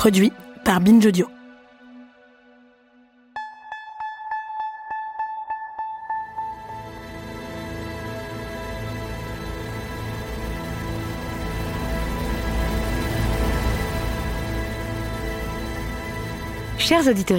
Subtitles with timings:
[0.00, 0.32] Produit
[0.64, 1.26] par Binge Audio.
[16.78, 17.36] Chers auditeurs,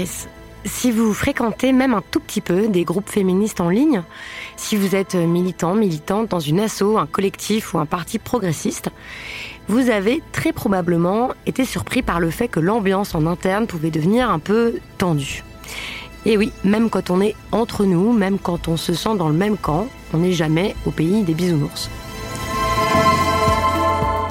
[0.63, 4.03] si vous fréquentez même un tout petit peu des groupes féministes en ligne,
[4.55, 8.91] si vous êtes militant, militante dans une asso, un collectif ou un parti progressiste,
[9.67, 14.29] vous avez très probablement été surpris par le fait que l'ambiance en interne pouvait devenir
[14.29, 15.43] un peu tendue.
[16.25, 19.35] Et oui, même quand on est entre nous, même quand on se sent dans le
[19.35, 21.89] même camp, on n'est jamais au pays des bisounours.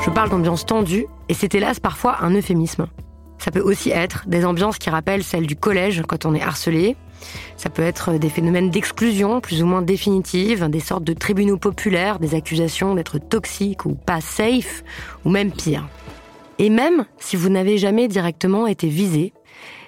[0.02, 2.86] Je parle d'ambiance tendue, et c'est hélas parfois un euphémisme.
[3.38, 6.96] Ça peut aussi être des ambiances qui rappellent celles du collège quand on est harcelé.
[7.56, 12.18] Ça peut être des phénomènes d'exclusion plus ou moins définitives, des sortes de tribunaux populaires,
[12.18, 14.82] des accusations d'être toxiques ou pas safe,
[15.24, 15.88] ou même pire.
[16.58, 19.32] Et même si vous n'avez jamais directement été visé,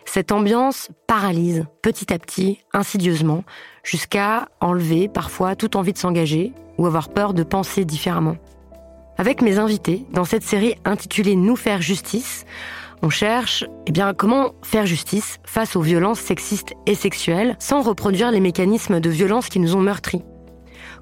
[0.05, 3.45] cette ambiance paralyse petit à petit, insidieusement,
[3.83, 8.37] jusqu'à enlever parfois toute envie de s'engager ou avoir peur de penser différemment.
[9.19, 12.45] Avec mes invités, dans cette série intitulée Nous faire justice,
[13.03, 18.31] on cherche eh bien, comment faire justice face aux violences sexistes et sexuelles sans reproduire
[18.31, 20.23] les mécanismes de violence qui nous ont meurtris?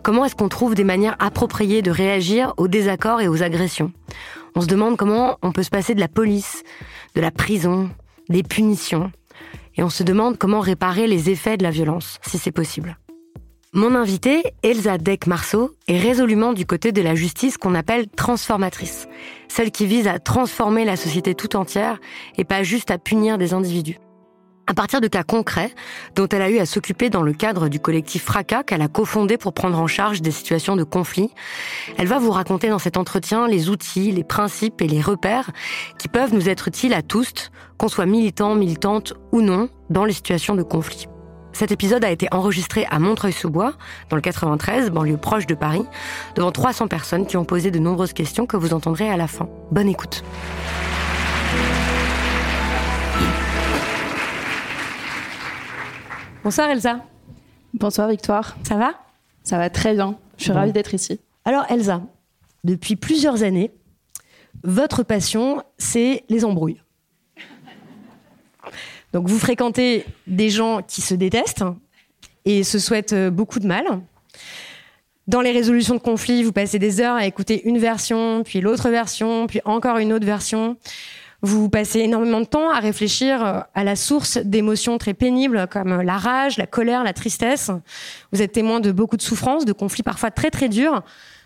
[0.03, 3.93] Comment est-ce qu'on trouve des manières appropriées de réagir aux désaccords et aux agressions?
[4.57, 6.63] On se demande comment on peut se passer de la police,
[7.15, 7.91] de la prison,
[8.31, 9.13] des punitions.
[9.77, 12.97] Et on se demande comment réparer les effets de la violence, si c'est possible.
[13.73, 19.07] Mon invitée, Elsa Deck-Marceau, est résolument du côté de la justice qu'on appelle transformatrice,
[19.47, 22.01] celle qui vise à transformer la société tout entière
[22.37, 23.99] et pas juste à punir des individus.
[24.67, 25.73] À partir de cas concrets
[26.17, 29.39] dont elle a eu à s'occuper dans le cadre du collectif Fracas qu'elle a cofondé
[29.39, 31.31] pour prendre en charge des situations de conflit,
[31.97, 35.53] elle va vous raconter dans cet entretien les outils, les principes et les repères
[35.97, 40.13] qui peuvent nous être utiles à tous, qu'on soit militant, militante ou non, dans les
[40.13, 41.07] situations de conflit.
[41.53, 43.75] Cet épisode a été enregistré à Montreuil-sous-Bois,
[44.09, 45.85] dans le 93, banlieue proche de Paris,
[46.35, 49.49] devant 300 personnes qui ont posé de nombreuses questions que vous entendrez à la fin.
[49.71, 50.23] Bonne écoute.
[56.43, 57.05] Bonsoir Elsa.
[57.75, 58.57] Bonsoir Victoire.
[58.63, 58.95] Ça va?
[59.43, 60.19] Ça va très bien.
[60.39, 61.21] Je suis ravie d'être ici.
[61.45, 62.01] Alors Elsa,
[62.65, 63.71] depuis plusieurs années,
[64.65, 66.81] votre passion, c'est les embrouilles.
[69.13, 71.65] Donc vous fréquentez des gens qui se détestent
[72.45, 73.85] et se souhaitent euh, beaucoup de mal.
[75.27, 78.89] Dans les résolutions de conflits, vous passez des heures à écouter une version, puis l'autre
[78.89, 80.77] version, puis encore une autre version.
[81.43, 86.03] Vous passez énormément de temps à réfléchir euh, à la source d'émotions très pénibles comme
[86.03, 87.71] la rage, la colère, la tristesse.
[88.33, 91.03] Vous êtes témoin de beaucoup de souffrances, de conflits parfois très très durs,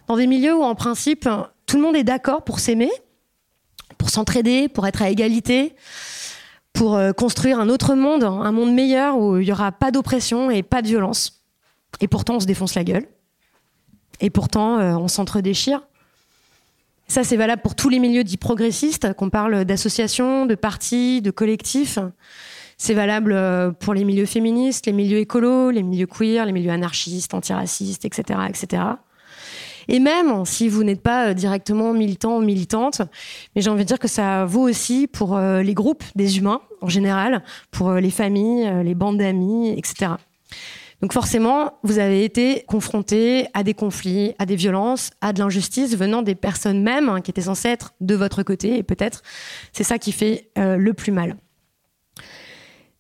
[0.07, 1.29] dans des milieux où en principe
[1.67, 2.91] tout le monde est d'accord pour s'aimer,
[3.97, 5.75] pour s'entraider, pour être à égalité
[6.75, 10.51] pour euh, construire un autre monde, un monde meilleur où il n'y aura pas d'oppression
[10.51, 11.45] et pas de violence.
[12.01, 13.07] Et pourtant, on se défonce la gueule.
[14.21, 15.83] Et pourtant, euh, on s'entre-déchire.
[17.07, 21.31] Ça, c'est valable pour tous les milieux dits progressistes, qu'on parle d'associations, de partis, de
[21.31, 21.99] collectifs.
[22.77, 26.73] C'est valable euh, pour les milieux féministes, les milieux écolos, les milieux queer, les milieux
[26.73, 28.83] anarchistes, antiracistes, etc., etc.
[29.89, 33.03] Et même si vous n'êtes pas euh, directement militant ou militante,
[33.55, 36.61] mais j'ai envie de dire que ça vaut aussi pour euh, les groupes des humains
[36.81, 40.13] en général, pour euh, les familles, les bandes d'amis, etc.
[41.01, 45.97] Donc forcément, vous avez été confronté à des conflits, à des violences, à de l'injustice
[45.97, 49.23] venant des personnes mêmes hein, qui étaient censées être de votre côté, et peut-être
[49.73, 51.37] c'est ça qui fait le plus mal.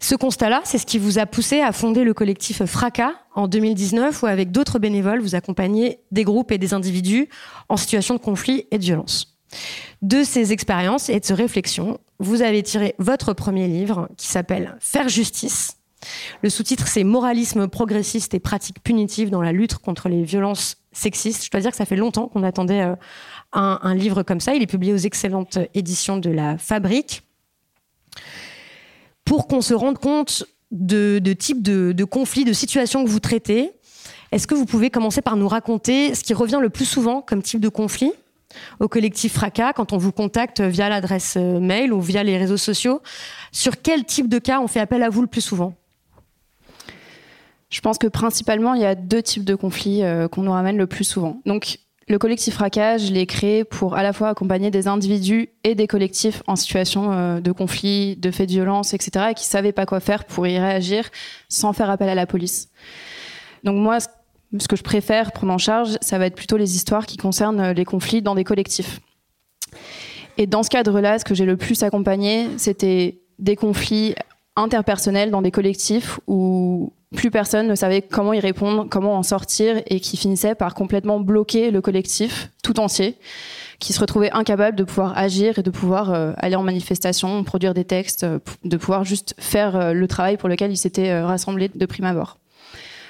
[0.05, 4.23] Ce constat-là, c'est ce qui vous a poussé à fonder le collectif Fracas en 2019,
[4.23, 7.31] où avec d'autres bénévoles, vous accompagnez des groupes et des individus
[7.71, 9.39] en situation de conflit et de violence.
[10.03, 14.77] De ces expériences et de ces réflexions, vous avez tiré votre premier livre qui s'appelle
[14.79, 15.79] Faire justice.
[16.43, 21.47] Le sous-titre, c'est Moralisme progressiste et pratiques punitives dans la lutte contre les violences sexistes.
[21.47, 22.95] Je dois dire que ça fait longtemps qu'on attendait euh,
[23.55, 24.55] un, un livre comme ça.
[24.55, 27.23] Il est publié aux excellentes éditions de la Fabrique
[29.25, 33.73] pour qu'on se rende compte de, de types de, conflits, de situations que vous traitez.
[34.32, 37.43] Est-ce que vous pouvez commencer par nous raconter ce qui revient le plus souvent comme
[37.43, 38.12] type de conflit
[38.81, 42.56] au collectif Fracas quand on vous contacte via l'adresse euh, mail ou via les réseaux
[42.56, 43.00] sociaux?
[43.53, 45.75] Sur quel type de cas on fait appel à vous le plus souvent?
[47.71, 50.76] Je pense que principalement, il y a deux types de conflits euh, qu'on nous ramène
[50.76, 51.41] le plus souvent.
[51.44, 55.75] Donc, le collectif Fracas, je l'ai créé pour à la fois accompagner des individus et
[55.75, 59.73] des collectifs en situation euh, de conflit, de faits de violence, etc., et qui savaient
[59.73, 61.09] pas quoi faire pour y réagir
[61.49, 62.69] sans faire appel à la police.
[63.62, 67.06] Donc moi, ce que je préfère prendre en charge, ça va être plutôt les histoires
[67.06, 69.00] qui concernent euh, les conflits dans des collectifs.
[70.37, 74.15] Et dans ce cadre-là, ce que j'ai le plus accompagné, c'était des conflits
[74.57, 79.81] interpersonnels dans des collectifs où plus personne ne savait comment y répondre, comment en sortir,
[79.87, 83.16] et qui finissaient par complètement bloquer le collectif tout entier,
[83.78, 87.75] qui se retrouvait incapable de pouvoir agir et de pouvoir euh, aller en manifestation, produire
[87.75, 91.70] des textes, euh, de pouvoir juste faire euh, le travail pour lequel ils s'étaient rassemblés
[91.75, 92.38] de prime abord.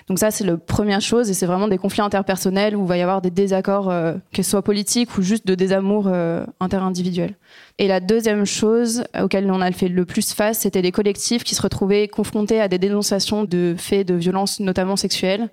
[0.08, 2.98] Donc ça, c'est la première chose, et c'est vraiment des conflits interpersonnels où il va
[2.98, 7.34] y avoir des désaccords, euh, que ce politiques ou juste de désamour euh, interindividuel.
[7.78, 11.54] Et la deuxième chose auquel on a fait le plus face, c'était les collectifs qui
[11.54, 15.48] se retrouvaient confrontés à des dénonciations de faits de violences, notamment sexuelles,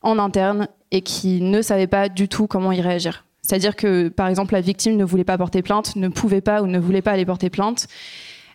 [0.00, 3.26] en interne, et qui ne savaient pas du tout comment y réagir.
[3.42, 6.66] C'est-à-dire que, par exemple, la victime ne voulait pas porter plainte, ne pouvait pas ou
[6.66, 7.88] ne voulait pas aller porter plainte.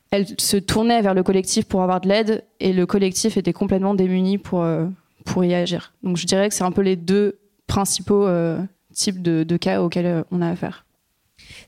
[0.09, 3.93] Elle se tournait vers le collectif pour avoir de l'aide, et le collectif était complètement
[3.93, 4.63] démuni pour...
[4.63, 4.87] Euh,
[5.27, 5.93] pour y agir.
[6.03, 8.59] Donc je dirais que c'est un peu les deux principaux euh,
[8.93, 10.85] types de, cas auxquels euh, on a affaire.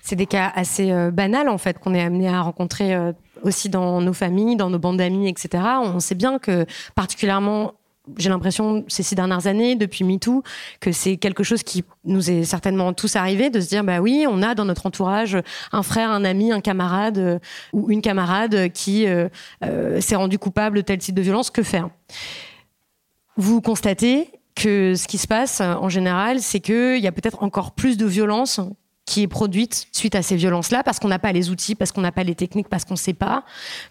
[0.02, 2.98] C'est des cas assez euh, banals en fait qu'on est amené à rencontrer
[3.44, 5.64] aussi dans nos familles, dans nos bandes d'amis, etc.
[5.84, 6.66] On sait bien que
[6.96, 7.74] particulièrement
[8.18, 10.42] j'ai l'impression ces six dernières années, depuis MeToo,
[10.80, 14.26] que c'est quelque chose qui nous est certainement tous arrivé de se dire bah oui,
[14.28, 15.38] on a dans notre entourage
[15.72, 17.40] un frère, un ami, un camarade
[17.72, 19.06] ou une camarade qui
[20.00, 21.52] s'est rendu coupable de tel type de violence.
[21.52, 21.90] Que faire?
[23.40, 27.72] Vous constatez que ce qui se passe en général, c'est qu'il y a peut-être encore
[27.72, 28.60] plus de violence
[29.06, 32.02] qui est produite suite à ces violences-là, parce qu'on n'a pas les outils, parce qu'on
[32.02, 33.44] n'a pas les techniques, parce qu'on ne sait pas,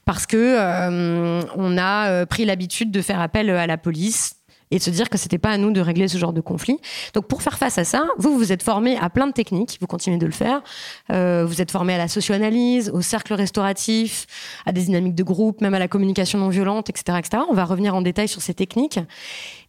[0.05, 4.38] parce que euh, on a euh, pris l'habitude de faire appel à la police
[4.71, 6.79] et de se dire que c'était pas à nous de régler ce genre de conflit.
[7.15, 9.87] Donc pour faire face à ça, vous vous êtes formé à plein de techniques, vous
[9.87, 10.63] continuez de le faire.
[11.11, 14.27] Euh, vous êtes formé à la socio-analyse, au cercle restauratif,
[14.67, 17.43] à des dynamiques de groupe, même à la communication non violente, etc., etc.
[17.49, 19.01] On va revenir en détail sur ces techniques.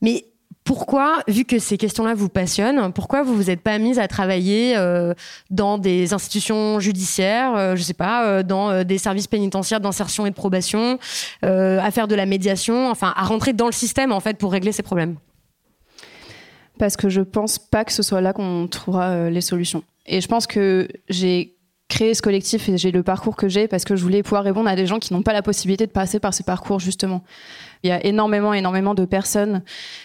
[0.01, 0.25] Mais
[0.69, 4.77] pourquoi, vu que ces questions-là vous passionnent, pourquoi vous vous êtes pas mise à travailler
[4.77, 5.15] euh,
[5.49, 10.29] dans des institutions judiciaires, euh, je sais pas, euh, dans des services pénitentiaires d'insertion et
[10.29, 10.99] de probation,
[11.41, 14.71] à faire de la médiation, enfin à rentrer dans le système en fait pour régler
[14.71, 15.15] ces problèmes?
[16.77, 19.83] Parce que je pense pas que ce soit là qu'on trouvera les solutions.
[20.05, 21.55] Et je pense que j'ai
[21.89, 24.69] créé ce collectif et j'ai le parcours que j'ai parce que je voulais pouvoir répondre
[24.69, 27.23] à des gens qui n'ont pas la possibilité de passer par ce parcours justement.
[27.83, 29.63] Il y a énormément, énormément de personnes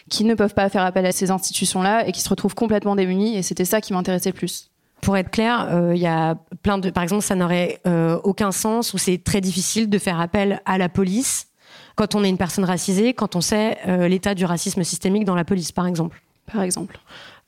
[0.08, 3.36] qui ne peuvent pas faire appel à ces institutions-là et qui se retrouvent complètement démunies
[3.36, 4.70] et c'était ça qui m'intéressait plus.
[5.02, 8.52] Pour être clair, euh, il y a plein de, par exemple, ça n'aurait euh, aucun
[8.52, 11.48] sens ou c'est très difficile de faire appel à la police
[11.96, 15.34] quand on est une personne racisée, quand on sait euh, l'état du racisme systémique dans
[15.34, 16.22] la police, par exemple.
[16.50, 16.98] Par exemple.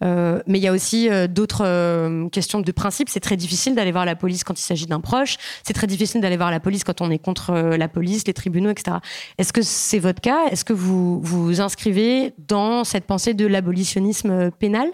[0.05, 3.09] Euh, mais il y a aussi euh, d'autres euh, questions de principe.
[3.09, 5.37] C'est très difficile d'aller voir la police quand il s'agit d'un proche.
[5.63, 8.71] C'est très difficile d'aller voir la police quand on est contre la police, les tribunaux,
[8.71, 8.99] etc.
[9.39, 10.47] Est-ce que c'est votre cas?
[10.51, 14.89] Est-ce que vous vous inscrivez dans cette pensée de l'abolitionnisme pénal?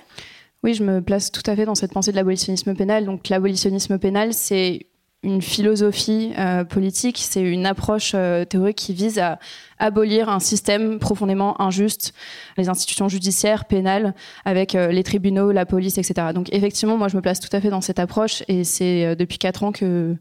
[0.62, 3.04] Oui, je me place tout à fait dans cette pensée de l'abolitionnisme pénal.
[3.04, 4.86] Donc l'abolitionnisme pénal, c'est
[5.24, 9.38] une philosophie euh, politique, c'est une approche euh, théorique qui vise à
[9.78, 12.12] abolir un système profondément injuste,
[12.56, 14.14] les institutions judiciaires, pénales,
[14.44, 16.28] avec euh, les tribunaux, la police, etc.
[16.34, 19.38] Donc effectivement, moi je me place tout à fait dans cette approche et c'est depuis
[19.38, 20.16] quatre ans que,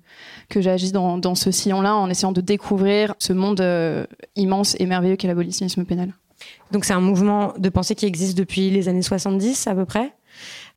[0.49, 3.63] que j'agis dans, dans ce sillon-là en essayant de découvrir ce monde
[4.35, 6.13] immense et merveilleux qu'est l'abolitionnisme pénal.
[6.71, 10.13] Donc c'est un mouvement de pensée qui existe depuis les années 70 à peu près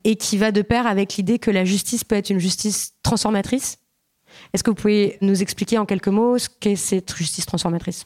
[0.03, 3.79] et qui va de pair avec l'idée que la justice peut être une justice transformatrice
[4.55, 8.05] est-ce que vous pouvez nous expliquer en quelques mots ce qu'est cette justice transformatrice?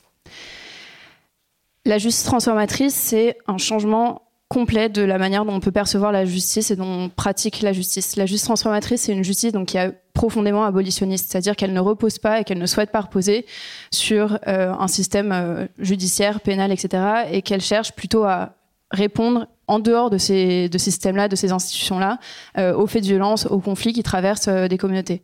[1.86, 6.26] La justice transformatrice, c'est un changement complet de la manière dont on peut percevoir la
[6.26, 8.16] justice et dont on pratique la justice.
[8.16, 12.18] La justice transformatrice, c'est une justice donc, qui est profondément abolitionniste, c'est-à-dire qu'elle ne repose
[12.18, 13.46] pas et qu'elle ne souhaite pas reposer
[13.92, 18.56] sur euh, un système euh, judiciaire, pénal, etc., et qu'elle cherche plutôt à
[18.90, 22.18] répondre en dehors de ces, de ces systèmes-là, de ces institutions-là,
[22.58, 25.22] euh, aux faits de violence, aux conflits qui traversent des communautés.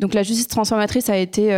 [0.00, 1.52] Donc la justice transformatrice a été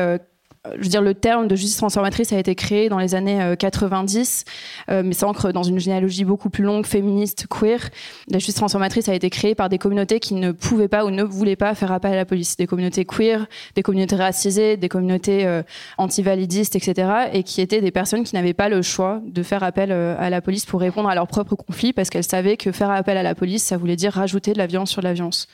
[0.66, 3.54] euh, je veux dire, le terme de justice transformatrice a été créé dans les années
[3.58, 4.44] 90,
[4.90, 7.90] euh, euh, mais s'ancre dans une généalogie beaucoup plus longue, féministe, queer.
[8.30, 11.22] La justice transformatrice a été créée par des communautés qui ne pouvaient pas ou ne
[11.22, 12.56] voulaient pas faire appel à la police.
[12.56, 15.62] Des communautés queer, des communautés racisées, des communautés
[15.96, 17.10] anti-validistes, etc.
[17.32, 20.40] Et qui étaient des personnes qui n'avaient pas le choix de faire appel à la
[20.40, 23.34] police pour répondre à leurs propres conflits parce qu'elles savaient que faire appel à la
[23.34, 25.48] police, ça voulait dire rajouter de la violence sur la violence.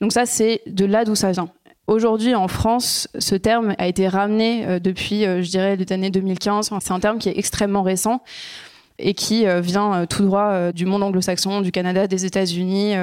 [0.00, 1.50] Donc ça, c'est de là d'où ça vient.
[1.90, 6.10] Aujourd'hui, en France, ce terme a été ramené euh, depuis, euh, je dirais, les années
[6.10, 6.70] 2015.
[6.80, 8.22] c'est un terme qui est extrêmement récent
[9.00, 12.94] et qui euh, vient tout droit du monde anglo-saxon, du Canada, des États-Unis.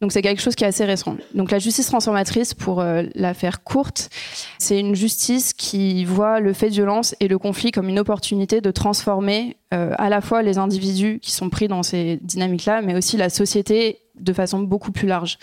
[0.00, 1.16] Donc c'est quelque chose qui est assez récent.
[1.34, 4.10] Donc la justice transformatrice, pour la faire courte,
[4.58, 8.60] c'est une justice qui voit le fait de violence et le conflit comme une opportunité
[8.60, 13.16] de transformer à la fois les individus qui sont pris dans ces dynamiques-là, mais aussi
[13.16, 15.38] la société de façon beaucoup plus large.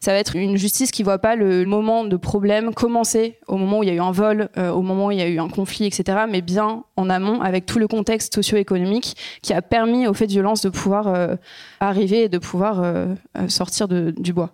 [0.00, 3.78] Ça va être une justice qui voit pas le moment de problème commencer au moment
[3.78, 5.38] où il y a eu un vol, euh, au moment où il y a eu
[5.38, 10.06] un conflit, etc., mais bien en amont avec tout le contexte socio-économique qui a permis
[10.06, 11.36] au fait de violence de pouvoir euh,
[11.80, 13.14] arriver et de pouvoir euh,
[13.48, 14.52] sortir du bois.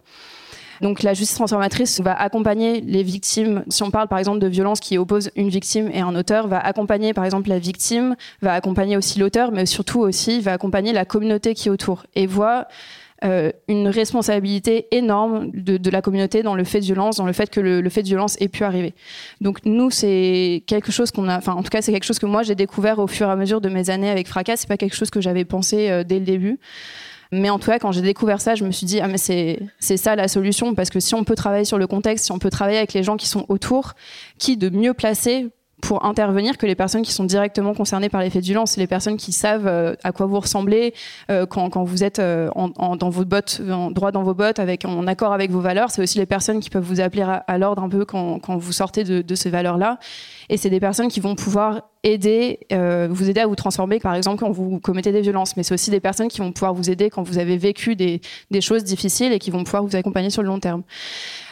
[0.80, 3.64] Donc la justice transformatrice va accompagner les victimes.
[3.68, 6.58] Si on parle par exemple de violence qui oppose une victime et un auteur, va
[6.58, 11.04] accompagner par exemple la victime, va accompagner aussi l'auteur, mais surtout aussi va accompagner la
[11.04, 12.66] communauté qui est autour et voit
[13.24, 17.48] euh, une responsabilité énorme de, la communauté dans le fait de violence, dans le fait
[17.48, 18.94] que le, fait de violence ait pu arriver.
[19.40, 22.26] Donc nous, c'est quelque chose qu'on a, enfin en tout cas c'est quelque chose que
[22.26, 24.56] moi j'ai découvert au fur et à mesure de mes années avec Fracas.
[24.56, 26.58] C'est pas quelque chose que j'avais pensé euh, dès le début.
[27.32, 29.58] Mais en tout cas, quand j'ai découvert ça, je me suis dit, ah, mais c'est,
[29.80, 32.38] c'est ça la solution, parce que si on peut travailler sur le contexte, si on
[32.38, 33.94] peut travailler avec les gens qui sont autour,
[34.38, 35.48] qui de mieux placer
[35.84, 38.86] pour intervenir que les personnes qui sont directement concernées par les faits de violence, les
[38.86, 40.94] personnes qui savent euh, à quoi vous ressemblez
[41.30, 44.86] euh, quand, vous êtes euh, en, dans vos bottes, en, droit dans vos bottes, avec,
[44.86, 45.90] en accord avec vos valeurs.
[45.90, 49.04] C'est aussi les personnes qui peuvent vous appeler à, l'ordre un peu quand, vous sortez
[49.04, 49.98] de, ces valeurs-là.
[50.48, 54.38] Et c'est des personnes qui vont pouvoir aider, vous aider à vous transformer, par exemple,
[54.40, 55.56] quand vous commettez des violences.
[55.56, 58.20] Mais c'est aussi des personnes qui vont pouvoir vous aider quand vous avez vécu des
[58.60, 60.82] choses difficiles et qui vont pouvoir vous accompagner sur le long terme.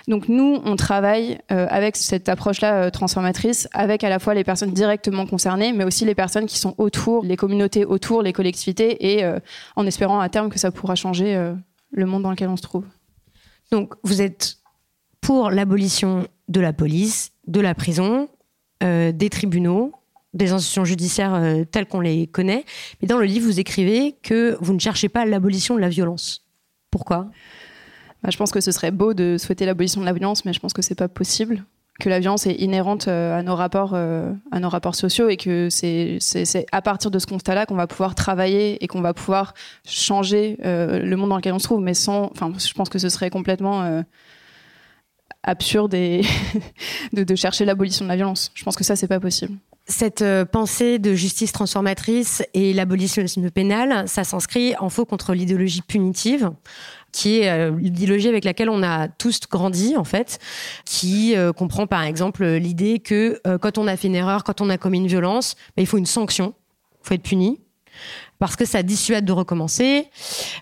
[0.08, 4.44] Donc nous, on travaille euh, avec cette approche-là euh, transformatrice, avec à la fois les
[4.44, 9.12] personnes directement concernées, mais aussi les personnes qui sont autour, les communautés autour, les collectivités,
[9.12, 9.38] et euh,
[9.76, 11.52] en espérant à terme que ça pourra changer
[11.90, 12.84] le monde dans lequel on se trouve.
[13.70, 14.58] Donc vous êtes
[15.20, 18.28] pour l'abolition de la police, de la prison,
[18.80, 19.92] des tribunaux,
[20.34, 22.64] des institutions judiciaires telles qu'on les connaît.
[23.00, 26.46] Mais dans le livre, vous écrivez que vous ne cherchez pas l'abolition de la violence.
[26.90, 27.30] Pourquoi?
[28.22, 30.60] Bah, je pense que ce serait beau de souhaiter l'abolition de la violence, mais je
[30.60, 31.64] pense que c'est pas possible.
[32.00, 35.36] Que la violence est inhérente euh, à nos rapports, euh, à nos rapports sociaux, et
[35.36, 36.18] que c'est
[36.72, 41.00] à partir de ce constat-là qu'on va pouvoir travailler et qu'on va pouvoir changer euh,
[41.00, 41.82] le monde dans lequel on se trouve.
[41.82, 44.02] Mais sans, je pense que ce serait complètement
[45.42, 45.90] absurde
[47.12, 48.52] de chercher l'abolition de la violence.
[48.54, 49.54] Je pense que ça, c'est pas possible.
[49.84, 56.52] Cette pensée de justice transformatrice et l'abolitionnisme pénal, ça s'inscrit en faux contre l'idéologie punitive
[57.12, 60.38] qui est euh, l'idéologie avec laquelle on a tous grandi en fait,
[60.84, 64.60] qui euh, comprend par exemple l'idée que euh, quand on a fait une erreur, quand
[64.60, 66.54] on a commis une violence, bah, il faut une sanction,
[67.02, 67.60] il faut être puni,
[68.38, 70.08] parce que ça dissuade de recommencer,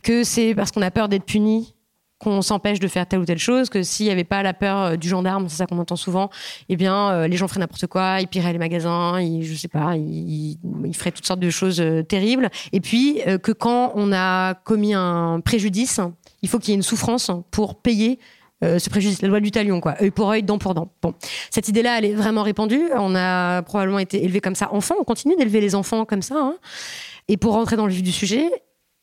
[0.02, 1.74] que c'est parce qu'on a peur d'être puni
[2.18, 4.98] qu'on s'empêche de faire telle ou telle chose, que s'il n'y avait pas la peur
[4.98, 6.28] du gendarme, c'est ça qu'on entend souvent,
[6.68, 9.96] eh bien, les gens feraient n'importe quoi, ils pilleraient les magasins, ils, je sais pas,
[9.96, 10.58] ils,
[10.92, 12.50] feraient toutes sortes de choses terribles.
[12.72, 15.98] Et puis, que quand on a commis un préjudice,
[16.42, 18.18] il faut qu'il y ait une souffrance pour payer
[18.62, 20.92] euh, ce préjudice, la loi du talion, quoi, œil pour œil, dent pour dent.
[21.00, 21.14] Bon,
[21.50, 22.90] cette idée-là, elle est vraiment répandue.
[22.94, 24.96] On a probablement été élevé comme ça enfant.
[25.00, 26.36] On continue d'élever les enfants comme ça.
[26.36, 26.56] Hein.
[27.28, 28.50] Et pour rentrer dans le vif du sujet,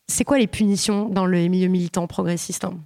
[0.07, 2.77] c'est quoi les punitions dans le milieu militant progressiste hein?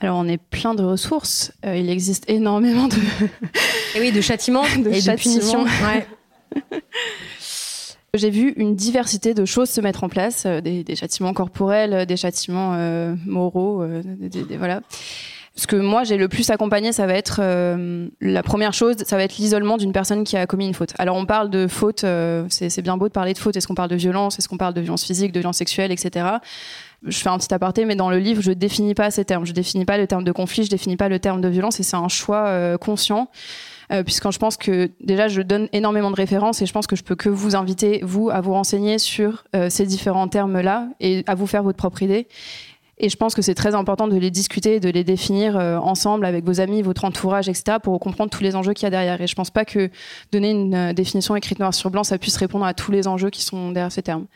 [0.00, 1.52] Alors, on est plein de ressources.
[1.64, 2.96] Euh, il existe énormément de.
[3.94, 5.64] et oui, de châtiments de et de punitions.
[5.64, 6.06] Ouais.
[8.18, 12.04] J'ai vu une diversité de choses se mettre en place, euh, des, châtiments corporels, euh,
[12.04, 13.84] des châtiments euh, moraux,
[14.58, 14.80] voilà.
[15.54, 17.40] Ce que moi j'ai le plus accompagné, ça va être
[18.20, 20.92] la première chose, ça va être l'isolement d'une personne qui a commis une faute.
[20.98, 22.04] Alors on parle de faute,
[22.48, 23.56] c'est bien beau de parler de faute.
[23.56, 26.26] Est-ce qu'on parle de violence, est-ce qu'on parle de violence physique, de violence sexuelle, etc.
[27.04, 29.46] Je fais un petit aparté, mais dans le livre, je définis pas ces termes.
[29.46, 31.82] Je définis pas le terme de conflit, je définis pas le terme de violence, et
[31.82, 33.28] c'est un choix conscient.
[33.90, 36.96] Euh, puisque je pense que déjà je donne énormément de références et je pense que
[36.96, 41.24] je peux que vous inviter, vous, à vous renseigner sur euh, ces différents termes-là et
[41.26, 42.28] à vous faire votre propre idée.
[43.00, 46.26] Et je pense que c'est très important de les discuter, de les définir euh, ensemble
[46.26, 49.20] avec vos amis, votre entourage, etc., pour comprendre tous les enjeux qu'il y a derrière.
[49.20, 49.88] Et je pense pas que
[50.32, 53.42] donner une définition écrite noir sur blanc, ça puisse répondre à tous les enjeux qui
[53.42, 54.26] sont derrière ces termes.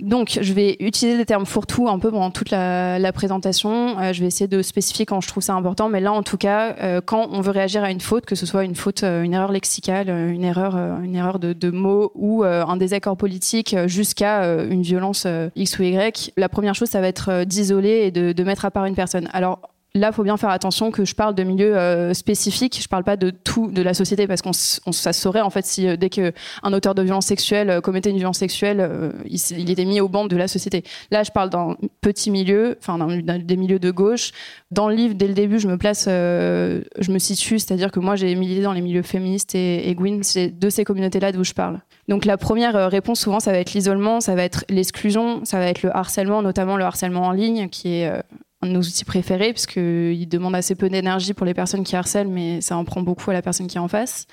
[0.00, 3.98] Donc, je vais utiliser des termes fourre-tout un peu pendant toute la, présentation.
[3.98, 6.38] Euh, je vais essayer de spécifier quand je trouve ça important, mais là, en tout
[6.38, 9.22] cas, euh, quand on veut réagir à une faute, que ce soit une faute, euh,
[9.22, 14.82] une erreur lexicale, une erreur, une erreur de, mots ou un désaccord politique, jusqu'à une
[14.82, 18.64] violence X ou Y, la première chose, ça va être d'isoler et de, de mettre
[18.64, 19.28] à part une personne.
[19.32, 19.60] Alors,
[19.94, 22.80] là, il faut bien faire attention que je parle de milieux euh, spécifiques.
[22.82, 25.86] Je parle pas de tout de la société parce qu'on ça saurait en fait si
[25.86, 26.32] euh, dès que
[26.62, 30.08] un auteur de violence sexuelle euh, commettait une violence sexuelle, il, il, était mis au
[30.08, 30.82] banc de la société.
[31.10, 34.32] Là, je parle d'un petit milieu, enfin des milieux de gauche.
[34.70, 38.16] Dans le livre, dès le début, je me place, je me situe, c'est-à-dire que moi,
[38.16, 41.52] j'ai milité dans les milieux féministes et, et Gwyn, c'est de ces communautés-là d'où je
[41.52, 41.80] parle.
[42.08, 45.66] Donc la première réponse souvent, ça va être l'isolement, ça va être l'exclusion, ça va
[45.66, 48.10] être le harcèlement, notamment le harcèlement en ligne, qui est
[48.62, 51.96] un de nos outils préférés, parce qu'il demande assez peu d'énergie pour les personnes qui
[51.96, 54.26] harcèlent, mais ça en prend beaucoup à la personne qui est en face.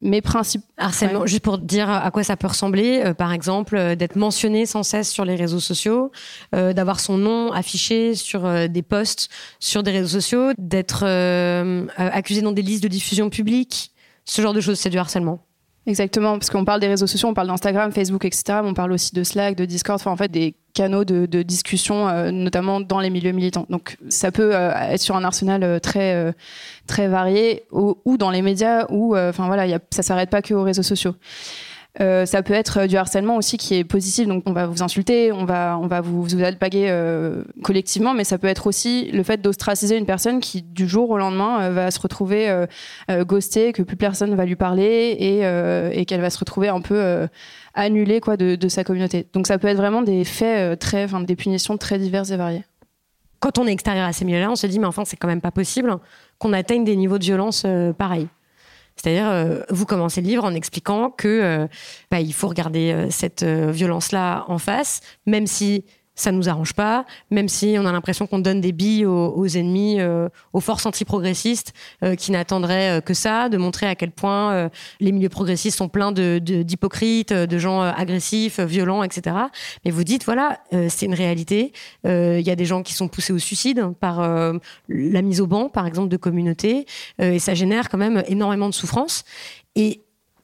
[0.00, 3.96] Mais principe harcèlement, juste pour dire à quoi ça peut ressembler, euh, par exemple, euh,
[3.96, 6.12] d'être mentionné sans cesse sur les réseaux sociaux,
[6.54, 11.04] euh, d'avoir son nom affiché sur des posts sur des réseaux sociaux, d'être
[11.96, 13.92] accusé dans des listes de diffusion publique,
[14.24, 15.40] ce genre de choses, c'est du harcèlement.
[15.88, 18.58] Exactement, parce qu'on parle des réseaux sociaux, on parle d'Instagram, Facebook, etc.
[18.62, 22.06] Mais on parle aussi de Slack, de Discord, enfin en fait des canaux de, discussion,
[22.06, 23.64] euh, notamment dans les milieux militants.
[23.70, 26.34] Donc ça peut euh, être sur un arsenal euh, très
[26.86, 30.52] très varié, ou, dans les médias, ou enfin voilà, y a, ça s'arrête pas que
[30.52, 31.14] aux réseaux sociaux.
[32.00, 35.32] Euh, ça peut être du harcèlement aussi qui est positif, donc on va vous insulter,
[35.32, 39.22] on va, on va vous, vous alpaguer euh, collectivement, mais ça peut être aussi le
[39.24, 42.48] fait d'ostraciser une personne qui, du jour au lendemain, euh, va se retrouver
[43.10, 45.40] ghostée, que plus personne ne va lui parler et,
[45.98, 47.26] et qu'elle va se retrouver un peu
[47.74, 49.26] annulée quoi, de, de, sa communauté.
[49.32, 52.64] Donc ça peut être vraiment des faits, très, enfin, des punitions très diverses et variées.
[53.40, 55.40] Quand on est extérieur à ces milieux-là, on se dit, mais enfin, c'est quand même
[55.40, 55.96] pas possible
[56.38, 58.28] qu'on atteigne des niveaux de violence pareils.
[59.00, 61.66] C'est-à-dire, euh, vous commencez le livre en expliquant que euh,
[62.10, 65.84] bah, il faut regarder euh, cette violence-là en face, même si
[66.18, 70.00] ça nous arrange pas, même si on a l'impression qu'on donne des billes aux, ennemis,
[70.00, 71.72] euh, aux forces antiprogressistes
[72.02, 74.68] euh, qui n'attendraient euh, que ça, de montrer à quel point
[75.00, 79.36] les milieux progressistes sont pleins de, d'hypocrites, de, gens agressifs, violents, etc.
[79.84, 81.72] Mais vous dites, voilà, c'est une réalité.
[82.04, 84.20] Il y a des gens qui sont poussés au suicide par
[84.88, 86.86] la mise au banc, par exemple, de communautés,
[87.18, 89.24] et ça génère quand même énormément de souffrance.
[89.76, 90.02] Et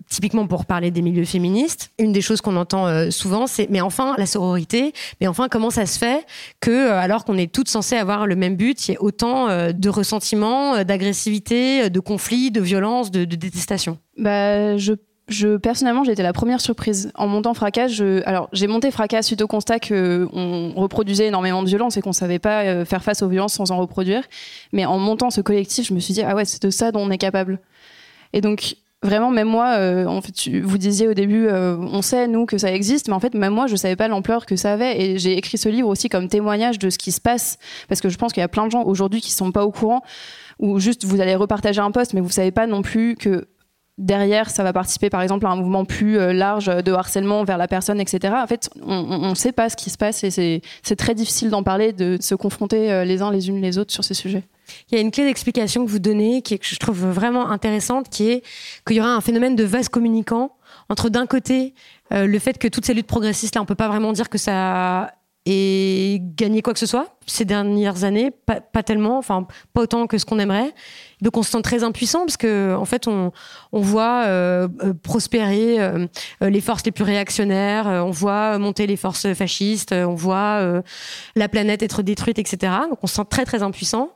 [0.08, 3.80] typiquement pour parler des milieux féministes, une des choses qu'on entend euh, souvent, c'est mais
[3.80, 6.25] enfin la sororité, mais enfin comment ça se fait
[6.61, 9.49] que euh, alors qu'on est toutes censées avoir le même but, il y ait autant
[9.49, 14.94] euh, de ressentiments, d'agressivité, de conflits, de violence, de, détestation Bah je
[15.26, 17.11] je, personnellement, j'ai été la première surprise.
[17.14, 21.96] En montant Fracas, alors j'ai monté Fracas suite au constat qu'on reproduisait énormément de violence
[21.96, 24.23] et qu'on savait pas faire face aux violences sans en reproduire.
[24.75, 27.00] Mais en montant ce collectif, je me suis dit, ah ouais, c'est de ça dont
[27.00, 27.58] on est capable.
[28.34, 32.26] Et donc, vraiment, même moi, euh, en fait, vous disiez au début, euh, on sait
[32.26, 34.73] nous que ça existe, mais en fait, même moi, je savais pas l'ampleur que ça
[34.73, 35.00] avait.
[35.00, 37.58] Et j'ai écrit ce livre aussi comme témoignage de ce qui se passe,
[37.88, 39.70] parce que je pense qu'il y a plein de gens aujourd'hui qui sont pas au
[39.70, 40.02] courant,
[40.58, 43.46] ou juste vous allez repartager un poste, mais vous savez pas non plus que
[43.98, 47.59] derrière, ça va participer par exemple à un mouvement plus euh, large de harcèlement vers
[47.59, 48.35] la personne, etc.
[48.37, 51.62] En fait, on ne sait pas ce qui se passe et c'est très difficile d'en
[51.62, 54.44] parler, de se confronter les uns les unes les autres sur ces sujets.
[54.90, 57.50] Il y a une clé d'explication que vous donnez qui est, que je trouve vraiment
[57.50, 58.42] intéressante, qui est
[58.87, 60.57] qu'il y aura un phénomène de vase communicant
[60.88, 61.74] entre d'un côté
[62.12, 64.38] euh, le fait que toutes ces luttes progressistes là, on peut pas vraiment dire que
[64.38, 65.14] ça
[65.46, 70.18] ait gagné quoi que ce soit ces dernières années, pas, tellement, enfin pas autant que
[70.18, 70.72] ce qu'on aimerait.
[71.24, 73.32] Donc on se sent très impuissant parce que fait on,
[73.72, 75.78] voit euh, euh, prospérer
[76.42, 80.82] les forces les plus réactionnaires, on voit monter les forces fascistes, on voit
[81.34, 82.72] la planète être détruite, etc.
[82.90, 84.10] Donc on se sent très très impuissant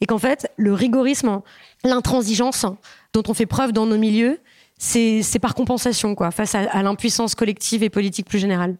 [0.00, 1.40] et qu'en fait, le rigorisme,
[1.84, 2.66] l'intransigeance
[3.12, 4.40] dont on fait preuve dans nos milieux,
[4.78, 8.76] c'est par compensation, quoi, face à, l'impuissance collective et politique plus générale.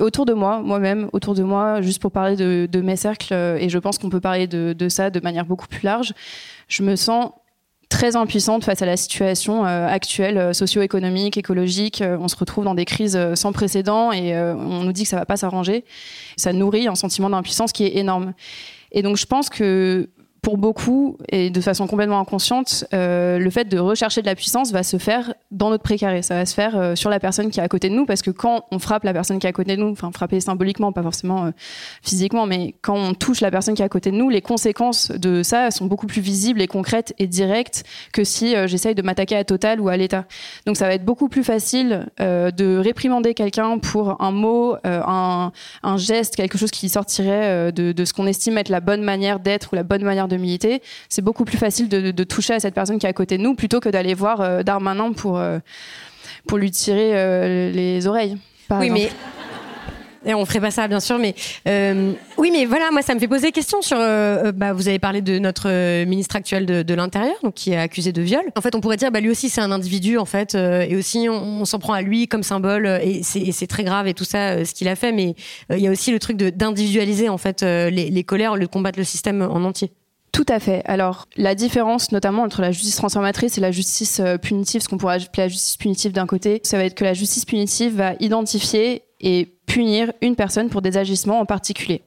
[0.00, 3.68] Autour de moi, moi-même, autour de moi, juste pour parler de, mes cercles, euh, et
[3.68, 6.12] je pense qu'on peut parler de, ça de manière beaucoup plus large,
[6.66, 7.30] je me sens
[7.90, 12.02] très impuissante face à la situation euh, actuelle, euh, socio-économique, écologique.
[12.02, 15.26] on se retrouve dans des crises sans précédent et on nous dit que ça va
[15.26, 15.84] pas s'arranger.
[16.36, 18.32] Ça nourrit un sentiment d'impuissance qui est énorme.
[18.90, 20.08] Et donc je pense que
[20.44, 24.72] pour beaucoup, et de façon complètement inconsciente, euh, le fait de rechercher de la puissance
[24.72, 26.20] va se faire dans notre précaré.
[26.20, 28.20] Ça va se faire euh, sur la personne qui est à côté de nous, parce
[28.20, 30.92] que quand on frappe la personne qui est à côté de nous, enfin frapper symboliquement,
[30.92, 31.50] pas forcément euh,
[32.02, 35.10] physiquement, mais quand on touche la personne qui est à côté de nous, les conséquences
[35.10, 39.36] de ça sont beaucoup plus visibles et concrètes et directes que si j'essaye de m'attaquer
[39.36, 40.26] à Total ou à l'État.
[40.66, 45.52] Donc ça va être beaucoup plus facile de réprimander quelqu'un pour un mot, un,
[45.96, 49.76] geste, quelque chose qui sortirait de ce qu'on estime être la bonne manière d'être ou
[49.76, 52.98] la bonne manière de de militer, c'est beaucoup plus facile de, toucher à cette personne
[52.98, 55.58] qui est à côté de nous plutôt que d'aller voir euh, Darmanin pour, euh,
[56.46, 58.36] pour lui tirer euh, les oreilles.
[58.70, 59.10] oui, mais
[60.26, 61.34] et on ferait pas ça, bien sûr, mais
[62.38, 63.98] oui, mais voilà, moi, ça me fait poser des questions sur.
[63.98, 65.68] bah, vous avez parlé de notre
[66.06, 68.42] ministre actuel de, l'Intérieur, donc qui est accusé de viol.
[68.56, 71.28] En fait, on pourrait dire, bah, lui aussi, c'est un individu, en fait, et aussi,
[71.28, 74.72] on, s'en prend à lui comme symbole, et c'est très grave et tout ça, ce
[74.72, 75.12] qu'il a fait.
[75.12, 75.34] Mais
[75.68, 79.04] il y a aussi le truc d'individualiser, en fait, les, les colères, de combattre le
[79.04, 79.92] système en entier.
[80.34, 80.82] Tout à fait.
[80.86, 84.98] Alors, la différence notamment entre la justice transformatrice et la justice euh, punitive, ce qu'on
[84.98, 88.14] pourrait appeler la justice punitive d'un côté, ça va être que la justice punitive va
[88.18, 92.02] identifier et punir une personne pour des agissements en particulier.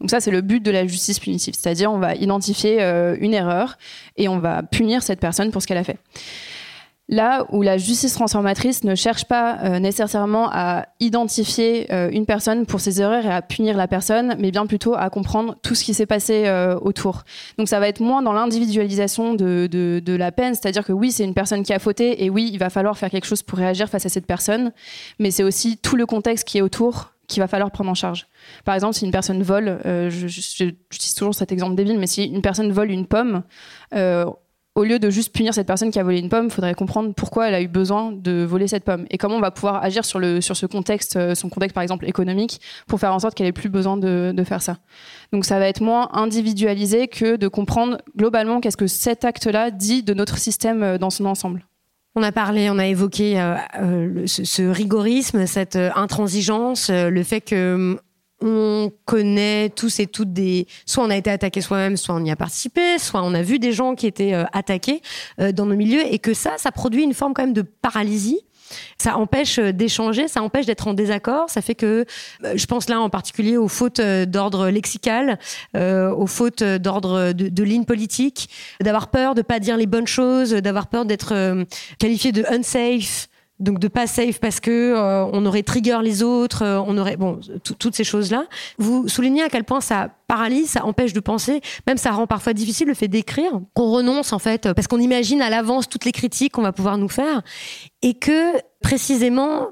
[0.00, 3.34] Donc ça, c'est le but de la justice punitive, c'est-à-dire on va identifier euh, une
[3.34, 3.76] erreur
[4.16, 5.98] et on va punir cette personne pour ce qu'elle a fait.
[7.08, 12.66] Là où la justice transformatrice ne cherche pas euh, nécessairement à identifier euh, une personne
[12.66, 15.84] pour ses erreurs et à punir la personne, mais bien plutôt à comprendre tout ce
[15.84, 17.22] qui s'est passé euh, autour.
[17.58, 21.34] Donc ça va être moins dans l'individualisation de, la peine, c'est-à-dire que oui, c'est une
[21.34, 24.06] personne qui a fauté et oui, il va falloir faire quelque chose pour réagir face
[24.06, 24.72] à cette personne,
[25.20, 28.26] mais c'est aussi tout le contexte qui est autour qu'il va falloir prendre en charge.
[28.64, 32.72] Par exemple, si une personne vole, j'utilise toujours cet exemple débile, mais si une personne
[32.72, 33.42] vole une pomme,
[34.76, 37.14] au lieu de juste punir cette personne qui a volé une pomme, il faudrait comprendre
[37.14, 40.04] pourquoi elle a eu besoin de voler cette pomme et comment on va pouvoir agir
[40.04, 43.34] sur, le, sur ce contexte, euh, son contexte par exemple économique, pour faire en sorte
[43.34, 44.76] qu'elle ait plus besoin de, de, faire ça.
[45.32, 50.02] Donc ça va être moins individualisé que de comprendre globalement qu'est-ce que cet acte-là dit
[50.02, 51.64] de notre système euh, dans son ensemble.
[52.14, 57.40] On a parlé, on a évoqué euh, euh ce, ce, rigorisme, cette intransigeance, le fait
[57.40, 57.98] que
[58.40, 60.66] on connaît tous et toutes des.
[60.84, 63.58] Soit on a été attaqué soi-même, soit on y a participé, soit on a vu
[63.58, 65.00] des gens qui étaient euh, attaqués
[65.40, 68.40] euh, dans nos milieux, et que ça, ça produit une forme quand même de paralysie.
[68.98, 71.48] Ça empêche euh, d'échanger, ça empêche d'être en désaccord.
[71.48, 72.04] Ça fait que,
[72.42, 75.38] je pense là en particulier aux fautes d'ordre lexical,
[75.74, 80.50] aux fautes d'ordre de, de, ligne politique, d'avoir peur de pas dire les bonnes choses,
[80.50, 81.64] d'avoir peur d'être
[81.98, 86.62] qualifié de unsafe donc de pas safe parce que euh, on aurait trigger les autres,
[86.62, 87.40] euh, on aurait bon
[87.78, 88.46] toutes ces choses là.
[88.78, 92.52] Vous soulignez à quel point ça paralyse, ça empêche de penser, même ça rend parfois
[92.52, 96.12] difficile le fait d'écrire, qu'on renonce en fait parce qu'on imagine à l'avance toutes les
[96.12, 97.42] critiques qu'on va pouvoir nous faire
[98.02, 99.68] et que précisément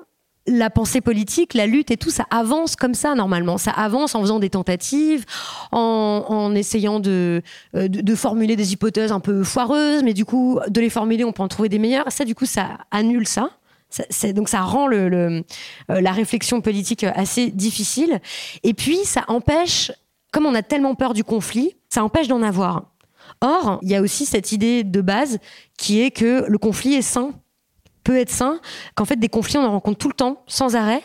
[0.47, 3.59] la pensée politique, la lutte et tout, ça avance comme ça normalement.
[3.59, 5.25] Ça avance en faisant des tentatives,
[5.73, 7.41] en, essayant euh,
[7.73, 11.43] de, formuler des hypothèses un peu foireuses, mais du coup, de les formuler, on peut
[11.43, 12.11] en trouver des meilleures.
[12.13, 13.51] Ça, du coup, ça annule ça
[14.33, 15.43] donc ça rend euh,
[15.89, 18.21] la réflexion politique assez difficile.
[18.63, 19.93] Et puis ça empêche,
[20.33, 22.91] comme on a tellement peur du conflit, ça empêche d'en avoir.
[23.41, 25.39] Or, il y a aussi cette idée de base
[25.79, 27.33] qui est que le conflit est sain,
[28.03, 28.61] peut être sain,
[28.95, 31.03] qu'en fait des conflits on en rencontre tout le temps, sans arrêt.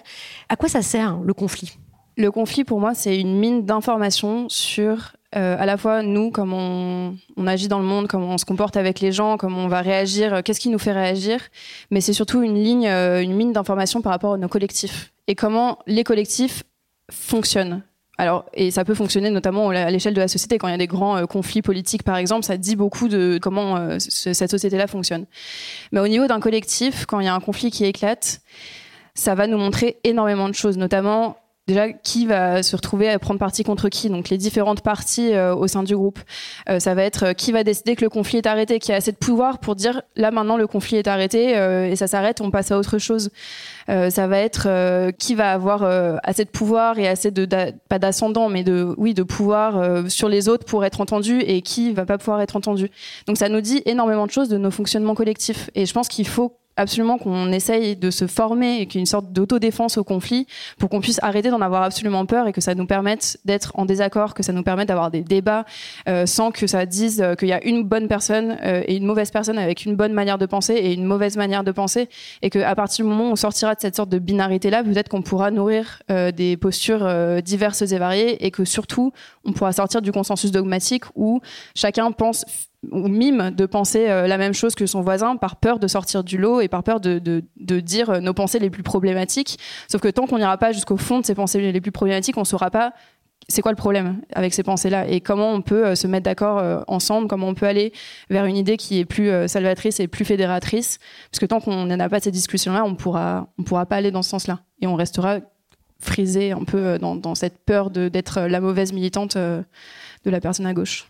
[0.50, 1.78] À quoi ça sert le conflit?
[2.18, 7.14] Le conflit pour moi c'est une mine d'informations sur euh, à la fois nous, comment
[7.38, 9.82] on, agit dans le monde, comment on se comporte avec les gens, comment on va
[9.82, 11.40] réagir, euh, qu'est-ce qui nous fait réagir,
[11.92, 15.36] mais c'est surtout une ligne, euh, une mine d'informations par rapport à nos collectifs et
[15.36, 16.64] comment les collectifs
[17.12, 17.84] fonctionnent.
[18.18, 20.80] Alors, et ça peut fonctionner notamment à l'échelle de la société quand il y a
[20.80, 25.26] des grands conflits politiques, par exemple, ça dit beaucoup de comment cette société-là fonctionne.
[25.94, 28.42] Mais au niveau d'un collectif, quand il y a un conflit qui éclate,
[29.14, 31.38] ça va nous montrer énormément de choses, notamment
[31.70, 35.56] déjà qui va se retrouver à prendre parti contre qui, donc les différentes parties euh,
[35.56, 36.20] au sein du groupe.
[36.68, 38.96] Euh, ça va être euh, qui va décider que le conflit est arrêté, qui a
[38.96, 42.50] assez de pouvoir pour dire là maintenant le conflit est arrêté et ça s'arrête, on
[42.50, 43.30] passe à autre chose.
[43.88, 45.84] ça va être qui va avoir
[46.24, 47.48] assez de pouvoir et assez de
[47.88, 51.94] pas d'ascendant, mais de oui de pouvoir sur les autres pour être entendu et qui
[51.94, 52.90] va pas pouvoir être entendu.
[53.28, 56.28] Donc ça nous dit énormément de choses de nos fonctionnements collectifs et je pense qu'il
[56.28, 60.04] faut absolument qu'on essaye de se former et qu'il y ait une sorte d'autodéfense au
[60.04, 63.74] conflit pour qu'on puisse arrêter d'en avoir absolument peur et que ça nous permette d'être
[63.76, 65.66] en désaccord, que ça nous permette d'avoir des débats
[66.08, 69.06] euh, sans que ça dise euh, qu'il y a une bonne personne euh, et une
[69.06, 72.08] mauvaise personne avec une bonne manière de penser et une mauvaise manière de penser.
[72.42, 75.10] Et qu'à partir du moment où on sortira de cette sorte de binarité là, peut-être
[75.10, 79.12] qu'on pourra nourrir des postures diverses et variées et que surtout
[79.44, 81.42] on pourra sortir du consensus dogmatique où
[81.76, 82.46] chacun pense
[82.92, 86.24] ou mime de penser euh, la même chose que son voisin par peur de sortir
[86.24, 89.60] du lot et par peur de, de, dire euh, nos pensées les plus problématiques.
[89.90, 92.42] Sauf que tant qu'on n'ira pas jusqu'au fond de ces pensées les plus problématiques, on
[92.42, 92.94] ne saura pas
[93.48, 96.84] c'est quoi le problème avec ces pensées-là et comment on peut euh, se mettre d'accord
[96.88, 97.92] ensemble, comment on peut aller
[98.30, 101.00] vers une idée qui est plus salvatrice et plus fédératrice.
[101.32, 104.12] Parce que tant qu'on n'en a pas ces discussions-là, on pourra, on pourra pas aller
[104.12, 105.40] dans ce sens-là et on restera
[106.00, 109.66] frisé un peu dans, dans cette peur d'être la mauvaise militante de
[110.26, 111.10] la personne à gauche.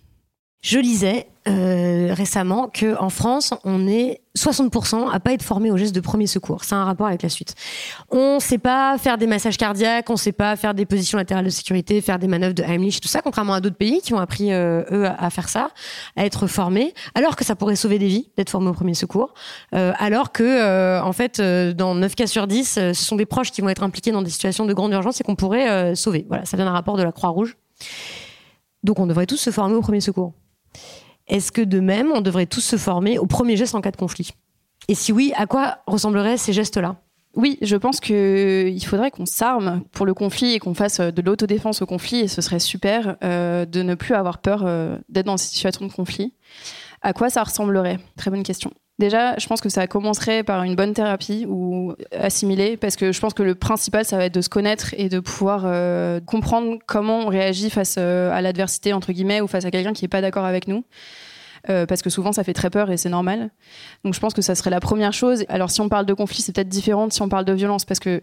[0.62, 5.78] Je lisais euh, récemment que en France, on est 60% à pas être formé au
[5.78, 6.66] geste de premier secours.
[6.66, 7.56] C'est un rapport avec la suite.
[8.10, 11.50] On sait pas faire des massages cardiaques, on sait pas faire des positions latérales de
[11.50, 14.52] sécurité, faire des manœuvres de Heimlich, tout ça, contrairement à d'autres pays qui ont appris
[14.52, 15.70] euh, eux à faire ça,
[16.18, 19.34] à être formés, alors que ça pourrait sauver des vies d'être formé au premier secours,
[19.74, 23.62] euh, alors que en fait, dans 9 cas sur 10, ce sont des proches qui
[23.62, 26.26] vont être impliqués dans des situations de grande urgence et qu'on pourrait sauver.
[26.28, 27.56] Voilà, ça vient d'un rapport de la Croix-Rouge.
[28.84, 30.34] Donc on devrait tous se former au premier secours.
[31.28, 33.98] Est-ce que de même, on devrait tous se former au premier geste en cas de
[33.98, 34.32] conflit?
[34.88, 36.96] Et si oui, à quoi ressembleraient ces gestes-là?
[37.36, 41.82] Oui, je pense qu'il faudrait qu'on s'arme pour le conflit et qu'on fasse de l'autodéfense
[41.84, 45.38] au conflit, et ce serait super euh, de ne plus avoir peur euh, d'être dans
[45.38, 46.34] ces situations de conflit.
[47.04, 48.00] À quoi ça ressemblerait?
[48.18, 48.72] Très bonne question.
[49.00, 53.20] Déjà, je pense que ça commencerait par une bonne thérapie ou assimiler, parce que je
[53.20, 56.78] pense que le principal, ça va être de se connaître et de pouvoir euh, comprendre
[56.86, 60.10] comment on réagit face euh, à l'adversité, entre guillemets, ou face à quelqu'un qui n'est
[60.10, 60.84] pas d'accord avec nous.
[61.66, 63.52] parce que souvent ça fait très peur et c'est normal.
[64.04, 65.46] Donc je pense que ça serait la première chose.
[65.50, 68.00] Alors si on parle de conflit, c'est peut-être différent si on parle de violence, parce
[68.00, 68.22] que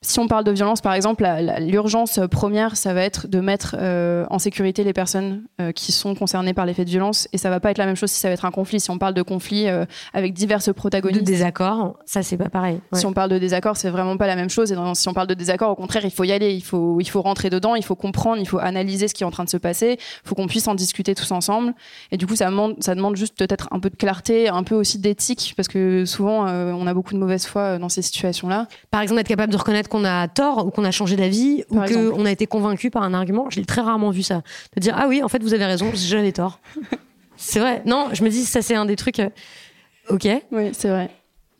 [0.00, 4.26] si on parle de violence, par exemple, l'urgence première, ça va être de mettre euh,
[4.30, 7.26] en sécurité les personnes euh, qui sont concernées par les faits de violence.
[7.32, 8.78] Et ça va pas être la même chose si ça va être un conflit.
[8.78, 11.22] Si on parle de conflit euh, avec diverses protagonistes.
[11.22, 12.80] De désaccord, ça c'est pas pareil.
[12.92, 14.70] Si on parle de désaccord, c'est vraiment pas la même chose.
[14.70, 16.54] Et si on parle de désaccord, au contraire, il faut y aller.
[16.54, 19.26] Il faut, il faut rentrer dedans, il faut comprendre, il faut analyser ce qui est
[19.26, 19.98] en train de se passer.
[19.98, 21.74] Il faut qu'on puisse en discuter tous ensemble.
[22.12, 24.76] Et du coup, ça demande, ça demande juste peut-être un peu de clarté, un peu
[24.76, 28.68] aussi d'éthique, parce que souvent, on a beaucoup de mauvaise foi dans ces situations-là.
[28.92, 31.80] Par exemple, être capable de reconnaître qu'on a tort ou qu'on a changé d'avis ou
[31.80, 33.50] qu'on a été convaincu par un argument.
[33.50, 34.42] J'ai très rarement vu ça.
[34.76, 36.60] De dire, ah oui, en fait, vous avez raison, j'avais tort.
[37.36, 37.82] c'est vrai.
[37.86, 39.20] Non, je me dis, ça, c'est un des trucs.
[39.20, 39.30] Euh,
[40.10, 40.28] ok.
[40.52, 41.10] Oui, c'est vrai.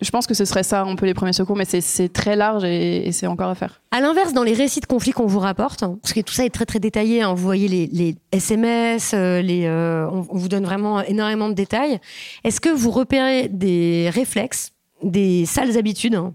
[0.00, 2.62] Je pense que ce serait ça un peu les premiers secours, mais c'est très large
[2.62, 3.80] et, c'est encore à faire.
[3.90, 6.54] À l'inverse, dans les récits de conflits qu'on vous rapporte, parce que tout ça est
[6.54, 10.64] très très détaillé, hein, vous voyez les, SMS, euh, les, euh, on, on, vous donne
[10.64, 11.98] vraiment énormément de détails.
[12.44, 14.70] Est-ce que vous repérez des réflexes,
[15.02, 16.32] des sales habitudes hein,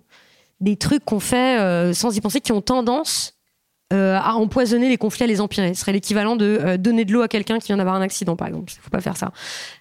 [0.63, 3.35] des trucs qu'on fait euh, sans y penser qui ont tendance
[3.91, 5.73] euh, à empoisonner les conflits, à les empirer.
[5.73, 8.35] Ce serait l'équivalent de euh, donner de l'eau à quelqu'un qui vient d'avoir un accident,
[8.35, 8.71] par exemple.
[8.73, 9.31] Il ne faut pas faire ça.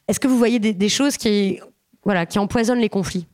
[0.09, 1.61] Est-ce que vous voyez des, choses qui,
[2.05, 3.27] voilà, qui empoisonnent les conflits?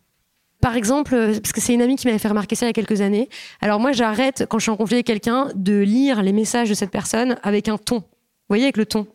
[0.61, 2.73] Par exemple, parce que c'est une amie qui m'avait fait remarquer ça il y a
[2.73, 3.29] quelques années.
[3.61, 6.75] Alors moi, j'arrête, quand je suis en conflit avec quelqu'un, de lire les messages de
[6.75, 7.99] cette personne avec un ton.
[7.99, 8.05] Vous
[8.51, 9.07] voyez, avec le ton.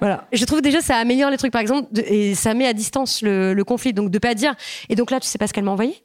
[0.00, 0.26] Voilà.
[0.32, 3.60] Je trouve déjà ça améliore les trucs, par exemple, et ça met à distance le,
[3.62, 3.92] conflit.
[3.92, 4.54] Donc de pas dire.
[4.88, 6.03] Et donc là, tu sais pas ce qu'elle m'a envoyé?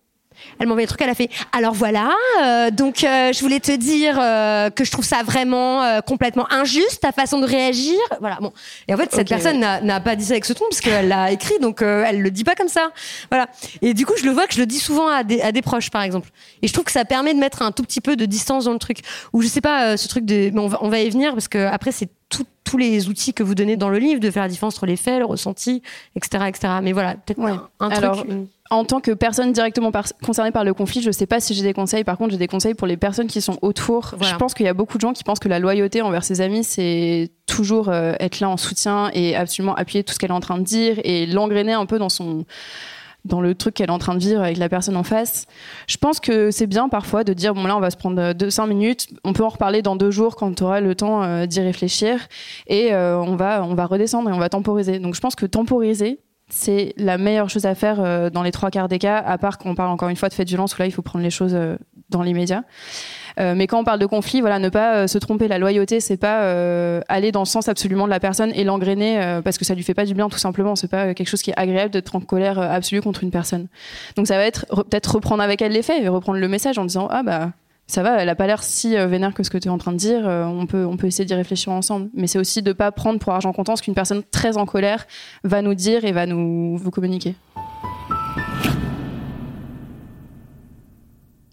[0.59, 3.59] Elle m'a envoyé un truc, elle a fait alors voilà, euh, donc euh, je voulais
[3.59, 7.97] te dire euh, que je trouve ça vraiment complètement injuste ta façon de réagir.
[8.19, 8.51] Voilà, bon.
[8.87, 11.31] Et en fait, cette personne n'a pas dit ça avec ce ton parce qu'elle l'a
[11.31, 12.89] écrit, donc elle le dit pas comme ça.
[13.29, 13.47] Voilà.
[13.81, 15.61] Et du coup, je le vois que je le dis souvent à des, à des
[15.61, 16.29] proches, par exemple.
[16.61, 18.73] Et je trouve que ça permet de mettre un tout petit peu de distance dans
[18.73, 18.99] le truc.
[19.33, 21.47] Ou je sais pas, ce truc de, mais on va, on va y venir parce
[21.47, 22.09] que après c'est
[22.69, 24.95] tous les outils que vous donnez dans le livre, de faire la différence entre les
[24.95, 25.81] faits, le ressenti,
[26.15, 26.45] etc.
[26.47, 26.73] etc.
[26.83, 27.39] Mais voilà, peut-être
[27.79, 28.29] un, truc
[28.71, 29.91] en tant que personne directement
[30.23, 32.03] concernée par le conflit, je sais pas si j'ai des conseils.
[32.03, 34.15] Par contre, j'ai des conseils pour les personnes qui sont autour.
[34.21, 36.39] Je pense qu'il y a beaucoup de gens qui pensent que la loyauté envers ses
[36.41, 40.33] amis, c'est toujours euh, être là en soutien et absolument appuyer tout ce qu'elle est
[40.33, 42.45] en train de dire et l'engrainer un peu dans son
[43.25, 45.45] dans le truc qu'elle est en train de vivre avec la personne en face.
[45.87, 48.49] Je pense que c'est bien parfois de dire bon là on va se prendre deux
[48.49, 51.45] cinq minutes, on peut en reparler dans deux jours quand tu auras le temps euh,
[51.45, 52.27] d'y réfléchir
[52.67, 54.99] et euh, on va on va redescendre et on va temporiser.
[54.99, 56.19] Donc je pense que temporiser
[56.49, 59.57] c'est la meilleure chose à faire euh, dans les trois quarts des cas, à part
[59.57, 61.23] quand on parle encore une fois de fait de violence où là il faut prendre
[61.23, 61.77] les choses euh,
[62.09, 62.63] dans l'immédiat.
[63.39, 65.47] Euh, mais quand on parle de conflit, voilà, ne pas se tromper.
[65.47, 66.41] La loyauté, c'est pas
[67.07, 69.93] aller dans le sens absolument de la personne et l'engrainer parce que ça lui fait
[69.93, 70.75] pas du bien, tout simplement.
[70.75, 73.67] C'est pas quelque chose qui est agréable d'être en colère absolue contre une personne.
[74.17, 76.83] Donc ça va être peut-être reprendre avec elle les faits et reprendre le message en
[76.83, 77.51] disant ah bah
[77.89, 79.79] ça va, elle a pas l'air si euh, vénère que ce que tu es en
[79.79, 80.27] train de dire.
[80.27, 82.11] Euh, on, peut, on peut essayer d'y réfléchir ensemble.
[82.13, 85.07] Mais c'est aussi de pas prendre pour argent comptant ce qu'une personne très en colère
[85.43, 87.33] va nous dire et va nous communiquer.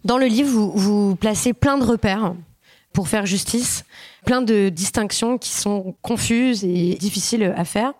[0.05, 2.35] Dans le livre, vous placez plein de repères
[2.93, 3.83] pour faire justice,
[4.23, 7.93] plein de distinctions qui sont confuses et difficiles à faire.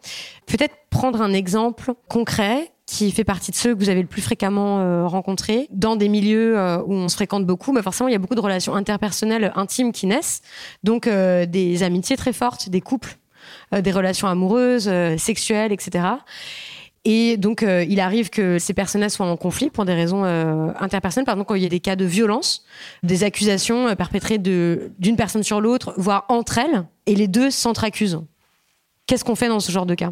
[0.46, 4.22] Peut-être prendre un exemple concret qui fait partie de ceux que vous avez le plus
[4.22, 7.74] fréquemment euh, rencontrés dans des milieux euh, où on se fréquente beaucoup.
[7.74, 10.42] Mais forcément, il y a beaucoup de relations interpersonnelles intimes qui naissent,
[10.84, 13.18] donc euh, des amitiés très fortes, des couples,
[13.72, 16.06] des relations amoureuses, sexuelles, etc.
[17.06, 21.26] Et donc, il arrive que ces personnages soient en conflit pour des raisons interpersonnelles.
[21.26, 22.66] Par exemple, quand il y a des cas de violence,
[23.04, 28.20] des accusations perpétrées d'une personne sur l'autre, voire entre elles, et les deux s'entre-accusent.
[29.06, 30.12] Qu'est-ce qu'on fait dans ce genre de cas?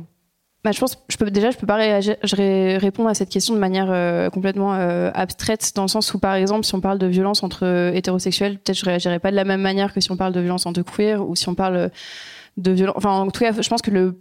[0.66, 3.92] Bah, je pense, je peux déjà, je peux pas répondre à cette question de manière
[3.92, 7.44] euh, complètement euh, abstraite, dans le sens où, par exemple, si on parle de violence
[7.44, 10.34] entre euh, hétérosexuels, peut-être je réagirais pas de la même manière que si on parle
[10.34, 11.92] de violence entre queer ou si on parle
[12.58, 12.96] de violence.
[12.98, 14.20] Enfin, en tout cas, je pense que le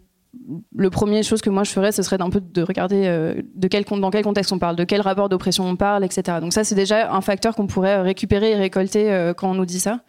[0.76, 3.04] le premier chose que moi je ferais, ce serait d'un peu de regarder
[3.54, 6.38] de quel, dans quel contexte on parle, de quel rapport d'oppression on parle, etc.
[6.40, 9.78] Donc ça, c'est déjà un facteur qu'on pourrait récupérer et récolter quand on nous dit
[9.78, 10.00] ça.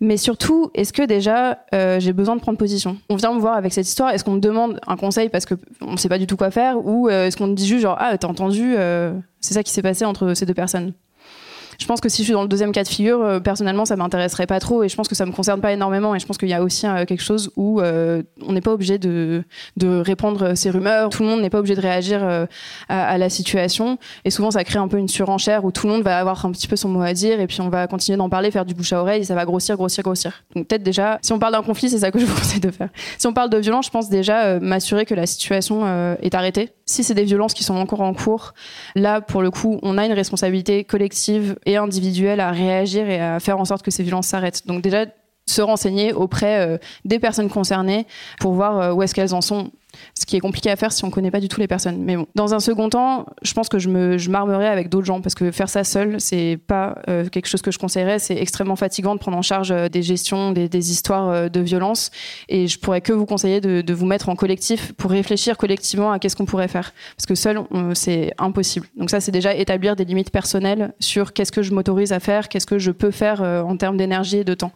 [0.00, 2.96] Mais surtout, est-ce que déjà euh, j'ai besoin de prendre position?
[3.10, 5.92] On vient me voir avec cette histoire, est-ce qu'on me demande un conseil parce qu'on
[5.92, 6.84] ne sait pas du tout quoi faire?
[6.86, 9.70] Ou euh, est-ce qu'on me dit juste genre ah t'as entendu, euh, c'est ça qui
[9.70, 10.94] s'est passé entre ces deux personnes?
[11.80, 13.96] Je pense que si je suis dans le deuxième cas de figure, euh, personnellement, ça
[13.96, 16.14] m'intéresserait pas trop et je pense que ça me concerne pas énormément.
[16.14, 18.72] Et je pense qu'il y a aussi euh, quelque chose où euh, on n'est pas
[18.72, 19.42] obligé de,
[19.78, 21.08] de répandre ces rumeurs.
[21.08, 22.20] Tout le monde n'est pas obligé de réagir
[22.88, 23.98] à, la situation.
[24.24, 26.52] Et souvent, ça crée un peu une surenchère où tout le monde va avoir un
[26.52, 28.74] petit peu son mot à dire et puis on va continuer d'en parler, faire du
[28.74, 30.44] bouche à oreille et ça va grossir, grossir, grossir.
[30.54, 32.70] Donc peut-être déjà, si on parle d'un conflit, c'est ça que je vous conseille de
[32.70, 32.90] faire.
[33.18, 35.86] Si on parle de violence, je pense déjà m'assurer que la situation
[36.20, 36.70] est arrêtée.
[36.90, 38.52] Si c'est des violences qui sont encore en cours,
[38.96, 43.38] là, pour le coup, on a une responsabilité collective et individuelle à réagir et à
[43.38, 44.66] faire en sorte que ces violences s'arrêtent.
[44.66, 45.06] Donc déjà,
[45.46, 48.08] se renseigner auprès euh, des personnes concernées
[48.40, 49.70] pour voir euh, où est-ce qu'elles en sont
[50.18, 51.98] ce qui est compliqué à faire si on connaît pas du tout les personnes.
[51.98, 55.20] Mais bon, dans un second temps, je pense que je me m'armerai avec d'autres gens
[55.20, 58.18] parce que faire ça seul, c'est pas euh, quelque chose que je conseillerais.
[58.18, 61.60] C'est extrêmement fatigant de prendre en charge euh, des gestions, des, des, histoires euh, de
[61.60, 62.10] violence.
[62.48, 66.12] Et je pourrais que vous conseiller de, de vous mettre en collectif pour réfléchir collectivement
[66.12, 66.92] à qu'est-ce qu'on pourrait faire.
[67.16, 67.60] Parce que seul,
[67.94, 68.86] c'est impossible.
[68.96, 72.48] Donc ça, c'est déjà établir des limites personnelles sur qu'est-ce que je m'autorise à faire,
[72.48, 74.72] qu'est-ce que je peux faire en termes d'énergie et de temps.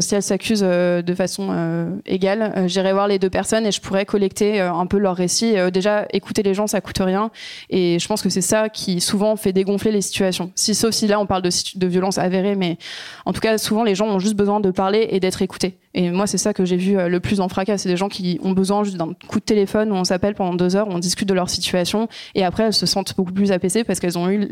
[0.00, 4.57] Si elles s'accusent de façon égale, j'irai voir les deux personnes et je pourrais collecter
[4.60, 5.56] un peu leur récit.
[5.56, 7.30] Euh, déjà, écouter les gens, ça coûte rien.
[7.70, 10.50] Et je pense que c'est ça qui souvent fait dégonfler les situations.
[10.54, 12.78] Si, sauf si là, on parle de, de violence avérée, mais
[13.24, 15.78] en tout cas, souvent, les gens ont juste besoin de parler et d'être écoutés.
[15.94, 17.78] Et moi, c'est ça que j'ai vu euh, le plus en fracas.
[17.78, 20.54] C'est des gens qui ont besoin juste d'un coup de téléphone où on s'appelle pendant
[20.54, 23.84] deux heures, on discute de leur situation, et après, elles se sentent beaucoup plus apaisées
[23.84, 24.48] parce qu'elles ont eu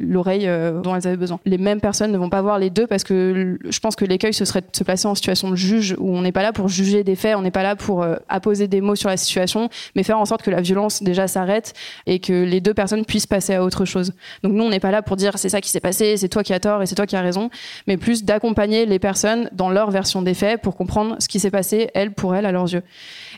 [0.00, 1.40] l'oreille euh, dont elles avaient besoin.
[1.44, 4.32] Les mêmes personnes ne vont pas voir les deux parce que je pense que l'écueil,
[4.32, 6.68] ce serait de se placer en situation de juge où on n'est pas là pour
[6.68, 10.02] juger des faits, on n'est pas là pour apposer des mots sur la situation mais
[10.02, 11.74] faire en sorte que la violence déjà s'arrête
[12.06, 14.12] et que les deux personnes puissent passer à autre chose.
[14.42, 16.42] Donc nous, on n'est pas là pour dire c'est ça qui s'est passé, c'est toi
[16.42, 17.50] qui as tort et c'est toi qui as raison,
[17.86, 21.50] mais plus d'accompagner les personnes dans leur version des faits pour comprendre ce qui s'est
[21.50, 22.82] passé, elles, pour elles, à leurs yeux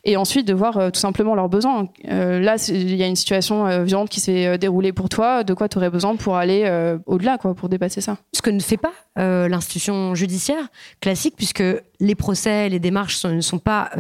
[0.05, 1.89] et ensuite de voir euh, tout simplement leurs besoins.
[2.09, 5.55] Euh, là, il y a une situation euh, violente qui s'est déroulée pour toi, de
[5.55, 6.63] quoi tu aurais besoin pour aller
[7.07, 8.17] au-delà, quoi, pour dépasser ça?
[8.33, 10.69] Ce que ne fait pas l'institution judiciaire
[11.01, 11.63] classique, puisque
[12.01, 13.91] les procès, les démarches ne sont pas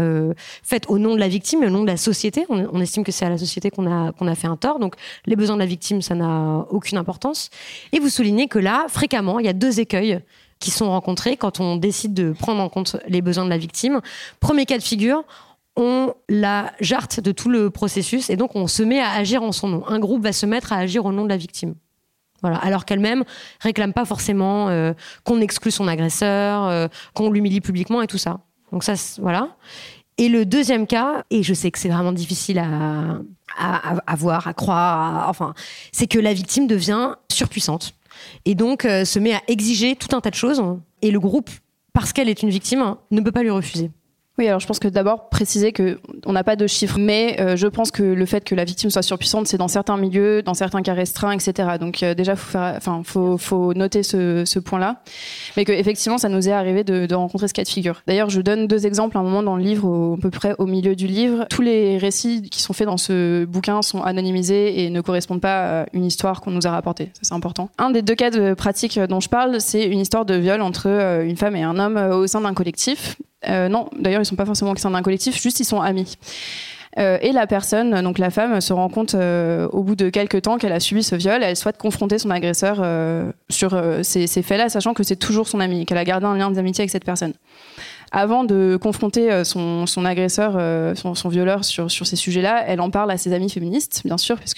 [0.62, 2.44] faites au nom de la victime, mais au nom de la société.
[2.48, 4.78] On, estime que c'est à la société qu'on a, qu'on a fait un tort.
[4.78, 4.94] Donc,
[5.26, 7.50] les besoins de la victime, ça n'a aucune importance.
[7.92, 10.20] Et vous soulignez que là, fréquemment, il y a deux écueils
[10.62, 14.00] qui sont rencontrés quand on décide de prendre en compte les besoins de la victime.
[14.38, 15.24] Premier cas de figure,
[15.76, 19.50] on la jarte de tout le processus et donc on se met à agir en
[19.50, 19.86] son nom.
[19.88, 21.74] Un groupe va se mettre à agir au nom de la victime.
[22.42, 22.58] Voilà.
[22.58, 23.24] Alors qu'elle-même
[23.60, 24.92] réclame pas forcément euh,
[25.24, 28.40] qu'on exclue son agresseur, euh, qu'on l'humilie publiquement et tout ça.
[28.70, 29.56] Donc ça, voilà.
[30.18, 33.18] Et le deuxième cas, et je sais que c'est vraiment difficile à,
[33.58, 35.54] à, voir, à croire, enfin,
[35.90, 37.94] c'est que la victime devient surpuissante
[38.44, 40.62] et donc euh, se met à exiger tout un tas de choses.
[41.02, 41.50] Et le groupe,
[41.92, 43.90] parce qu'elle est une victime, ne peut pas lui refuser.
[44.48, 47.66] Alors je pense que d'abord préciser que on n'a pas de chiffres, mais euh, je
[47.66, 50.82] pense que le fait que la victime soit surpuissante, c'est dans certains milieux, dans certains
[50.82, 51.70] cas restreints, etc.
[51.80, 55.02] Donc euh, déjà, faut enfin, faut, noter ce, point-là,
[55.56, 58.02] mais que effectivement, ça nous est arrivé de, rencontrer ce cas de figure.
[58.06, 60.54] D'ailleurs, je donne deux exemples à un moment dans le livre, au, à peu près
[60.58, 61.46] au milieu du livre.
[61.50, 65.82] Tous les récits qui sont faits dans ce bouquin sont anonymisés et ne correspondent pas
[65.82, 67.10] à une histoire qu'on nous a rapportée.
[67.22, 67.70] C'est important.
[67.78, 70.88] Un des deux cas de pratique dont je parle, c'est une histoire de viol entre
[70.88, 73.16] euh, une femme et un homme au sein d'un collectif.
[73.48, 76.16] Euh, non, d'ailleurs, ils sont pas forcément au sein d'un collectif, juste ils sont amis.
[76.98, 80.42] Euh, et la personne, donc la femme, se rend compte euh, au bout de quelques
[80.42, 81.42] temps qu'elle a subi ce viol.
[81.42, 82.84] Elle souhaite confronter son agresseur
[83.48, 86.82] sur ces, faits-là, sachant que c'est toujours son ami, qu'elle a gardé un lien d'amitié
[86.82, 87.32] avec cette personne.
[88.14, 90.52] Avant de confronter son, agresseur,
[90.96, 94.52] son, violeur sur, ces sujets-là, elle en parle à ses amis féministes, bien sûr, parce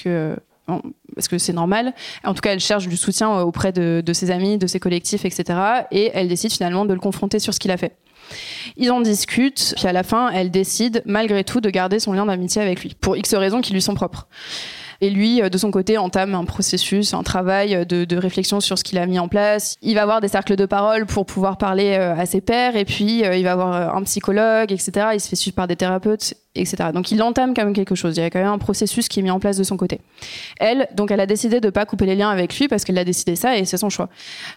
[1.29, 1.93] que c'est normal.
[2.25, 5.59] En tout cas, elle cherche du soutien auprès de, ses amis, de ses collectifs, etc.
[5.93, 7.97] Et elle décide finalement de le confronter sur ce qu'il a fait.
[8.77, 12.27] Ils en discutent, puis à la fin, elle décide malgré tout de garder son lien
[12.27, 14.27] d'amitié avec lui, pour X raisons qui lui sont propres.
[15.01, 18.79] Et lui, euh, de son côté, entame un processus, un travail de, de réflexion sur
[18.79, 19.77] ce qu'il a mis en place.
[19.83, 22.85] Il va avoir des cercles de parole pour pouvoir parler euh, à ses pairs, et
[22.85, 25.09] puis euh, il va avoir un psychologue, etc.
[25.15, 26.35] Il se fait suivre par des thérapeutes,
[26.93, 28.17] Donc il entame quand même quelque chose.
[28.17, 30.01] Il y a quand même un processus qui est mis en place de son côté.
[30.59, 33.05] Elle, donc, elle a décidé de pas couper les liens avec lui parce qu'elle a
[33.05, 34.09] décidé ça et c'est son choix.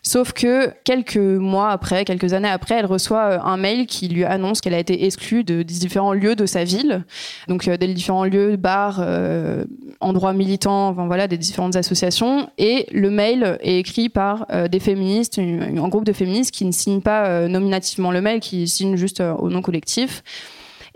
[0.03, 4.61] Sauf que quelques mois après, quelques années après, elle reçoit un mail qui lui annonce
[4.61, 7.03] qu'elle a été exclue de, différents lieux de sa ville,
[7.47, 9.65] donc des différents lieux, bars, euh,
[9.99, 12.49] endroits militants, enfin voilà, des différentes associations.
[12.57, 16.71] Et le mail est écrit par euh, des féministes, un, groupe de féministes qui ne
[16.71, 20.23] signent pas euh, nominativement le mail, qui signent juste euh, au nom collectif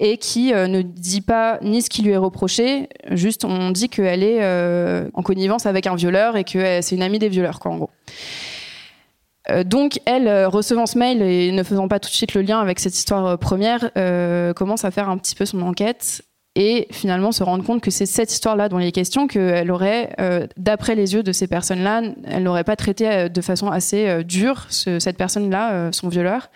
[0.04, 4.24] et qui ne dit pas ni ce qui lui est reproché, juste on dit qu'elle
[4.24, 4.44] est
[5.14, 7.90] en connivence avec un violeur et que c'est une amie des violeurs, quoi, en gros.
[9.64, 12.80] donc, elle, recevant ce mail et ne faisant pas tout de suite le lien avec
[12.80, 13.92] cette histoire première,
[14.56, 16.24] commence à faire un petit peu son enquête
[16.56, 20.14] et finalement se rendre compte que c'est cette histoire-là dont il est question qu'elle aurait,
[20.20, 24.08] euh, d'après les yeux de ces personnes-là, elle n'aurait pas traité euh, de façon assez
[24.08, 26.50] euh, dure ce, cette personne-là, euh, son violeur,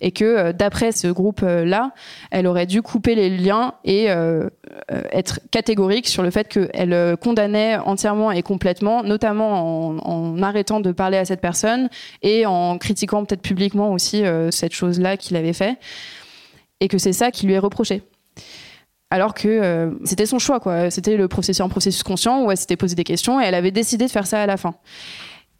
[0.00, 1.92] et que euh, d'après ce groupe-là,
[2.30, 4.08] elle aurait dû couper les liens et
[4.88, 10.92] être catégorique sur le fait qu'elle condamnait entièrement et complètement, notamment en, en, arrêtant de
[10.92, 11.88] parler à cette personne
[12.22, 15.78] et en critiquant peut-être publiquement aussi cette chose-là qu'il avait fait,
[16.80, 18.02] et que c'est ça qui lui est reproché.
[19.10, 20.88] Alors que euh, c'était son choix quoi.
[20.90, 23.72] C'était le processus un processus conscient où elle s'était posé des questions et elle avait
[23.72, 24.74] décidé de faire ça à la fin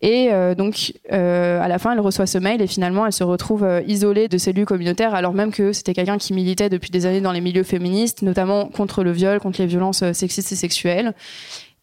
[0.03, 4.29] Et donc, à la fin, elle reçoit ce mail et finalement, elle se retrouve isolée
[4.29, 7.33] de ses lieux communautaires, alors même que c'était quelqu'un qui militait depuis des années dans
[7.33, 11.13] les milieux féministes, notamment contre le viol, contre les violences sexistes et sexuelles.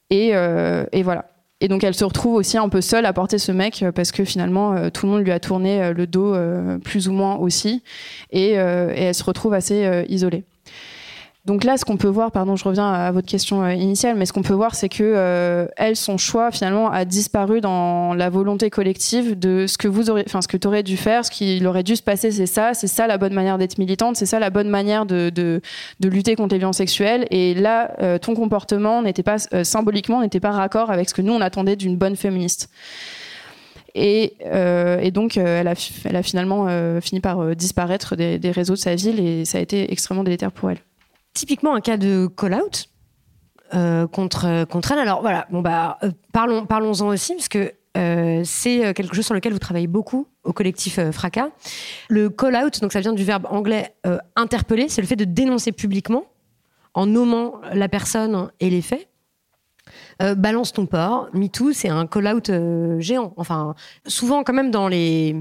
[0.10, 0.32] Et,
[1.04, 1.26] voilà.
[1.60, 4.12] Et donc elle se retrouve aussi un peu seule à porter ce mec euh, parce
[4.12, 6.36] que finalement euh, tout le monde lui a tourné euh, le dos
[6.84, 7.84] plus ou moins aussi
[8.32, 10.44] et elle se retrouve assez isolée.
[11.48, 14.26] Donc là, ce qu'on peut voir, pardon, je reviens à votre question euh, initiale, mais
[14.26, 18.30] ce qu'on peut voir, c'est que euh, elle, son choix finalement a disparu dans la
[18.30, 21.32] volonté collective de ce que vous aurez, enfin ce que tu aurais dû faire, ce
[21.32, 24.26] qu'il aurait dû se passer, c'est ça, c'est ça la bonne manière d'être militante, c'est
[24.26, 25.62] ça la bonne manière de, de,
[26.02, 27.26] de, lutter contre les violences sexuelles.
[27.32, 31.32] Et là, euh, ton comportement n'était pas symboliquement n'était pas raccord avec ce que nous
[31.32, 32.70] on attendait d'une bonne féministe.
[33.96, 36.68] Et, euh, et, donc, elle, a, elle, a, finalement
[37.00, 40.52] fini par disparaître des, des, réseaux de sa ville et ça a été extrêmement délétère
[40.52, 40.80] pour elle
[41.38, 42.90] typiquement un cas de call-out
[43.74, 45.00] euh, contre, contre elle.
[45.00, 49.36] Alors voilà, bon bah, euh, parlons, parlons-en aussi, parce que euh, c'est quelque chose sur
[49.36, 51.50] lequel vous travaillez beaucoup au collectif Fracas.
[52.10, 53.94] Le call-out, donc ça vient du verbe anglais
[54.36, 56.26] interpeller, c'est le fait de dénoncer publiquement
[56.94, 59.08] en nommant la personne et les faits.
[60.20, 62.52] balance ton port, MeToo, c'est un call-out
[63.00, 63.34] géant.
[63.36, 63.74] Enfin,
[64.06, 65.36] souvent quand même dans les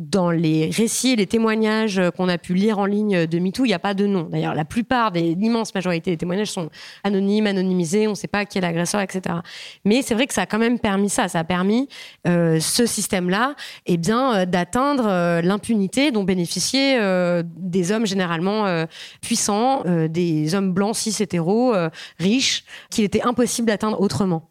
[0.00, 3.68] dans les récits et les témoignages qu'on a pu lire en ligne de MeToo, il
[3.68, 4.22] n'y a pas de nom.
[4.30, 6.70] D'ailleurs, la plupart l'immense majorité des témoignages sont
[7.04, 9.36] anonymes, anonymisés, on ne sait pas qui est l'agresseur, etc.
[9.84, 11.28] Mais c'est vrai que ça a quand même permis ça.
[11.28, 11.88] Ça a permis
[12.26, 13.54] euh, ce système-là,
[13.86, 17.00] eh bien, euh, d'atteindre euh, l'impunité dont bénéficiaient
[17.44, 18.86] des hommes généralement
[19.20, 21.74] puissants, des hommes blancs cis hétéros,
[22.18, 24.50] riches, qu'il était impossible d'atteindre autrement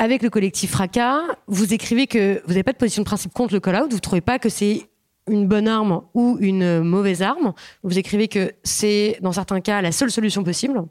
[0.00, 3.52] avec le collectif Fracas, vous écrivez que vous n'avez pas de position de principe contre
[3.52, 4.88] le call-out, vous ne trouvez pas que c'est
[5.28, 7.52] une bonne arme ou une mauvaise arme.
[7.82, 10.86] Vous écrivez que c'est, dans certains cas, la seule solution possible,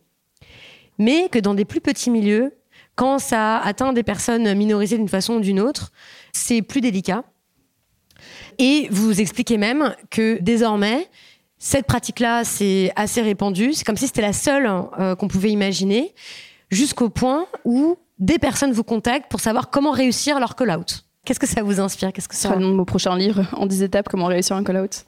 [1.00, 2.54] mais que dans des plus petits milieux,
[2.94, 5.92] quand ça atteint des personnes minorisées d'une façon ou d'une autre,
[6.32, 7.24] c'est plus délicat.
[8.60, 11.10] Et vous expliquez même que désormais,
[11.58, 13.74] cette pratique-là, c'est assez répandu.
[13.74, 16.14] C'est comme si c'était la seule euh, qu'on pouvait imaginer,
[16.70, 21.06] jusqu'au point où des personnes vous contactent pour savoir comment réussir leur call-out.
[21.26, 22.14] Qu'est-ce que ça vous inspire?
[22.14, 24.56] Qu'est-ce que ça sera le nom de mon prochain livre en 10 étapes comment réussir
[24.56, 25.06] un call-out?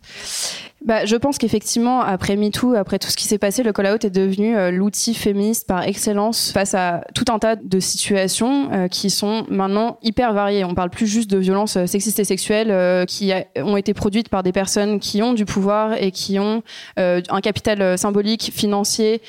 [0.83, 4.09] Bah, je pense qu'effectivement, après MeToo, après tout ce qui s'est passé, le call-out est
[4.09, 9.11] devenu euh, l'outil féministe par excellence face à tout un tas de situations euh, qui
[9.11, 10.65] sont maintenant hyper variées.
[10.65, 14.41] On parle plus juste de violences euh, sexistes et sexuelles qui ont été produites par
[14.41, 16.63] des personnes qui ont du pouvoir et qui ont
[16.97, 19.21] un capital symbolique, financier,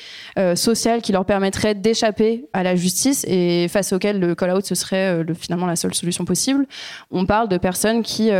[0.55, 5.23] social qui leur permettrait d'échapper à la justice et face auquel le call-out ce serait
[5.23, 6.65] le, finalement la seule solution possible.
[7.11, 8.31] On parle de personnes qui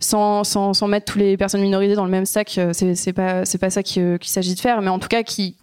[0.00, 3.80] sans, mettre toutes les personnes minorisées dans le même sac, euh, c'est pas, pas ça
[3.98, 5.56] euh, qu'il s'agit de faire, mais en tout cas qui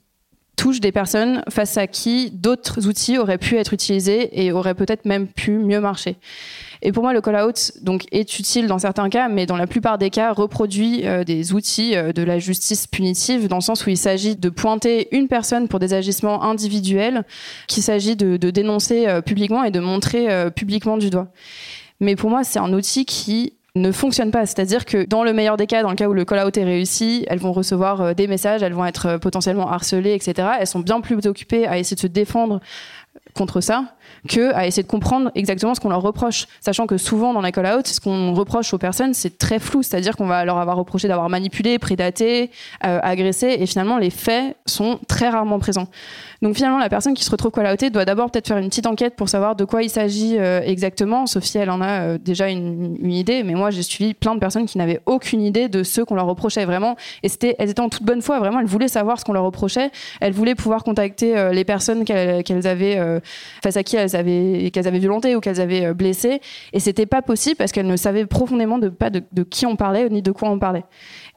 [0.55, 5.05] touche des personnes face à qui d'autres outils auraient pu être utilisés et auraient peut-être
[5.05, 6.15] même pu mieux marcher.
[6.81, 7.73] Et pour moi, le call-out
[8.11, 11.95] est utile dans certains cas, mais dans la plupart des cas, reproduit euh, des outils
[11.95, 15.79] de la justice punitive, dans le sens où il s'agit de pointer une personne pour
[15.79, 17.23] des agissements individuels,
[17.67, 21.27] qu'il s'agit de, dénoncer publiquement et de montrer publiquement du doigt.
[21.99, 24.45] Mais pour moi, c'est un outil qui ne fonctionne pas.
[24.45, 27.25] C'est-à-dire que dans le meilleur des cas, dans le cas où le call-out est réussi,
[27.27, 30.47] elles vont recevoir euh, des messages, elles vont être euh, potentiellement harcelées, etc.
[30.59, 32.59] Elles sont bien plus occupées à essayer de se défendre
[33.37, 33.83] contre ça
[34.27, 36.47] que à essayer de comprendre exactement ce qu'on leur reproche.
[36.59, 39.83] Sachant que souvent dans les call-out, ce qu'on reproche aux personnes, c'est très flou.
[39.83, 42.51] C'est-à-dire qu'on va leur avoir reproché d'avoir manipulé, prédaté,
[42.85, 45.87] euh, agressé, et finalement les faits sont très rarement présents.
[46.41, 49.15] Donc finalement, la personne qui se retrouve call-outée doit d'abord peut-être faire une petite enquête
[49.15, 51.25] pour savoir de quoi il s'agit euh, exactement.
[51.25, 54.39] Sophie, elle en a euh, déjà une, une, idée, mais moi j'ai suivi plein de
[54.39, 56.95] personnes qui n'avaient aucune idée de ce qu'on leur reprochait vraiment.
[57.23, 59.43] Et c'était, elles étaient en toute bonne foi, vraiment, elles voulaient savoir ce qu'on leur
[59.43, 59.89] reprochait.
[60.21, 63.21] Elles voulaient pouvoir contacter euh, les personnes qu'elles, avaient
[63.63, 66.41] face à qui elles avaient qu'elles avaient violenté ou qu'elles avaient blessé.
[66.73, 70.09] Et c'était pas possible parce qu'elles ne savaient profondément de pas de, qui on parlait
[70.09, 70.83] ni de quoi on parlait.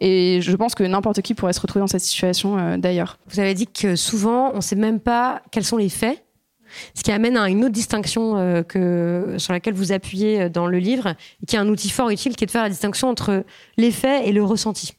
[0.01, 3.19] Et je pense que n'importe qui pourrait se retrouver dans cette situation euh, d'ailleurs.
[3.29, 6.25] Vous avez dit que souvent, on ne sait même pas quels sont les faits.
[6.95, 10.67] Ce qui amène à une autre distinction euh, que, sur laquelle vous appuyez euh, dans
[10.67, 13.09] le livre, et qui est un outil fort utile, qui est de faire la distinction
[13.09, 13.45] entre
[13.77, 14.93] les faits et le ressenti.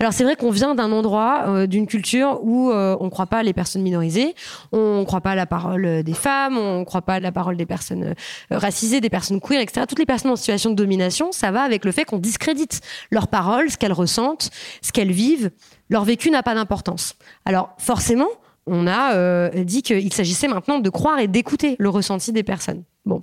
[0.00, 3.26] Alors c'est vrai qu'on vient d'un endroit, euh, d'une culture où euh, on ne croit
[3.26, 4.34] pas les personnes minorisées,
[4.72, 7.66] on ne croit pas la parole des femmes, on ne croit pas la parole des
[7.66, 8.14] personnes
[8.52, 9.86] euh, racisées, des personnes queer, etc.
[9.88, 13.28] Toutes les personnes en situation de domination, ça va avec le fait qu'on discrédite leurs
[13.28, 14.50] paroles, ce qu'elles ressentent,
[14.82, 15.50] ce qu'elles vivent.
[15.90, 17.14] Leur vécu n'a pas d'importance.
[17.44, 18.28] Alors forcément,
[18.66, 22.84] on a dit qu'il s'agissait maintenant de croire et d'écouter le ressenti des personnes.
[23.06, 23.22] Bon,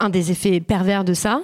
[0.00, 1.42] un des effets pervers de ça,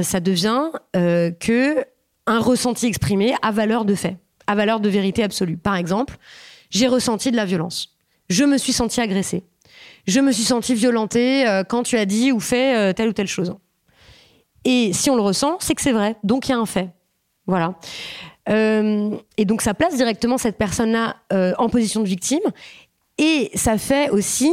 [0.00, 1.84] ça devient que
[2.26, 4.16] un ressenti exprimé à valeur de fait,
[4.46, 5.56] à valeur de vérité absolue.
[5.56, 6.16] Par exemple,
[6.70, 7.96] j'ai ressenti de la violence.
[8.28, 9.44] Je me suis senti agressée.
[10.06, 13.12] je me suis sentie violentée euh, quand tu as dit ou fait euh, telle ou
[13.12, 13.54] telle chose.
[14.64, 16.16] Et si on le ressent, c'est que c'est vrai.
[16.22, 16.90] Donc il y a un fait.
[17.46, 17.74] Voilà.
[18.48, 21.16] Euh, et donc ça place directement cette personne-là
[21.58, 22.40] en position de victime.
[23.18, 24.52] Et ça fait aussi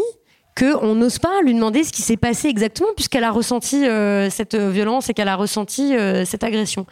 [0.60, 3.86] qu'on n'ose pas lui demander ce qui s'est passé exactement puisqu'elle a ressenti
[4.30, 5.94] cette violence et qu'elle a ressenti
[6.26, 6.86] cette agression.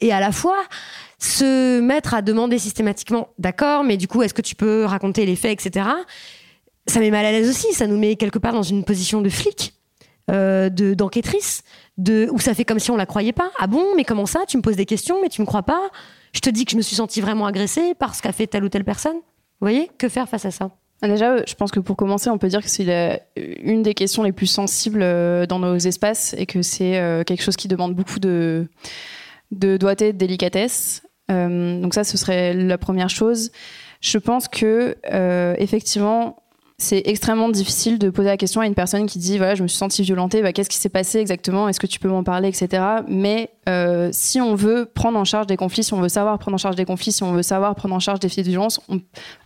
[0.00, 0.58] Et à la fois,
[1.18, 5.36] se mettre à demander systématiquement, d'accord, mais du coup, est-ce que tu peux raconter les
[5.36, 5.84] faits, etc
[6.86, 7.72] ça met mal à l'aise aussi.
[7.72, 9.74] Ça nous met quelque part dans une position de flic,
[10.30, 11.62] euh, de d'enquêtrice,
[11.98, 13.50] de où ça fait comme si on la croyait pas.
[13.58, 15.90] Ah bon, mais comment ça Tu me poses des questions, mais tu me crois pas?
[16.32, 18.68] Je te dis que je me suis sentie vraiment agressée parce qu'a fait telle ou
[18.68, 19.16] telle personne.
[19.16, 19.90] Vous voyez?
[19.98, 20.70] Que faire face à ça?
[21.02, 24.32] Déjà, je pense que pour commencer, on peut dire que c'est une des questions les
[24.32, 28.20] plus sensibles euh, dans nos espaces et que c'est euh, quelque chose qui demande beaucoup
[28.20, 28.68] de,
[29.50, 31.02] de doigté, de délicatesse.
[31.28, 33.50] donc ça, ce serait la première chose.
[34.00, 34.96] Je pense que
[35.58, 36.41] effectivement,
[36.82, 39.68] c'est extrêmement difficile de poser la question à une personne qui dit voilà je me
[39.68, 41.68] suis sentie violentée bah, qu'est-ce qui s'est passé exactement?
[41.68, 45.46] Est-ce que tu peux m'en parler etc mais euh, si on veut prendre en charge
[45.46, 47.74] des conflits si on veut savoir prendre en charge des conflits si on veut savoir
[47.76, 48.80] prendre en charge des faits de violence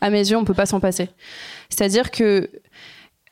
[0.01, 1.11] à mes yeux on peut pas s'en passer.
[1.69, 2.49] C'est-à-dire que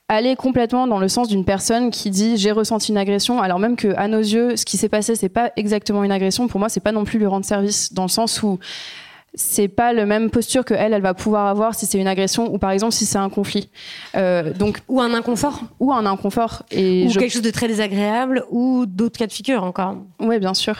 [0.08, 3.76] aller complètement dans le sens d'une personne qui dit j'ai ressenti une agression alors même
[3.76, 6.68] que à nos yeux ce qui s'est passé c'est pas exactement une agression pour moi
[6.68, 8.58] c'est pas non plus lui rendre service dans le sens où
[9.34, 12.52] c'est pas le même posture que elle, elle va pouvoir avoir si c'est une agression
[12.52, 13.68] ou par exemple si c'est un conflit.
[14.16, 18.44] Euh, donc ou un inconfort, ou un inconfort et ou quelque chose de très désagréable
[18.50, 19.96] ou d'autres cas de figure encore.
[20.20, 20.76] Oui, bien sûr.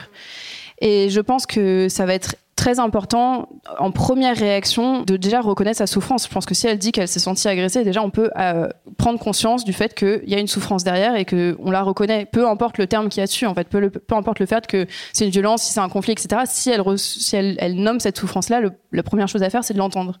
[0.79, 3.49] Et je pense que ça va être très important
[3.79, 6.25] en première réaction de déjà reconnaître sa souffrance.
[6.25, 9.19] Je pense que si elle dit qu'elle s'est sentie agressée, déjà on peut euh, prendre
[9.19, 12.25] conscience du fait qu'il y a une souffrance derrière et qu'on la reconnaît.
[12.25, 14.67] Peu importe le terme qu'il y a dessus, en fait, peu, peu importe le fait
[14.67, 16.43] que c'est une violence, si c'est un conflit, etc.
[16.45, 19.79] Si elle, si elle, elle nomme cette souffrance-là, la première chose à faire, c'est de
[19.79, 20.19] l'entendre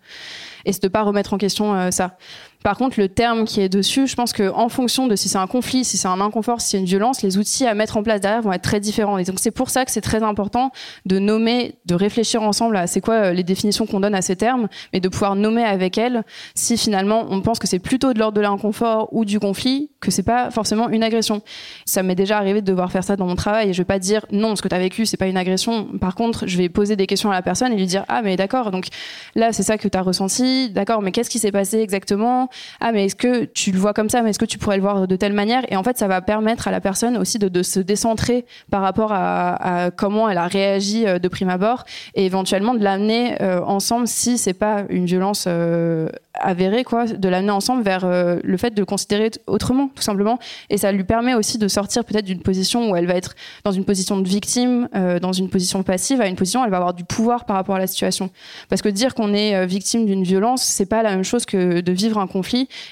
[0.65, 2.17] et c'est de pas remettre en question euh, ça.
[2.65, 5.37] Par contre, le terme qui est dessus, je pense que en fonction de si c'est
[5.37, 8.01] un conflit, si c'est un inconfort, si c'est une violence, les outils à mettre en
[8.01, 9.19] place derrière vont être très différents.
[9.19, 10.71] Et donc c'est pour ça que c'est très important
[11.05, 14.35] de nommer, de réfléchir ensemble à c'est quoi euh, les définitions qu'on donne à ces
[14.35, 16.23] termes, mais de pouvoir nommer avec elles
[16.55, 20.09] si finalement on pense que c'est plutôt de l'ordre de l'inconfort ou du conflit, que
[20.09, 21.43] c'est pas forcément une agression.
[21.85, 24.25] Ça m'est déjà arrivé de devoir faire ça dans mon travail je vais pas dire
[24.31, 25.85] non, ce que tu as vécu, c'est pas une agression.
[26.01, 28.37] Par contre, je vais poser des questions à la personne et lui dire ah mais
[28.37, 28.87] d'accord, donc
[29.35, 32.49] là c'est ça que tu as ressenti, d'accord, mais qu'est-ce qui s'est passé exactement?
[32.79, 34.21] Ah mais est-ce que tu le vois comme ça?
[34.21, 35.63] Mais est-ce que tu pourrais le voir de telle manière?
[35.71, 39.11] Et en fait ça va permettre à la personne aussi de, se décentrer par rapport
[39.11, 41.83] à, comment elle a réagi euh, de prime abord
[42.13, 47.05] et éventuellement de l'amener euh, ensemble si c'est pas une violence euh, avérée quoi.
[47.05, 50.37] De l'amener ensemble vers le fait de le considérer autrement tout simplement.
[50.69, 53.71] Et ça lui permet aussi de sortir peut-être d'une position où elle va être dans
[53.71, 54.89] une position de victime
[55.21, 56.19] dans une position passive.
[56.19, 58.29] À une position où elle va avoir du pouvoir par rapport à la situation.
[58.67, 61.91] Parce que dire qu'on est victime d'une violence c'est pas la même chose que de
[61.93, 62.44] vivre un conflit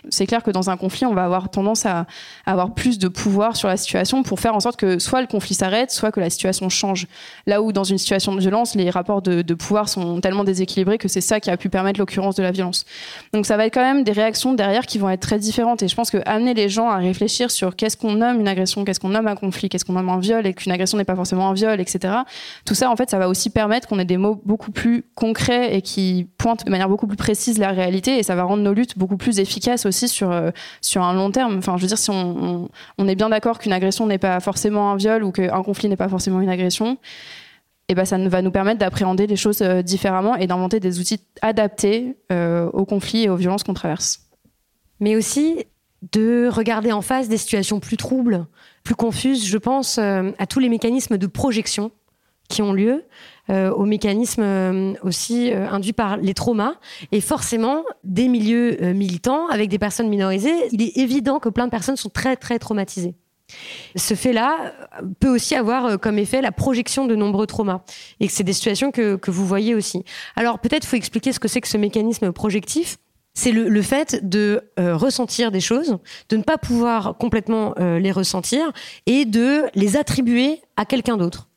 [0.09, 2.05] c'est clair que dans un conflit, on va avoir tendance à,
[2.45, 5.55] avoir plus de pouvoir sur la situation pour faire en sorte que soit le conflit
[5.55, 7.07] s'arrête, soit que la situation change.
[7.47, 11.07] Là où dans une situation de violence, les rapports de, pouvoir sont tellement déséquilibrés que
[11.07, 12.85] c'est ça qui a pu permettre l'occurrence de la violence.
[13.33, 15.83] Donc ça va être quand même des réactions derrière qui vont être très différentes.
[15.83, 18.83] Et je pense que amener les gens à réfléchir sur qu'est-ce qu'on nomme une agression,
[18.83, 21.15] qu'est-ce qu'on nomme un conflit, qu'est-ce qu'on nomme un viol, et qu'une agression n'est pas
[21.15, 22.13] forcément un viol, etc.
[22.65, 25.75] Tout ça, en fait, ça va aussi permettre qu'on ait des mots beaucoup plus concrets
[25.75, 28.17] et qui pointent de manière beaucoup plus précise la réalité.
[28.17, 31.31] Et ça va rendre nos luttes beaucoup plus efficaces aussi sur, euh, sur un long
[31.31, 31.57] terme.
[31.57, 34.91] Enfin, je veux dire, si on, on, est bien d'accord qu'une agression n'est pas forcément
[34.91, 36.97] un viol ou qu'un conflit n'est pas forcément une agression,
[37.89, 41.21] eh ben, ça va nous permettre d'appréhender les choses euh, différemment et d'inventer des outils
[41.41, 44.21] adaptés euh, aux conflits et aux violences qu'on traverse.
[44.99, 45.65] Mais aussi
[46.11, 48.45] de regarder en face des situations plus troubles,
[48.83, 49.45] plus confuses.
[49.45, 51.91] Je pense à tous les mécanismes de projection
[52.49, 53.05] qui ont lieu,
[53.49, 56.75] aux mécanismes euh, aussi euh, induits par les traumas.
[57.11, 61.71] Et forcément, des milieux militants avec des personnes minorisées, il est évident que plein de
[61.71, 63.15] personnes sont très, très traumatisées.
[63.95, 64.73] Ce fait-là
[65.19, 67.81] peut aussi avoir comme effet la projection de nombreux traumas
[68.19, 70.05] et que c'est des situations que, que, vous voyez aussi.
[70.35, 72.97] Alors peut-être faut expliquer ce que c'est que ce mécanisme projectif.
[73.35, 75.97] C'est le, le, fait de ressentir des choses,
[76.29, 78.71] de ne pas pouvoir complètement les ressentir
[79.05, 81.49] et de les attribuer à quelqu'un d'autre.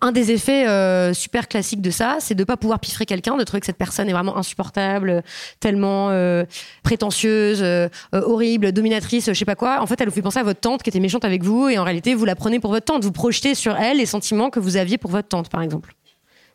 [0.00, 3.36] Un des effets euh, super classiques de ça, c'est de ne pas pouvoir piffrer quelqu'un,
[3.36, 5.22] de trouver que cette personne est vraiment insupportable,
[5.60, 6.44] tellement euh,
[6.82, 9.80] prétentieuse, euh, horrible, dominatrice, je sais pas quoi.
[9.80, 11.78] En fait, elle vous fait penser à votre tante qui était méchante avec vous, et
[11.78, 13.04] en réalité, vous la prenez pour votre tante.
[13.04, 15.94] Vous projetez sur elle les sentiments que vous aviez pour votre tante, par exemple.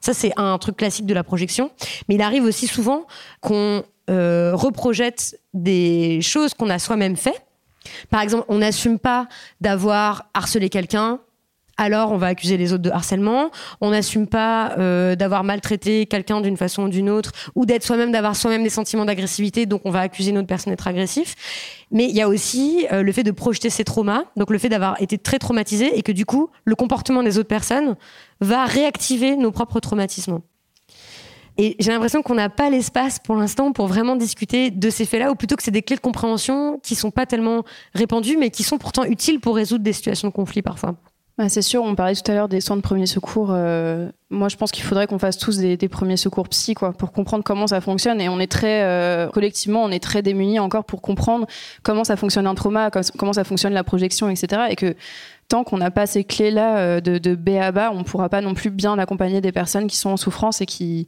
[0.01, 1.71] Ça, c'est un truc classique de la projection.
[2.07, 3.05] Mais il arrive aussi souvent
[3.41, 7.43] qu'on reprojette des choses qu'on a soi-même fait.
[8.09, 9.27] Par exemple, on n'assume pas
[9.61, 11.19] d'avoir harcelé quelqu'un,
[11.79, 13.49] alors on va accuser les autres de harcèlement.
[13.81, 18.11] On n'assume pas euh, d'avoir maltraité quelqu'un d'une façon ou d'une autre, ou d'être soi-même,
[18.11, 21.35] d'avoir soi-même des sentiments d'agressivité, donc on va accuser une autre personne d'être agressif.
[21.91, 24.69] Mais il y a aussi euh, le fait de projeter ses traumas, donc le fait
[24.69, 27.95] d'avoir été très traumatisé et que du coup, le comportement des autres personnes
[28.41, 30.39] va réactiver nos propres traumatismes.
[31.57, 35.31] Et j'ai l'impression qu'on n'a pas l'espace pour l'instant pour vraiment discuter de ces faits-là,
[35.31, 37.63] ou plutôt que c'est des clés de compréhension qui sont pas tellement
[37.93, 40.95] répandues, mais qui sont pourtant utiles pour résoudre des situations de conflit parfois.
[41.39, 43.51] Bah, c'est sûr, on parlait tout à l'heure des soins de premier secours.
[43.51, 47.13] Euh, moi, je pense qu'il faudrait qu'on fasse tous des, premiers secours psy, quoi, pour
[47.13, 48.19] comprendre comment ça fonctionne.
[48.19, 51.47] Et on est très, euh, collectivement, on est très démunis encore pour comprendre
[51.81, 54.63] comment ça fonctionne un trauma, comment ça fonctionne la projection, etc.
[54.69, 54.95] Et que
[55.47, 58.27] tant qu'on n'a pas ces clés-là euh, de, de B à bas, on ne pourra
[58.27, 61.07] pas non plus bien accompagner des personnes qui sont en souffrance et qui,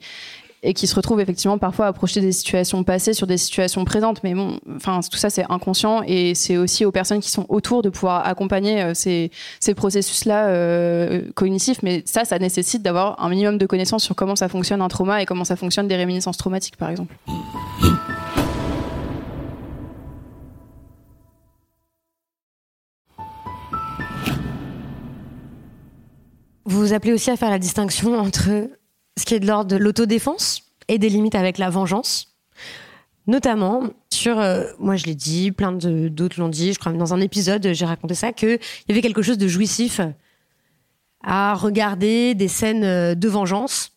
[0.64, 4.24] et qui se retrouvent effectivement parfois à projeter des situations passées sur des situations présentes.
[4.24, 7.82] Mais bon, enfin, tout ça, c'est inconscient et c'est aussi aux personnes qui sont autour
[7.82, 11.82] de pouvoir accompagner euh, ces, ces processus-là euh, cognitifs.
[11.82, 15.22] Mais ça, ça nécessite d'avoir un minimum de connaissances sur comment ça fonctionne un trauma
[15.22, 17.16] et comment ça fonctionne des réminiscences traumatiques, par exemple.
[26.66, 28.70] Vous vous appelez aussi à faire la distinction entre
[29.22, 32.36] ce qui est de l'ordre de l'autodéfense et des limites avec la vengeance.
[33.28, 37.22] Notamment sur, euh, moi je l'ai dit, plein d'autres l'ont dit, je crois dans un
[37.22, 38.60] épisode j'ai raconté ça, qu'il
[38.90, 40.02] y avait quelque chose de jouissif
[41.24, 43.92] à regarder des scènes euh, de vengeance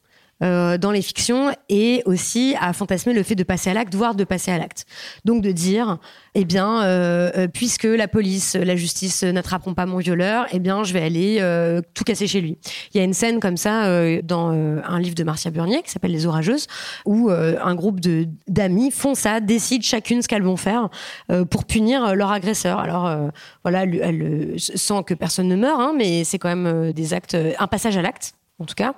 [0.45, 4.15] euh, dans les fictions et aussi à fantasmer le fait de passer à l'acte, voire
[4.15, 4.85] de passer à l'acte.
[5.25, 5.99] Donc de dire,
[6.35, 10.85] eh bien, euh, euh, puisque la police, la justice n'attraperont pas mon violeur, eh bien,
[10.85, 11.41] je vais aller
[11.95, 12.59] tout casser chez lui.
[12.93, 16.13] Il y a une scène comme ça dans un livre de Marcia Burnier qui s'appelle
[16.13, 16.67] Les Orageuses,
[17.07, 18.01] où un groupe
[18.49, 20.89] d'amis font ça, décident chacune ce qu'elles vont faire
[21.51, 22.79] pour punir leur agresseur.
[22.79, 23.31] Alors
[23.63, 27.67] voilà, elle, sans que personne ne meure, hein, mais c'est quand même des actes, un
[27.67, 28.95] passage à l'acte en tout cas.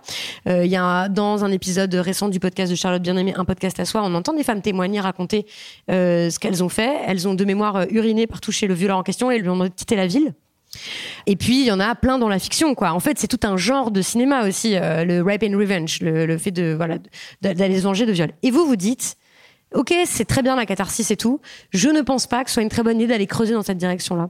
[0.48, 3.78] Euh, il y a dans un épisode récent du podcast de Charlotte Bien-Aimée, un podcast
[3.80, 5.46] à soi, on entend des femmes témoigner, raconter
[5.90, 6.96] euh, ce qu'elles ont fait.
[7.06, 9.68] Elles ont de mémoire euh, uriné par toucher le violeur en question et lui ont
[9.70, 10.34] quitté la ville.
[11.26, 12.92] Et puis il y en a plein dans la fiction, quoi.
[12.92, 16.50] En fait, c'est tout un genre de cinéma aussi, le rape and revenge, le, fait
[16.50, 16.98] de voilà
[17.40, 18.30] d'aller se venger de viol.
[18.42, 19.16] Et vous vous dites,
[19.74, 21.40] ok, c'est très bien la catharsis et tout.
[21.70, 23.78] Je ne pense pas que ce soit une très bonne idée d'aller creuser dans cette
[23.78, 24.28] direction-là.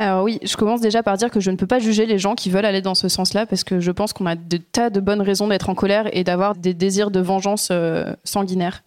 [0.00, 2.34] Alors oui, je commence déjà par dire que je ne peux pas juger les gens
[2.34, 4.98] qui veulent aller dans ce sens-là parce que je pense qu'on a de tas de
[4.98, 8.82] bonnes raisons d'être en colère et d'avoir des désirs de vengeance euh, sanguinaire.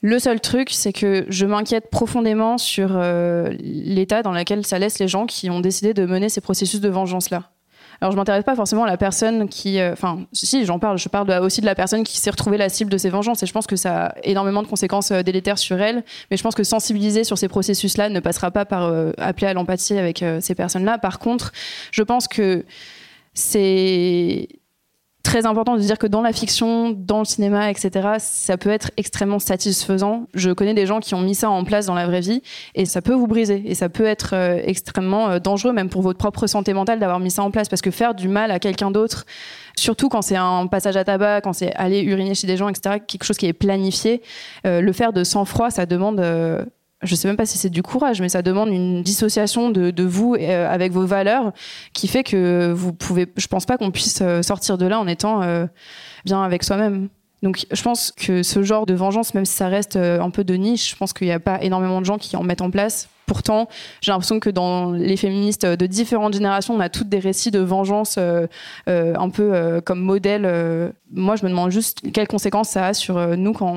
[0.00, 4.98] Le seul truc, c'est que je m'inquiète profondément sur euh, l'état dans lequel ça laisse
[4.98, 7.50] les gens qui ont décidé de mener ces processus de vengeance-là.
[8.04, 11.08] Alors je m'intéresse pas forcément à la personne qui, euh, enfin, si j'en parle, je
[11.08, 13.52] parle aussi de la personne qui s'est retrouvée la cible de ces vengeances et je
[13.54, 16.04] pense que ça a énormément de conséquences euh, délétères sur elle.
[16.30, 19.54] Mais je pense que sensibiliser sur ces processus-là ne passera pas par euh, appeler à
[19.54, 20.98] l'empathie avec ces personnes-là.
[20.98, 21.52] Par contre,
[21.92, 22.66] je pense que
[23.32, 24.48] c'est
[25.24, 28.92] très important de dire que dans la fiction, dans le cinéma, etc., ça peut être
[28.96, 30.28] extrêmement satisfaisant.
[30.34, 32.42] Je connais des gens qui ont mis ça en place dans la vraie vie
[32.76, 36.02] et ça peut vous briser et ça peut être euh, extrêmement euh, dangereux, même pour
[36.02, 38.60] votre propre santé mentale, d'avoir mis ça en place parce que faire du mal à
[38.60, 39.24] quelqu'un d'autre,
[39.76, 43.00] surtout quand c'est un passage à tabac, quand c'est aller uriner chez des gens, etc.,
[43.04, 44.22] quelque chose qui est planifié,
[44.66, 46.20] euh, le faire de sang-froid, ça demande
[47.04, 50.34] je sais même pas si c'est du courage, mais ça demande une dissociation de, vous
[50.34, 51.52] euh, avec vos valeurs
[51.92, 53.26] qui fait que vous pouvez.
[53.36, 55.66] Je pense pas qu'on puisse euh, sortir de là en étant euh,
[56.24, 57.08] bien avec soi-même.
[57.42, 60.54] Donc, je pense que ce genre de vengeance, même si ça reste un peu de
[60.54, 63.10] niche, je pense qu'il n'y a pas énormément de gens qui en mettent en place.
[63.26, 63.68] Pourtant,
[64.00, 67.58] j'ai l'impression que dans les féministes de différentes générations, on a toutes des récits de
[67.58, 68.18] vengeance
[68.86, 70.94] un peu comme modèle.
[71.12, 73.74] moi, je me demande juste quelles conséquences ça a sur nous quand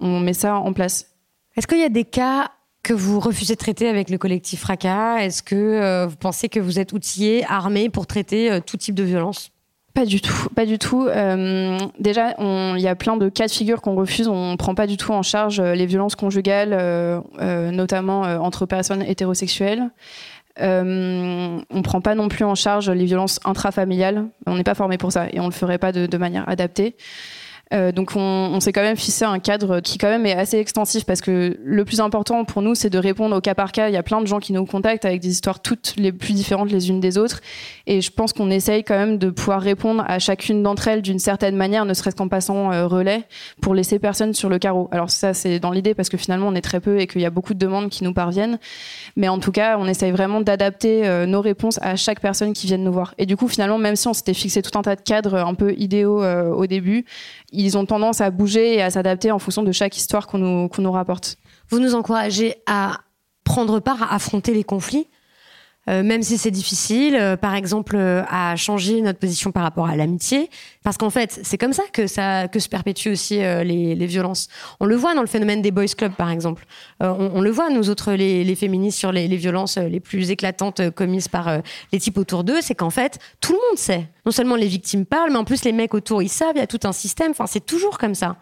[0.00, 1.11] on met ça en place.
[1.56, 2.50] Est-ce qu'il y a des cas
[2.82, 6.58] que vous refusez de traiter avec le collectif Fracas Est-ce que euh, vous pensez que
[6.58, 9.50] vous êtes outillé, armé pour traiter euh, tout type de violence?
[9.94, 11.06] Pas du tout, pas du tout.
[11.06, 14.26] Euh, déjà, il y a plein de cas de figure qu'on refuse.
[14.26, 19.90] On ne prend pas du tout en charge les violences conjugales, notamment entre personnes hétérosexuelles.
[20.58, 24.28] on ne prend pas non plus en charge les violences intrafamiliales.
[24.46, 26.96] On n'est pas formé pour ça et on le ferait pas de manière adaptée.
[27.72, 31.04] Euh, donc on, s'est quand même fixé un cadre qui quand même est assez extensif
[31.04, 33.88] parce que le plus important pour nous c'est de répondre au cas par cas.
[33.88, 36.34] Il y a plein de gens qui nous contactent avec des histoires toutes les plus
[36.34, 37.40] différentes les unes des autres
[37.86, 41.18] et je pense qu'on essaye quand même de pouvoir répondre à chacune d'entre elles d'une
[41.18, 43.24] certaine manière, ne serait-ce qu'en passant euh, relais
[43.60, 44.88] pour laisser personne sur le carreau.
[44.92, 47.26] Alors ça c'est dans l'idée parce que finalement on est très peu et qu'il y
[47.26, 48.58] a beaucoup de demandes qui nous parviennent,
[49.16, 52.66] mais en tout cas on essaye vraiment d'adapter euh, nos réponses à chaque personne qui
[52.66, 53.14] vient nous voir.
[53.18, 55.54] Et du coup finalement même si on s'était fixé tout un tas de cadres un
[55.54, 57.04] peu idéaux au début,
[57.52, 60.70] ils ont tendance à bouger et à s'adapter en fonction de chaque histoire qu'on nous,
[60.78, 61.36] nous rapporte.
[61.68, 63.00] Vous nous encouragez à
[63.44, 65.08] prendre part, à affronter les conflits.
[65.88, 69.88] Euh, même si c'est difficile, euh, par exemple, euh, à changer notre position par rapport
[69.88, 70.48] à l'amitié,
[70.84, 74.48] parce qu'en fait, c'est comme ça que ça que se perpétuent aussi les, les, violences.
[74.80, 76.64] On le voit dans le phénomène des boys clubs, par exemple.
[77.00, 80.30] On, on, le voit nous autres, les, les féministes, sur les, les, violences les plus
[80.30, 81.60] éclatantes commises par
[81.92, 84.08] les types autour d'eux, c'est qu'en fait, tout le monde sait.
[84.26, 86.52] Non seulement les victimes parlent, mais en plus les mecs autour, ils savent.
[86.56, 87.30] Il y a tout un système.
[87.30, 88.36] Enfin, c'est toujours comme ça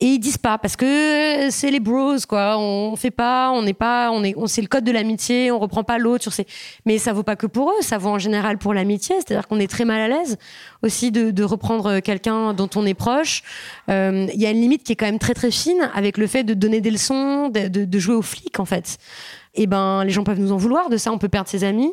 [0.00, 2.56] et ils disent pas parce que c'est les bros quoi.
[2.56, 5.58] On fait pas on n'est pas on est on c'est le code de l'amitié on
[5.58, 6.46] reprend pas l'autre sur ces
[6.86, 9.16] mais ça vaut pas que pour eux ça vaut en général pour l'amitié.
[9.16, 10.38] C'est-à-dire qu'on est très mal à l'aise
[10.82, 13.42] aussi de, de reprendre quelqu'un dont on est proche.
[13.90, 16.28] Euh, il y a une limite qui est quand même très très fine avec le
[16.28, 18.98] fait de donner des leçons de, de, jouer aux flics en fait.
[19.54, 21.92] Et ben les gens peuvent nous en vouloir de ça on peut perdre ses amis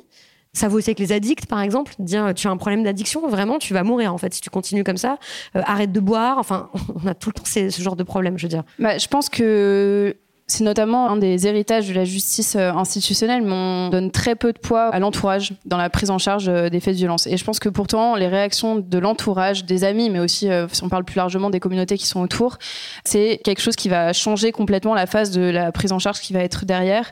[0.56, 1.94] ça vaut aussi avec les addicts, par exemple.
[2.00, 4.84] Dire, tu as un problème d'addiction, vraiment, tu vas mourir, en fait, si tu continues
[4.84, 5.18] comme ça.
[5.56, 6.38] Euh, arrête de boire.
[6.38, 6.70] Enfin,
[7.04, 8.64] on a tout le temps ce genre de problème, je veux dire.
[8.80, 10.16] Bah, je pense que
[10.48, 14.54] c'est notamment un des héritages de la justice euh, institutionnelle, mais on donne très peu
[14.54, 17.26] de poids à l'entourage dans la prise en charge euh, des faits de violence.
[17.26, 20.84] Et je pense que pourtant, les réactions de l'entourage, des amis, mais aussi, euh, si
[20.84, 22.60] on parle plus largement des communautés qui sont autour,
[23.06, 26.32] c'est quelque chose qui va changer complètement la phase de la prise en charge qui
[26.32, 27.12] va être derrière.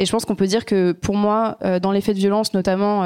[0.00, 3.04] Et je pense qu'on peut dire que pour moi, dans les faits de violence, notamment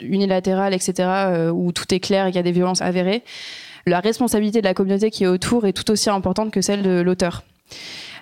[0.00, 3.22] unilatérales, etc., où tout est clair et qu'il y a des violences avérées,
[3.86, 7.00] la responsabilité de la communauté qui est autour est tout aussi importante que celle de
[7.00, 7.42] l'auteur.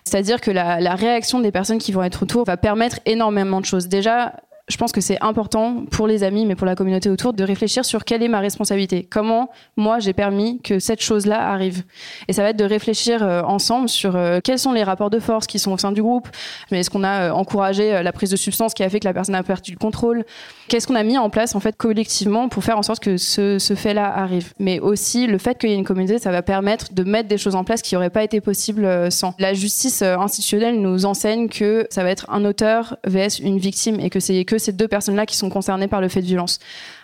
[0.07, 3.67] C'est-à-dire que la, la, réaction des personnes qui vont être autour va permettre énormément de
[3.67, 3.89] choses.
[3.89, 4.35] Déjà,
[4.69, 7.85] je pense que c'est important pour les amis, mais pour la communauté autour, de réfléchir
[7.85, 9.07] sur quelle est ma responsabilité.
[9.09, 11.85] Comment, moi, j'ai permis que cette chose-là arrive.
[12.27, 15.21] Et ça va être de réfléchir euh, ensemble sur euh, quels sont les rapports de
[15.21, 16.29] force qui sont au sein du groupe.
[16.73, 19.15] Mais est-ce qu'on a euh, encouragé la prise de substances qui a fait que la
[19.15, 20.25] personne a perdu le contrôle?
[20.67, 23.61] Qu'est-ce qu'on a mis en place, en fait, collectivement pour faire en sorte que ce,
[23.61, 24.53] ce fait-là arrive?
[24.59, 27.39] Mais aussi, le fait qu'il y ait une communauté, ça va permettre de mettre des
[27.39, 29.33] choses en place qui n'auraient pas été possibles sans.
[29.39, 34.11] La justice institutionnelle nous enseigne que ça va être un auteur vs une victime et
[34.11, 36.59] que c'est que ces deux personnes-là qui sont concernées par le fait de violence.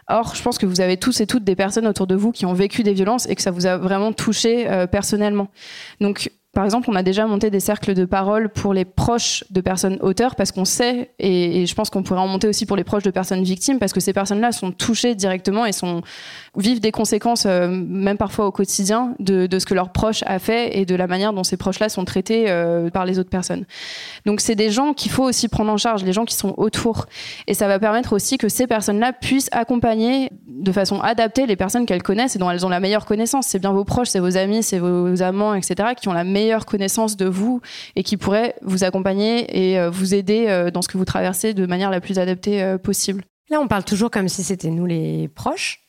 [0.09, 2.44] Or, je pense que vous avez tous et toutes des personnes autour de vous qui
[2.46, 5.48] ont vécu des violences et que ça vous a vraiment touché euh, personnellement.
[6.00, 9.62] Donc, par exemple, on a déjà monté des cercles de parole pour les proches de
[9.62, 12.84] personnes auteurs parce qu'on sait, et, je pense qu'on pourrait en monter aussi pour les
[12.84, 15.70] proches de personnes victimes, parce que ces personnes-là sont touchées directement et
[16.59, 20.38] vivent des conséquences, euh, même parfois au quotidien, de, de, ce que leur proche a
[20.38, 23.64] fait et de la manière dont ces proches-là sont traités euh, par les autres personnes.
[24.26, 27.07] Donc c'est des gens qu'il faut aussi prendre en charge, les gens qui sont autour.
[27.46, 31.86] Et ça va permettre aussi que ces personnes-là puissent accompagner de façon adaptée les personnes
[31.86, 33.46] qu'elles connaissent et dont elles ont la meilleure connaissance.
[33.46, 36.41] C'est bien vos proches, c'est vos amis, c'est vos amants, etc., qui ont la meilleure
[36.43, 37.61] meilleure connaissance de vous
[37.97, 41.55] et qui pourrait vous accompagner et euh, vous aider euh, dans ce que vous traversez
[41.55, 43.24] de manière la plus adaptée euh, possible.
[43.51, 45.80] Là, on parle toujours comme si c'était nous les proches,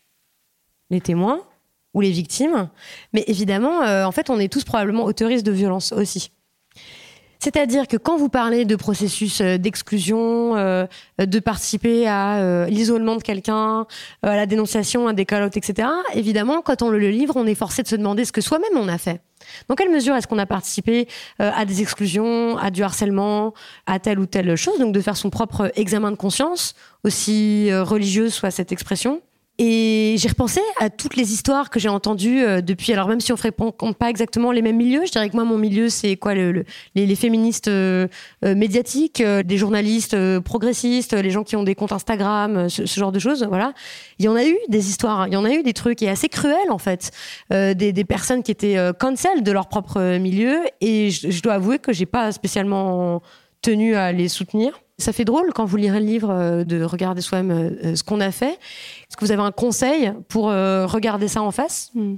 [0.89, 1.41] les témoins
[1.93, 2.69] ou les victimes.
[3.13, 6.31] Mais évidemment, en fait, on est tous probablement autoristes de violence aussi.
[7.39, 13.85] C'est-à-dire que quand vous parlez de processus d'exclusion, de participer à l'isolement de quelqu'un,
[14.23, 17.83] à la dénonciation, à des call etc., évidemment, quand on le livre, on est forcé
[17.83, 19.21] de se demander ce que soi-même on a fait.
[19.67, 21.07] Dans quelle mesure est-ce qu'on a participé
[21.41, 23.53] euh, à des exclusions, à du harcèlement,
[23.85, 24.79] à telle ou telle chose?
[24.79, 29.21] Donc de faire son propre examen de conscience, aussi euh, religieuse soit cette expression.
[29.65, 32.91] Et j'ai repensé à toutes les histoires que j'ai entendues euh, depuis.
[32.91, 35.45] Alors même si on ne fréquente pas exactement les mêmes milieux, je dirais que moi
[35.45, 38.09] mon milieu c'est quoi le, le, les, féministes euh,
[38.43, 43.13] euh médiatiques, euh, des journalistes progressistes, les gens qui ont des comptes Instagram, ce, genre
[43.13, 43.45] de choses.
[43.47, 43.71] Voilà,
[44.19, 46.09] il y en a eu des histoires, il y en a eu des trucs et
[46.09, 47.11] assez cruels en fait,
[47.49, 50.59] des, des, personnes qui étaient cancel de leur propre milieu.
[50.81, 53.21] Et je, je dois avouer que j'ai pas spécialement
[53.61, 54.82] tenu à les soutenir.
[54.99, 58.19] Ça fait drôle quand vous lirez le livre euh, de regarder soi-même euh, ce qu'on
[58.19, 58.51] a fait.
[58.51, 61.89] Est-ce que vous avez un conseil pour euh, regarder ça en face?
[61.95, 62.17] Hmm.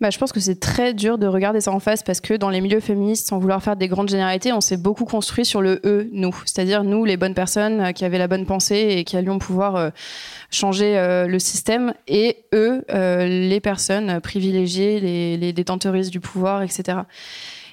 [0.00, 2.50] Bah, je pense que c'est très dur de regarder ça en face parce que dans
[2.50, 5.80] les milieux féministes, sans vouloir faire des grandes généralités, on s'est beaucoup construit sur le
[5.84, 6.34] eux, nous.
[6.44, 9.92] C'est-à-dire nous, les bonnes personnes qui avaient la bonne pensée et qui allions pouvoir
[10.50, 16.98] changer le système, et eux, les personnes privilégiées, les, les détentrices du pouvoir, etc.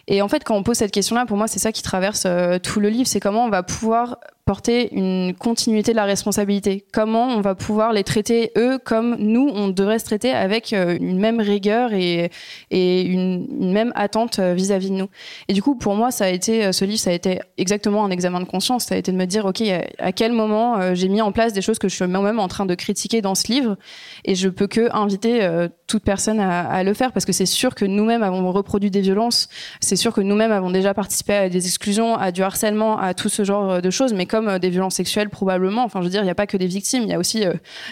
[0.07, 2.59] Et en fait, quand on pose cette question-là, pour moi, c'est ça qui traverse euh,
[2.59, 6.85] tout le livre, c'est comment on va pouvoir porter une continuité de la responsabilité.
[6.91, 10.97] Comment on va pouvoir les traiter eux comme nous, on devrait se traiter avec euh,
[10.99, 12.29] une même rigueur et,
[12.71, 15.07] une, même attente euh, vis-à-vis de nous.
[15.47, 18.09] Et du coup, pour moi, ça a été ce livre, ça a été exactement un
[18.09, 18.85] examen de conscience.
[18.85, 19.63] Ça a été de me dire, ok,
[19.97, 22.65] à quel moment j'ai mis en place des choses que je suis moi-même en train
[22.65, 23.77] de critiquer dans ce livre,
[24.25, 25.47] et je peux que inviter
[25.87, 29.01] toute personne à, à le faire parce que c'est sûr que nous-mêmes avons reproduit des
[29.01, 29.47] violences.
[29.79, 33.29] C'est sûr que nous-mêmes avons déjà participé à des exclusions, à du harcèlement, à tout
[33.29, 35.83] ce genre de choses, mais comme des violences sexuelles probablement.
[35.83, 37.43] Enfin, je veux dire, il n'y a pas que des victimes, il y a aussi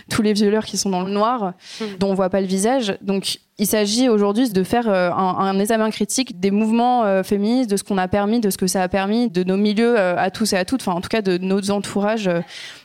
[0.10, 1.86] tous les violeurs qui sont dans le noir, mmh.
[2.00, 2.98] dont on voit pas le visage.
[3.02, 7.84] Donc, il s'agit aujourd'hui de faire un, un, examen critique des mouvements féministes, de ce
[7.84, 10.58] qu'on a permis, de ce que ça a permis, de nos milieux à tous et
[10.58, 12.30] à toutes, enfin en tout cas de nos entourages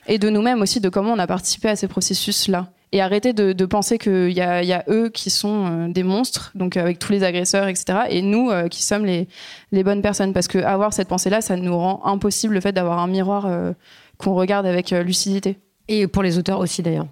[0.07, 3.67] et de nous-mêmes aussi, de comment on a participé à ces processus-là et arrêter de,
[3.67, 7.69] penser qu'il y, a, eux qui sont euh, des monstres, donc avec tous les agresseurs,
[7.69, 9.29] etc., et nous euh, qui sommes les,
[9.85, 10.33] bonnes personnes.
[10.33, 13.73] Parce que avoir cette pensée-là, ça nous rend impossible le fait d'avoir un miroir euh,
[14.17, 15.59] qu'on regarde avec lucidité.
[15.89, 17.07] Et pour les auteurs aussi, d'ailleurs.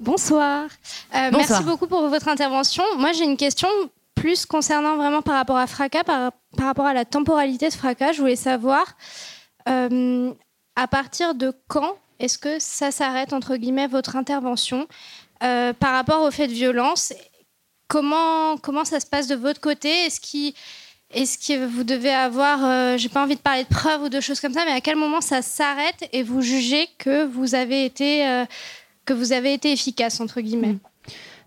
[0.00, 0.68] Bonsoir.
[1.14, 2.82] Euh, merci beaucoup pour votre intervention.
[2.96, 3.68] Moi, j'ai une question
[4.14, 8.12] plus concernant vraiment par rapport à Fracas, par, rapport à la temporalité de Fracas.
[8.12, 8.96] Je voulais savoir
[9.68, 10.32] euh,
[10.76, 14.88] à partir de quand est-ce que ça s'arrête, entre guillemets, votre intervention
[15.42, 17.12] euh, par rapport au fait de violence?
[17.86, 19.88] Comment, comment ça se passe de votre côté?
[20.06, 20.20] Est-ce
[21.10, 24.40] est-ce que vous devez avoir, j'ai pas envie de parler de preuves ou de choses
[24.40, 28.44] comme ça, mais à quel moment ça s'arrête et vous jugez que vous avez été
[29.04, 30.76] que vous avez été efficace, entre guillemets?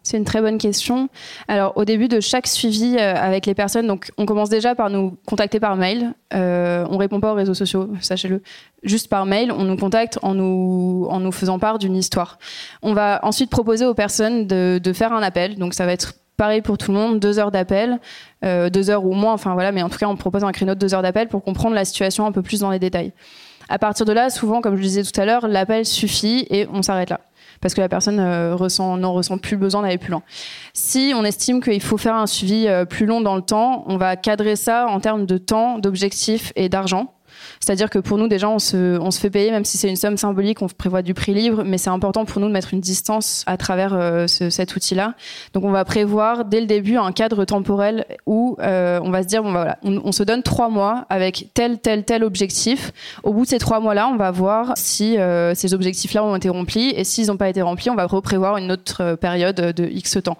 [0.07, 1.09] C'est une très bonne question.
[1.49, 4.89] Alors, au début de chaque suivi euh, avec les personnes, donc on commence déjà par
[4.89, 6.13] nous contacter par mail.
[6.33, 8.41] Euh, on répond pas aux réseaux sociaux, sachez-le.
[8.83, 12.39] Juste par mail, on nous contacte en nous, en nous faisant part d'une histoire.
[12.81, 15.57] On va ensuite proposer aux personnes de, de, faire un appel.
[15.57, 17.99] Donc, ça va être pareil pour tout le monde, deux heures d'appel,
[18.45, 20.73] euh, deux heures ou moins, enfin voilà, mais en tout cas, on propose un créneau
[20.73, 23.11] de deux heures d'appel pour comprendre la situation un peu plus dans les détails.
[23.67, 26.65] À partir de là, souvent, comme je le disais tout à l'heure, l'appel suffit et
[26.71, 27.19] on s'arrête là
[27.61, 30.23] parce que la personne euh, ressent, n'en ressent plus besoin d'aller plus loin.
[30.73, 33.97] Si on estime qu'il faut faire un suivi euh, plus long dans le temps, on
[33.97, 37.13] va cadrer ça en termes de temps, d'objectifs et d'argent.
[37.59, 39.95] C'est-à-dire que pour nous, déjà, on se, on se fait payer, même si c'est une
[39.95, 42.79] somme symbolique, on prévoit du prix libre, mais c'est important pour nous de mettre une
[42.79, 45.15] distance à travers euh, cet outil-là.
[45.53, 49.27] Donc, on va prévoir dès le début un cadre temporel où euh, on va se
[49.27, 52.91] dire, bah, on, se donne trois mois avec tel, tel, tel objectif.
[53.23, 56.49] Au bout de ces trois mois-là, on va voir si euh, ces objectifs-là ont été
[56.49, 60.17] remplis et s'ils n'ont pas été remplis, on va reprévoir une autre période de X
[60.23, 60.37] temps.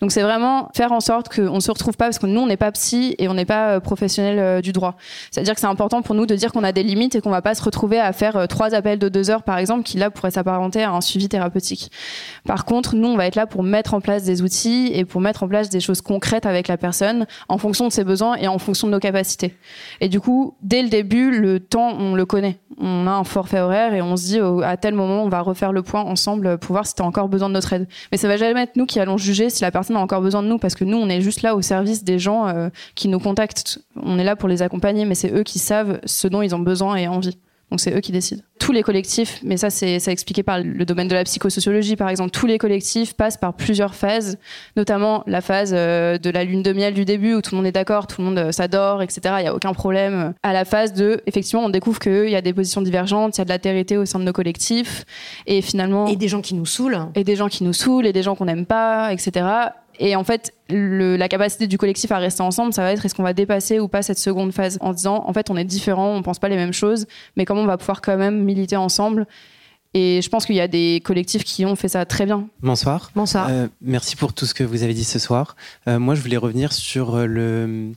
[0.00, 2.46] Donc, c'est vraiment faire en sorte qu'on ne se retrouve pas, parce que nous, on
[2.46, 4.96] n'est pas psy et on n'est pas professionnel du droit.
[5.30, 7.42] C'est-à-dire que c'est important pour nous de dire qu'on a des limites et qu'on va
[7.42, 10.10] pas se retrouver à faire euh, trois appels de deux heures, par exemple, qui là
[10.10, 11.92] pourraient s'apparenter à un suivi thérapeutique.
[12.44, 15.20] Par contre, nous, on va être là pour mettre en place des outils et pour
[15.20, 18.48] mettre en place des choses concrètes avec la personne en fonction de ses besoins et
[18.48, 19.54] en fonction de nos capacités.
[20.00, 22.58] Et du coup, dès le début, le temps, on le connaît.
[22.80, 25.72] On a un forfait horaire et on se dit à tel moment, on va refaire
[25.72, 27.88] le point ensemble pour voir si tu as encore besoin de notre aide.
[28.12, 30.42] Mais ça va jamais être nous qui allons juger si la personne a encore besoin
[30.42, 33.08] de nous parce que nous, on est juste là au service des gens euh, qui
[33.08, 33.80] nous contactent.
[34.00, 36.60] On est là pour les accompagner, mais c'est eux qui savent ce dont ils ont
[36.60, 37.38] besoin et envie.
[37.70, 38.42] Donc c'est eux qui décident.
[38.58, 42.30] Tous les collectifs, mais ça c'est expliqué par le domaine de la psychosociologie par exemple,
[42.30, 44.38] tous les collectifs passent par plusieurs phases,
[44.76, 47.66] notamment la phase euh, de la lune de miel du début où tout le monde
[47.66, 49.20] est d'accord, tout le monde euh, s'adore, etc.
[49.38, 50.32] Il n'y a aucun problème.
[50.42, 53.42] À la phase de, effectivement, on découvre qu'il y a des positions divergentes, il y
[53.42, 55.04] a de l'altérité au sein de nos collectifs,
[55.46, 56.06] et finalement...
[56.06, 56.98] Et des gens qui nous saoulent.
[57.14, 59.46] Et des gens qui nous saoulent, et des gens qu'on n'aime pas, etc.
[59.98, 63.22] Et en fait, la capacité du collectif à rester ensemble, ça va être est-ce qu'on
[63.22, 66.22] va dépasser ou pas cette seconde phase en disant en fait on est différents, on
[66.22, 69.26] pense pas les mêmes choses, mais comment on va pouvoir quand même militer ensemble?
[69.94, 72.46] Et je pense qu'il y a des collectifs qui ont fait ça très bien.
[72.62, 73.10] Bonsoir.
[73.14, 73.48] Bonsoir.
[73.50, 75.56] Euh, merci pour tout ce que vous avez dit ce soir.
[75.88, 77.92] Euh, moi, je voulais revenir sur euh, le,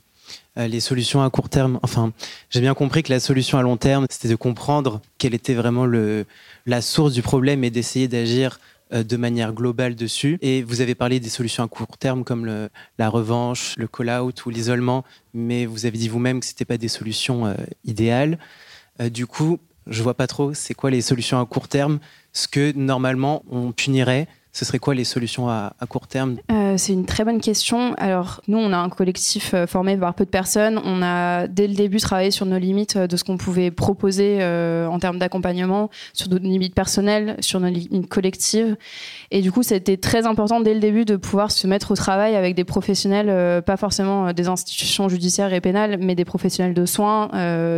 [0.56, 1.78] les solutions à court terme.
[1.82, 2.12] Enfin,
[2.48, 5.84] j'ai bien compris que la solution à long terme, c'était de comprendre quelle était vraiment
[5.84, 6.24] le,
[6.64, 10.38] la source du problème et d'essayer d'agir euh, de manière globale dessus.
[10.42, 12.68] Et vous avez parlé des solutions à court terme comme
[12.98, 16.78] la revanche, le call-out ou l'isolement, mais vous avez dit vous-même que ce n'était pas
[16.78, 18.38] des solutions euh, idéales.
[19.00, 21.98] Euh, du coup, je vois pas trop c'est quoi les solutions à court terme,
[22.32, 26.36] ce que normalement on punirait ce serait quoi les solutions à, court terme?
[26.50, 27.94] Euh, C'est une très bonne question.
[27.94, 30.78] Alors, nous, on a un collectif euh, formé par peu de personnes.
[30.84, 34.42] On a, dès le début, travaillé sur nos limites euh, de ce qu'on pouvait proposer
[34.42, 38.76] en termes d'accompagnement, sur nos limites personnelles, sur nos limites collectives.
[39.30, 42.36] Et du coup, c'était très important dès le début de pouvoir se mettre au travail
[42.36, 47.28] avec des professionnels, pas forcément des institutions judiciaires et pénales, mais des professionnels de soins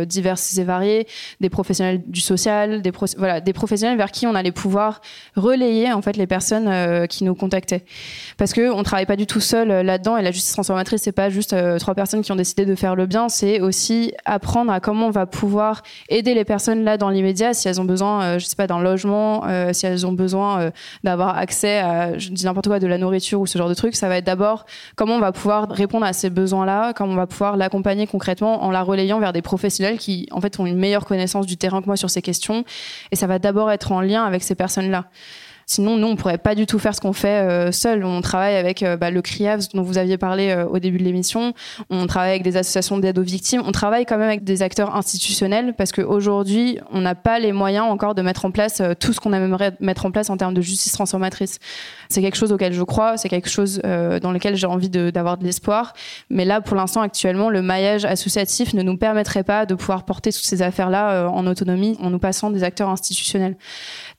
[0.05, 1.07] divers et variés,
[1.39, 2.91] des professionnels du social, des,
[3.43, 5.01] des professionnels vers qui on allait pouvoir
[5.35, 7.83] relayer en fait les personnes euh, qui nous contactaient.
[8.37, 11.11] Parce qu'on ne travaille pas du tout seul euh, là-dedans et la justice transformatrice, c'est
[11.11, 14.71] pas juste euh, trois personnes qui ont décidé de faire le bien, c'est aussi apprendre
[14.71, 18.37] à comment on va pouvoir aider les personnes là dans l'immédiat si elles ont besoin,
[18.37, 19.43] je sais pas, d'un logement,
[19.73, 20.71] si elles ont besoin
[21.03, 23.95] d'avoir accès à, je dis n'importe quoi, de la nourriture ou ce genre de trucs.
[23.95, 27.27] Ça va être d'abord comment on va pouvoir répondre à ces besoins-là, comment on va
[27.27, 31.05] pouvoir l'accompagner concrètement en la relayant vers des professionnels qui, en fait, ont une meilleure
[31.05, 32.63] connaissance du terrain que moi sur ces questions.
[33.11, 35.05] Et ça va d'abord être en lien avec ces personnes-là.
[35.67, 38.05] Sinon, nous, on pourrait pas du tout faire ce qu'on fait euh, seul.
[38.05, 41.03] On travaille avec euh, bah, le CRIAVS dont vous aviez parlé euh, au début de
[41.03, 41.53] l'émission.
[41.89, 43.63] On travaille avec des associations d'aide aux victimes.
[43.65, 47.85] On travaille quand même avec des acteurs institutionnels parce qu'aujourd'hui, on n'a pas les moyens
[47.89, 50.61] encore de mettre en place tout ce qu'on aimerait mettre en place en termes de
[50.61, 51.57] justice transformatrice.
[52.09, 55.41] C'est quelque chose auquel je crois, c'est quelque chose dans lequel j'ai envie d'avoir de,
[55.41, 55.93] de l'espoir.
[56.29, 60.31] Mais là, pour l'instant, actuellement, le maillage associatif ne nous permettrait pas de pouvoir porter
[60.31, 63.57] toutes ces affaires-là en autonomie en nous passant des acteurs institutionnels.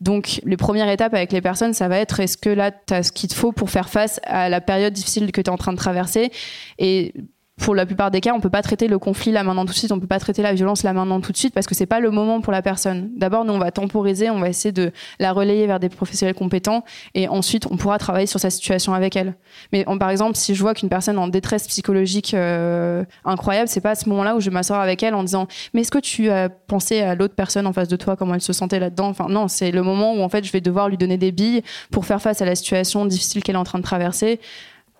[0.00, 3.02] Donc, les premières étapes avec les personnes, ça va être est-ce que là, tu as
[3.04, 5.56] ce qu'il te faut pour faire face à la période difficile que tu es en
[5.56, 6.32] train de traverser?
[6.78, 7.14] Et
[7.60, 9.78] pour la plupart des cas, on peut pas traiter le conflit là maintenant tout de
[9.78, 11.86] suite, on peut pas traiter la violence là maintenant tout de suite parce que c'est
[11.86, 13.10] pas le moment pour la personne.
[13.16, 16.84] D'abord, nous on va temporiser, on va essayer de la relayer vers des professionnels compétents
[17.14, 19.34] et ensuite on pourra travailler sur sa situation avec elle.
[19.72, 23.92] Mais par exemple, si je vois qu'une personne en détresse psychologique euh, incroyable, c'est pas
[23.92, 26.28] à ce moment-là où je vais m'asseoir avec elle en disant "Mais est-ce que tu
[26.28, 29.08] as pensé à l'autre personne en face de toi comment elle se sentait là-dedans?
[29.08, 31.62] Enfin non, c'est le moment où en fait je vais devoir lui donner des billes
[31.90, 34.40] pour faire face à la situation difficile qu'elle est en train de traverser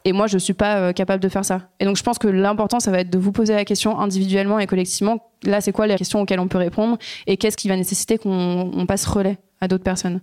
[0.07, 1.63] et moi, je suis pas euh, capable de faire ça.
[1.81, 4.61] Et donc, je pense que l'important, ça va être de vous poser la question individuellement
[4.61, 5.33] et collectivement.
[5.43, 6.97] Là, c'est quoi les questions auxquelles on peut répondre
[7.27, 10.21] et qu'est-ce qui va nécessiter qu'on passe relais à d'autres personnes?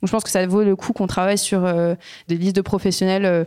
[0.00, 1.94] Donc, je pense que ça vaut le coup qu'on travaille sur euh,
[2.26, 3.46] des listes de professionnels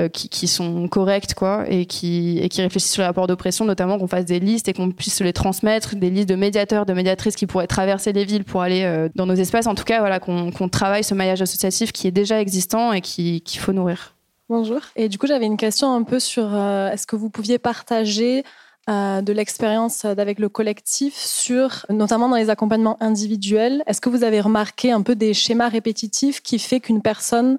[0.00, 3.98] euh, qui, sont correctes, quoi, et qui, et qui réfléchissent sur les rapports d'oppression, notamment
[3.98, 7.34] qu'on fasse des listes et qu'on puisse les transmettre, des listes de médiateurs, de médiatrices
[7.34, 9.66] qui pourraient traverser les villes pour aller dans nos espaces.
[9.66, 13.58] En tout cas, voilà, qu'on travaille ce maillage associatif qui est déjà existant et qu'il
[13.58, 14.13] faut nourrir.
[14.50, 14.80] Bonjour.
[14.94, 18.44] Et du coup, j'avais une question un peu sur euh, est-ce que vous pouviez partager
[18.90, 24.22] euh, de l'expérience avec le collectif sur, notamment dans les accompagnements individuels, est-ce que vous
[24.22, 27.56] avez remarqué un peu des schémas répétitifs qui fait qu'une personne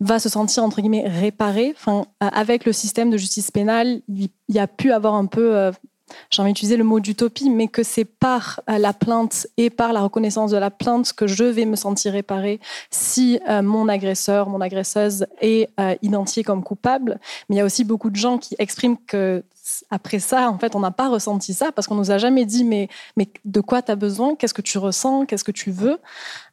[0.00, 1.72] va se sentir entre guillemets réparée.
[1.74, 5.70] Enfin, euh, avec le système de justice pénale, il y a pu avoir un peu
[6.30, 9.92] j'ai envie d'utiliser le mot d'utopie, mais que c'est par euh, la plainte et par
[9.92, 12.60] la reconnaissance de la plainte que je vais me sentir réparée
[12.90, 17.18] si euh, mon agresseur, mon agresseuse est euh, identifié comme coupable.
[17.48, 19.42] Mais il y a aussi beaucoup de gens qui expriment que
[19.90, 22.64] après ça, en fait, on n'a pas ressenti ça parce qu'on nous a jamais dit
[22.64, 25.98] mais, mais de quoi tu as besoin, qu'est-ce que tu ressens, qu'est-ce que tu veux?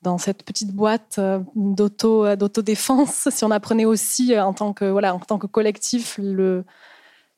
[0.04, 1.20] Dans cette petite boîte
[1.56, 6.64] d'auto, d'autodéfense, si on apprenait aussi en tant que, voilà, en tant que collectif le,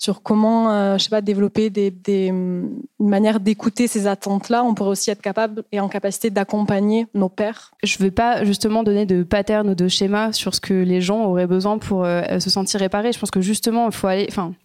[0.01, 1.71] sur comment, euh, je sais pas, développer
[2.07, 4.63] une manière d'écouter ces attentes-là.
[4.63, 7.71] On pourrait aussi être capable et en capacité d'accompagner nos pères.
[7.83, 11.01] Je ne vais pas justement donner de pattern ou de schéma sur ce que les
[11.01, 13.11] gens auraient besoin pour euh, se sentir réparés.
[13.11, 14.55] Je pense que justement, il faut aller, enfin,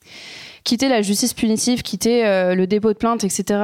[0.64, 3.60] quitter la justice punitive, quitter euh, le dépôt de plainte, etc.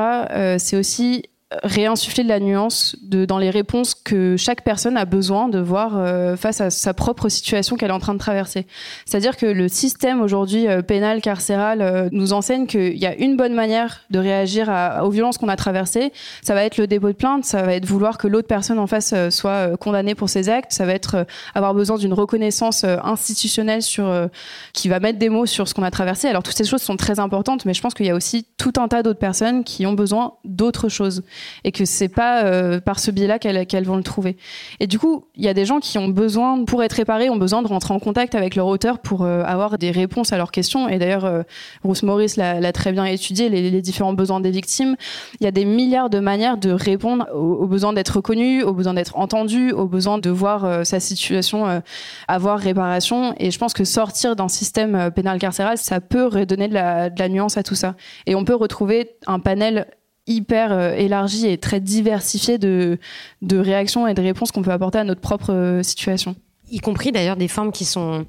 [0.58, 1.22] c'est aussi
[1.62, 6.36] réinsuffler de la nuance dans les réponses que chaque personne a besoin de voir euh,
[6.36, 8.66] face à sa propre situation qu'elle est en train de traverser.
[9.06, 13.36] C'est-à-dire que le système aujourd'hui euh, pénal, carcéral, euh, nous enseigne qu'il y a une
[13.36, 14.70] bonne manière de réagir
[15.02, 16.12] aux violences qu'on a traversées.
[16.42, 18.86] Ça va être le dépôt de plainte, ça va être vouloir que l'autre personne en
[18.86, 24.28] face soit condamnée pour ses actes, ça va être avoir besoin d'une reconnaissance institutionnelle sur
[24.72, 26.28] qui va mettre des mots sur ce qu'on a traversé.
[26.28, 28.72] Alors toutes ces choses sont très importantes, mais je pense qu'il y a aussi tout
[28.76, 31.22] un tas d'autres personnes qui ont besoin d'autres choses
[31.64, 34.36] et que c'est pas euh, par ce biais-là qu'elles vont le trouver.
[34.80, 37.36] Et du coup, il y a des gens qui ont besoin, pour être réparés, ont
[37.36, 40.50] besoin de rentrer en contact avec leur auteur pour euh, avoir des réponses à leurs
[40.50, 40.88] questions.
[40.88, 41.42] Et d'ailleurs, euh,
[41.84, 44.96] Bruce Morris l'a très bien étudié, les, différents besoins des victimes.
[45.40, 48.94] Il y a des milliards de manières de répondre aux, besoins d'être reconnu, aux besoins
[48.94, 51.82] d'être entendu, aux besoins de voir sa situation
[52.28, 53.34] avoir réparation.
[53.38, 57.18] Et je pense que sortir d'un système pénal carcéral, ça peut redonner de la, de
[57.18, 57.94] la nuance à tout ça.
[58.26, 59.86] Et on peut retrouver un panel
[60.26, 62.98] hyper euh, élargi et très diversifié de,
[63.42, 66.36] de réactions et de réponses qu'on peut apporter à notre propre euh, situation.
[66.70, 68.26] Y compris d'ailleurs des formes qui sont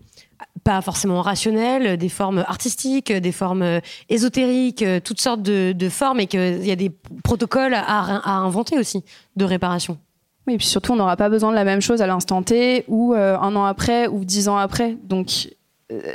[0.63, 3.79] pas forcément rationnelles, des formes artistiques, des formes
[4.09, 6.91] ésotériques, toutes sortes de, de formes et qu'il y a des
[7.23, 9.03] protocoles à, à, inventer aussi
[9.35, 9.97] de réparation.
[10.45, 12.83] Oui, et puis surtout, on n'aura pas besoin de la même chose à l'instant T
[12.87, 14.97] ou euh, un an après ou dix ans après.
[15.03, 15.49] Donc,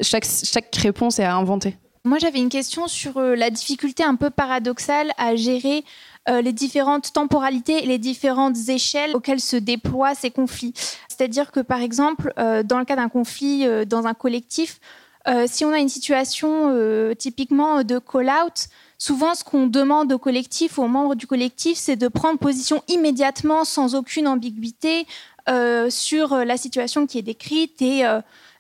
[0.03, 1.76] chaque, chaque réponse est à inventer.
[2.09, 5.84] Moi, j'avais une question sur euh, la difficulté un peu paradoxale à gérer
[6.30, 10.72] euh, les différentes temporalités et les différentes échelles auxquelles se déploient ces conflits.
[11.11, 14.80] C'est-à-dire que, par exemple, euh, dans le cas d'un conflit dans un collectif,
[15.46, 16.74] si on a une situation
[17.18, 21.96] typiquement de call-out, souvent ce qu'on demande au collectif ou aux membres du collectif, c'est
[21.96, 25.06] de prendre position immédiatement, sans aucune ambiguïté,
[25.90, 28.04] sur la situation qui est décrite et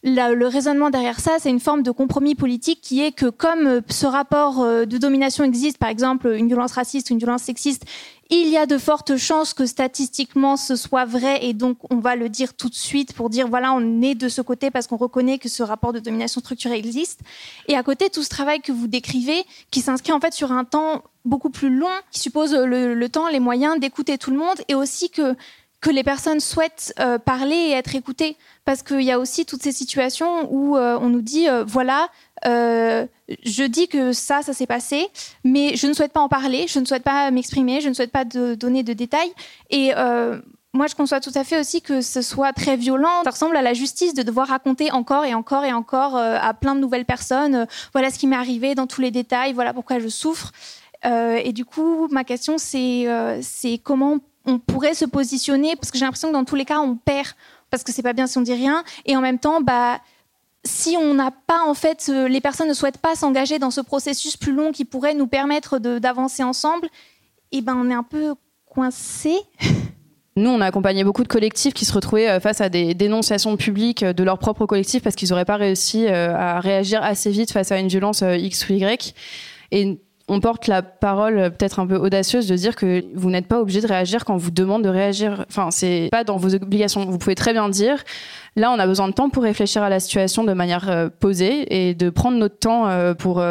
[0.02, 3.80] le raisonnement derrière ça, c'est une forme de compromis politique qui est que comme euh,
[3.88, 7.84] ce rapport euh, de domination existe, par exemple une violence raciste ou une violence sexiste,
[8.30, 12.14] il y a de fortes chances que statistiquement ce soit vrai et donc on va
[12.14, 14.98] le dire tout de suite pour dire voilà on est de ce côté parce qu'on
[14.98, 17.20] reconnaît que ce rapport de domination structurelle existe.
[17.68, 20.64] Et à côté tout ce travail que vous décrivez qui s'inscrit en fait sur un
[20.64, 24.56] temps beaucoup plus long, qui suppose le, le temps, les moyens d'écouter tout le monde
[24.68, 25.34] et aussi que
[25.80, 28.36] que les personnes souhaitent euh, parler et être écoutées.
[28.64, 32.08] Parce qu'il y a aussi toutes ces situations où euh, on nous dit, euh, voilà,
[32.44, 35.08] je dis que ça, ça s'est passé,
[35.44, 38.12] mais je ne souhaite pas en parler, je ne souhaite pas m'exprimer, je ne souhaite
[38.12, 39.32] pas donner de détails.
[39.70, 39.92] Et
[40.72, 43.24] moi, je conçois tout à fait aussi que ce soit très violent.
[43.24, 46.76] Ça ressemble à la justice de devoir raconter encore et encore et encore à plein
[46.76, 50.08] de nouvelles personnes, voilà ce qui m'est arrivé dans tous les détails, voilà pourquoi je
[50.08, 50.52] souffre.
[51.04, 56.28] et du coup, ma question, c'est comment on pourrait se positionner, parce que j'ai l'impression
[56.28, 57.28] que dans tous les cas, on perd,
[57.70, 60.00] parce que c'est pas bien si on dit rien, et en même temps, bah,
[60.64, 63.82] si on n'a pas, en fait, euh, les personnes ne souhaitent pas s'engager dans ce
[63.82, 66.86] processus plus long qui pourrait nous permettre d'avancer ensemble,
[67.52, 68.34] et eh ben on est un peu
[68.66, 69.34] coincé.
[70.36, 73.56] Nous, on a accompagné beaucoup de collectifs qui se retrouvaient euh, face à des dénonciations
[73.56, 77.52] publiques de leur propre collectif parce qu'ils n'auraient pas réussi euh, à réagir assez vite
[77.52, 79.14] face à une violence X ou Y.
[80.28, 83.60] on porte la parole euh, peut-être un peu audacieuse de dire que vous n'êtes pas
[83.60, 85.44] obligé de réagir quand on vous demande de réagir.
[85.48, 87.04] Enfin, c'est pas dans vos obligations.
[87.06, 88.04] Vous pouvez très bien dire
[88.56, 91.88] là, on a besoin de temps pour réfléchir à la situation de manière euh, posée
[91.88, 93.42] et de prendre notre temps euh, pour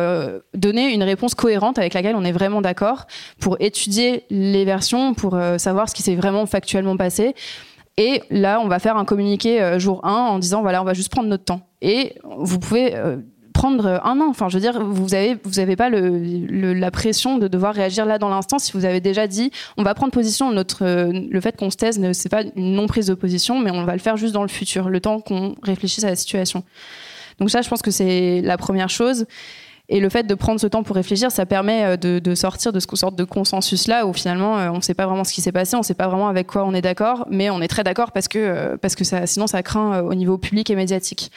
[0.53, 3.05] donner une réponse cohérente avec laquelle on est vraiment d'accord,
[3.39, 7.33] pour étudier les versions, pour savoir ce qui s'est vraiment factuellement passé.
[7.97, 11.11] Et là, on va faire un communiqué jour 1 en disant voilà, on va juste
[11.11, 11.61] prendre notre temps.
[11.81, 12.93] Et vous pouvez
[13.57, 14.27] prendre un an.
[14.29, 18.05] Enfin, je veux dire, vous avez, vous avez pas le, la pression de devoir réagir
[18.05, 18.59] là dans l'instant.
[18.59, 20.51] Si vous avez déjà dit, on va prendre position.
[20.51, 23.83] Notre, le fait qu'on se taise, c'est pas une non prise de position, mais on
[23.83, 26.63] va le faire juste dans le futur, le temps qu'on réfléchisse à la situation.
[27.39, 29.25] Donc ça, je pense que c'est la première chose.
[29.89, 32.79] Et le fait de prendre ce temps pour réfléchir, ça permet euh, de, sortir de
[32.79, 35.53] ce sorte de consensus-là où finalement euh, on ne sait pas vraiment ce qui s'est
[35.53, 37.85] passé, on ne sait pas vraiment avec quoi on est d'accord, mais on est très
[37.85, 41.31] d'accord parce que, euh, parce que sinon ça craint au niveau public et médiatique.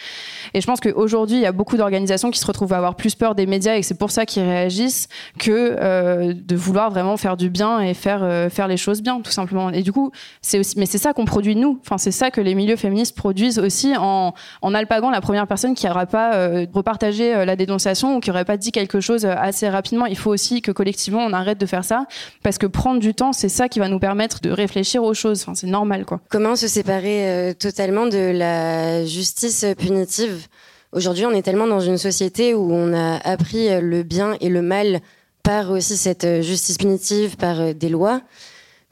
[0.52, 3.14] Et je pense qu'aujourd'hui, il y a beaucoup d'organisations qui se retrouvent à avoir plus
[3.14, 7.50] peur des médias et c'est pour ça qu'ils réagissent que de vouloir vraiment faire du
[7.50, 9.70] bien et faire, faire les choses bien, tout simplement.
[9.70, 10.10] Et du coup,
[10.42, 11.78] c'est aussi, mais c'est ça qu'on produit nous.
[11.82, 15.74] Enfin, c'est ça que les milieux féministes produisent aussi en, en alpaguant la première personne
[15.74, 16.32] qui n'aura pas
[16.72, 20.06] repartagé la dénonciation ou qui aurait pas dit quelque chose euh, assez rapidement.
[20.06, 22.06] Il faut aussi que collectivement on arrête de faire ça
[22.42, 25.42] parce que prendre du temps, c'est ça qui va nous permettre de réfléchir aux choses.
[25.42, 26.20] Enfin, c'est normal, quoi.
[26.30, 30.46] Comment se séparer euh, totalement de la justice punitive?
[30.92, 34.60] Aujourd'hui, on est tellement dans une société où on a appris le bien et le
[34.60, 35.00] mal
[35.44, 38.22] par aussi cette justice punitive, par des lois,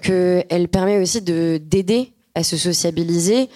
[0.03, 3.49] qu'elle permet aussi de d'aider à se sociabiliser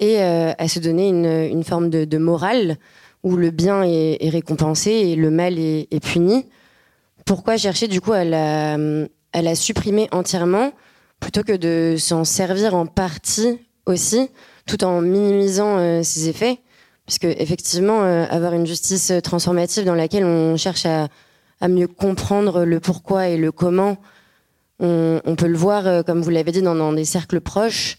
[0.00, 2.78] et euh, à se donner une, forme de morale
[3.22, 6.46] où le bien est, récompensé et le mal est, puni.
[7.26, 10.72] Pourquoi chercher du coup à la, supprimer entièrement
[11.20, 14.30] plutôt que de s'en servir en partie aussi,
[14.66, 16.60] tout en minimisant euh, ses effets?
[17.06, 21.08] Puisque effectivement, euh, avoir une justice transformative dans laquelle on cherche à,
[21.68, 23.98] mieux comprendre le pourquoi et le comment,
[24.78, 27.98] on, peut le voir, euh, comme vous l'avez dit, dans, des cercles proches,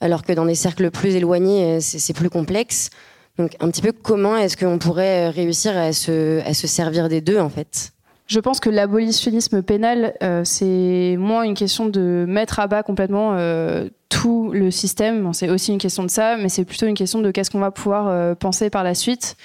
[0.00, 2.90] alors que dans des cercles plus éloignés, c'est plus complexe.
[3.38, 7.08] Donc un petit peu comment est-ce qu'on pourrait euh, réussir à se, à se servir
[7.08, 7.92] des deux en fait?
[8.26, 13.34] Je pense que l'abolitionnisme pénal, euh, c'est moins une question de mettre à bas complètement
[13.34, 15.32] euh, tout le système.
[15.32, 17.70] c'est aussi une question de ça, mais c'est plutôt une question de qu'est-ce qu'on va
[17.70, 19.36] pouvoir penser par la suite.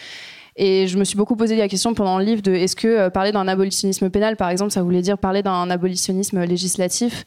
[0.57, 3.09] Et je me suis beaucoup posé la question pendant le livre de est-ce que euh,
[3.09, 7.23] parler d'un abolitionnisme pénal, par exemple, ça voulait dire parler d'un abolitionnisme législatif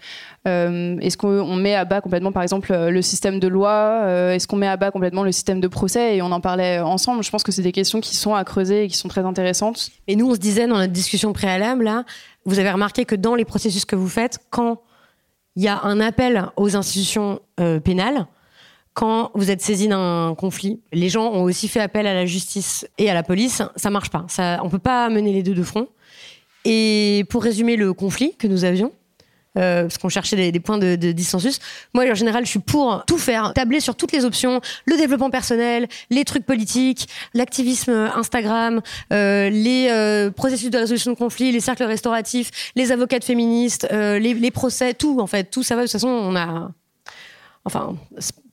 [0.46, 4.46] euh, Est-ce qu'on met à bas complètement, par exemple, euh, le système de loi Est-ce
[4.46, 7.24] qu'on met à bas complètement le système de procès Et on en parlait ensemble?
[7.24, 9.90] Je pense que c'est des questions qui sont à creuser et qui sont très intéressantes.
[10.06, 12.04] Et nous, on se disait dans notre discussion préalable, là,
[12.44, 14.82] vous avez remarqué que dans les processus que vous faites, quand
[15.56, 17.40] il y a un appel aux institutions
[17.84, 18.26] pénales,
[18.94, 22.86] quand vous êtes saisi d'un conflit, les gens ont aussi fait appel à la justice
[22.96, 23.62] et à la police.
[23.76, 24.24] Ça marche pas.
[24.28, 25.88] Ça, on peut pas mener les deux de front.
[26.64, 28.92] Et pour résumer le conflit que nous avions,
[29.58, 31.58] euh, parce qu'on cherchait des, points de, dissensus.
[31.92, 35.30] Moi, en général, je suis pour tout faire, tabler sur toutes les options, le développement
[35.30, 38.80] personnel, les trucs politiques, l'activisme Instagram,
[39.12, 44.34] euh, les euh, processus de résolution de conflits, les cercles restauratifs, les avocates féministes, les,
[44.34, 45.82] les, procès, tout en fait, tout ça va.
[45.82, 46.70] De toute façon, on a
[47.64, 47.96] Enfin,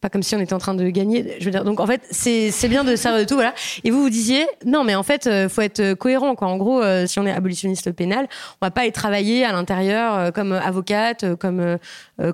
[0.02, 1.38] pas comme si on était en train de gagner.
[1.40, 3.54] Je veux dire, donc en fait, c'est bien de servir de tout, voilà.
[3.84, 6.48] Et vous vous disiez, non, mais en fait, euh, faut être cohérent, quoi.
[6.48, 8.28] En gros, euh, si on est abolitionniste pénal,
[8.62, 11.78] on va pas aller travailler à l'intérieur euh, comme avocate, comme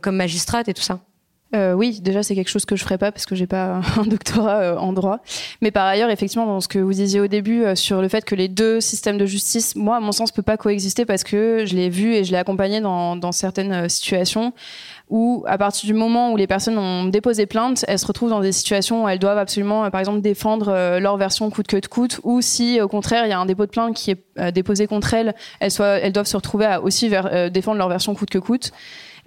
[0.01, 0.99] comme magistrate et tout ça.
[1.53, 4.79] Oui, déjà c'est quelque chose que je ferais pas parce que j'ai pas un doctorat
[4.79, 5.19] en droit.
[5.61, 8.35] Mais par ailleurs, effectivement, dans ce que vous disiez au début sur le fait que
[8.35, 11.75] les deux systèmes de justice, moi, à mon sens, peut pas coexister parce que je
[11.75, 14.53] l'ai vu et je l'ai accompagné dans, certaines situations
[15.09, 18.41] où à partir du moment où les personnes ont déposé plainte, elles se retrouvent dans
[18.41, 21.87] des situations où elles doivent absolument, euh, par exemple, défendre euh, leur version coûte que
[21.87, 24.51] coûte, ou si au contraire il y a un dépôt de plainte qui est euh,
[24.51, 27.09] déposé contre elles, elles, doivent se retrouver à aussi
[27.51, 28.71] défendre leur version coûte que coûte.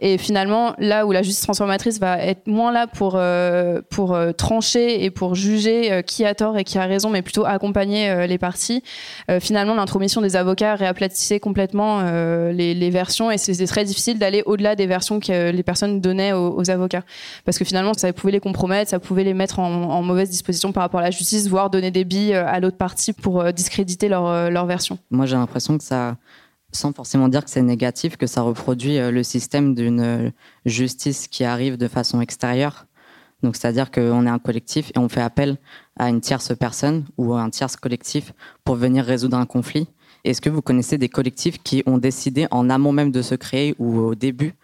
[0.01, 4.33] Et finalement, là où la justice transformatrice va être moins là pour, euh, pour euh,
[4.33, 8.27] trancher et pour juger euh, qui a tort et qui a raison, mais plutôt accompagner
[8.27, 8.83] les parties,
[9.41, 12.03] finalement, l'intromission des avocats réaplatissait complètement
[12.51, 16.71] les, versions et c'était très difficile d'aller au-delà des versions que les personnes donnaient aux,
[16.71, 17.03] avocats.
[17.45, 20.83] Parce que finalement, ça pouvait les compromettre, ça pouvait les mettre en, mauvaise disposition par
[20.83, 24.99] rapport à la justice, voire donner des billes à l'autre partie pour discréditer leur version.
[25.11, 26.17] Moi, j'ai l'impression que ça
[26.73, 30.31] sans forcément dire que c'est négatif, que ça reproduit euh, le système d'une euh,
[30.67, 32.87] justice qui arrive de façon extérieure.
[33.43, 35.57] Donc, c'est-à-dire qu'on est un collectif et on fait appel
[35.99, 38.33] à une tierce personne ou à un tierce collectif
[38.65, 39.89] pour venir résoudre un conflit.
[40.25, 43.75] Est-ce que vous connaissez des collectifs qui ont décidé en amont même de se créer
[43.79, 44.55] ou au début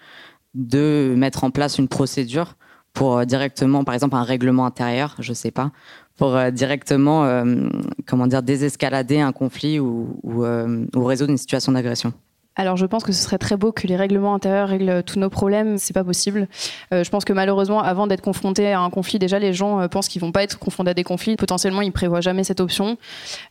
[0.55, 2.57] de mettre en place une procédure
[2.93, 5.71] pour euh, directement, par exemple, un règlement intérieur, je ne sais pas,
[6.17, 7.69] pour euh, directement, euh,
[8.07, 12.13] comment dire, désescalader un conflit ou, ou, ou résoudre une situation d'agression
[12.57, 15.29] alors je pense que ce serait très beau que les règlements intérieurs règlent tous nos
[15.29, 15.77] problèmes.
[15.77, 16.49] C'est pas possible.
[16.93, 19.89] Euh, je pense que malheureusement, avant d'être confronté à un conflit, déjà les gens euh,
[19.89, 21.37] pensent qu'ils vont pas être confrontés à des conflits.
[21.37, 22.97] Potentiellement, ils prévoient jamais cette option.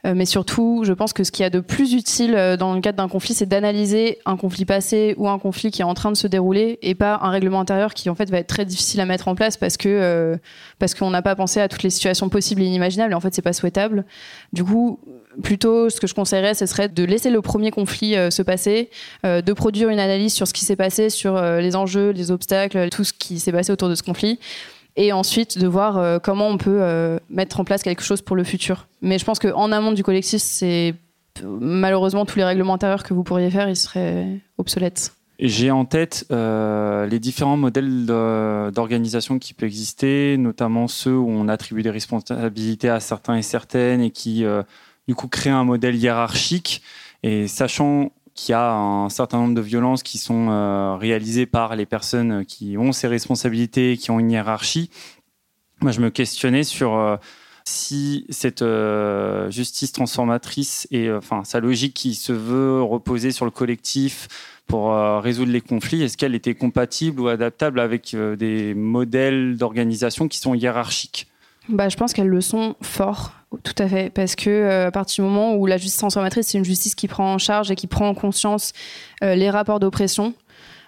[0.06, 2.82] Euh, mais surtout, je pense que ce qu'il y a de plus utile dans le
[2.82, 6.12] cadre d'un conflit, c'est d'analyser un conflit passé ou un conflit qui est en train
[6.12, 9.02] de se dérouler et pas un règlement intérieur qui en fait va être très difficile
[9.02, 10.38] à mettre en place parce que
[10.80, 13.12] parce qu'on n'a pas pensé à toutes les situations possibles et inimaginables.
[13.12, 14.06] Et en fait, c'est pas souhaitable.
[14.54, 15.00] Du coup,
[15.44, 18.90] plutôt, ce que je conseillerais, ce serait de laisser le premier conflit se passer
[19.26, 22.32] euh, de produire une analyse sur ce qui s'est passé, sur euh, les enjeux, les
[22.32, 24.40] obstacles, tout ce qui s'est passé autour de ce conflit
[24.98, 28.44] et ensuite de voir euh, comment on peut mettre en place quelque chose pour le
[28.44, 28.88] futur.
[29.02, 30.96] Mais je pense qu'en amont du collectif, c'est
[31.44, 35.14] malheureusement tous les règlements intérieurs que vous pourriez faire, ils seraient obsolètes.
[35.38, 41.84] J'ai en tête les différents modèles d'organisation qui peuvent exister, notamment ceux où on attribue
[41.84, 44.46] des responsabilités à certains et certaines et qui,
[45.08, 46.82] du coup, créent un modèle hiérarchique.
[47.24, 51.76] Et sachant qu'il y a un certain nombre de violences qui sont euh, réalisées par
[51.76, 54.90] les personnes qui ont ces responsabilités, qui ont une hiérarchie.
[55.82, 57.16] Moi, je me questionnais sur euh,
[57.64, 63.52] si cette euh, justice transformatrice et enfin sa logique qui se veut reposer sur le
[63.52, 64.28] collectif
[64.68, 70.40] pour résoudre les conflits, est-ce qu'elle était compatible ou adaptable avec des modèles d'organisation qui
[70.40, 71.28] sont hiérarchiques?
[71.70, 73.32] Bah, je pense qu'elles le sont fort,
[73.64, 76.58] tout à fait, parce que euh, à partir du moment où la justice transformatrice, c'est
[76.58, 78.74] une justice qui prend en charge et qui prend en conscience
[79.24, 80.34] euh, les rapports d'oppression,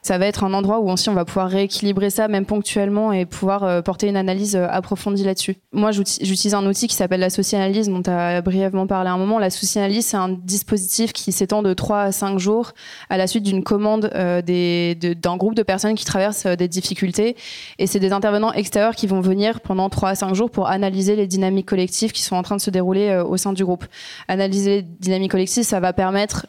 [0.07, 3.25] ça va être un endroit où aussi on va pouvoir rééquilibrer ça, même ponctuellement, et
[3.25, 5.57] pouvoir euh, porter une analyse euh, approfondie là-dessus.
[5.73, 9.17] Moi, j'utilise un outil qui s'appelle la socianalyse, dont tu as brièvement parlé à un
[9.17, 9.37] moment.
[9.37, 12.71] La socianalyse, c'est un dispositif qui s'étend de 3 à 5 jours
[13.09, 17.35] à la suite d'une commande euh, d'un groupe de personnes qui traversent des difficultés.
[17.77, 21.17] Et c'est des intervenants extérieurs qui vont venir pendant 3 à 5 jours pour analyser
[21.17, 23.85] les dynamiques collectives qui sont en train de se dérouler au sein du groupe.
[24.29, 26.45] Analyser les dynamiques collectives, ça va permettre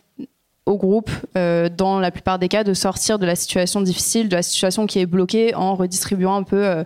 [0.69, 4.37] au groupe, euh, dans la plupart des cas, de sortir de la situation difficile, de
[4.37, 6.85] la situation qui est bloquée, en redistribuant un peu euh,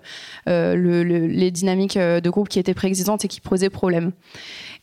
[0.49, 4.13] euh, le, les dynamiques de groupe qui étaient préexistantes et qui posaient problème.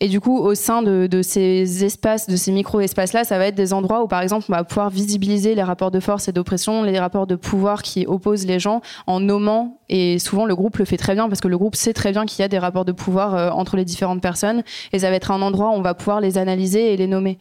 [0.01, 3.55] Et du coup, au sein de, de ces espaces, de ces micro-espaces-là, ça va être
[3.55, 6.83] des endroits où, par exemple, on va pouvoir visibiliser les rapports de force et d'oppression,
[6.83, 9.77] les rapports de pouvoir qui opposent les gens en nommant.
[9.89, 12.25] Et souvent, le groupe le fait très bien parce que le groupe sait très bien
[12.25, 14.63] qu'il y a des rapports de pouvoir entre les différentes personnes.
[14.93, 17.37] Et ça va être un endroit où on va pouvoir les analyser et les nommer.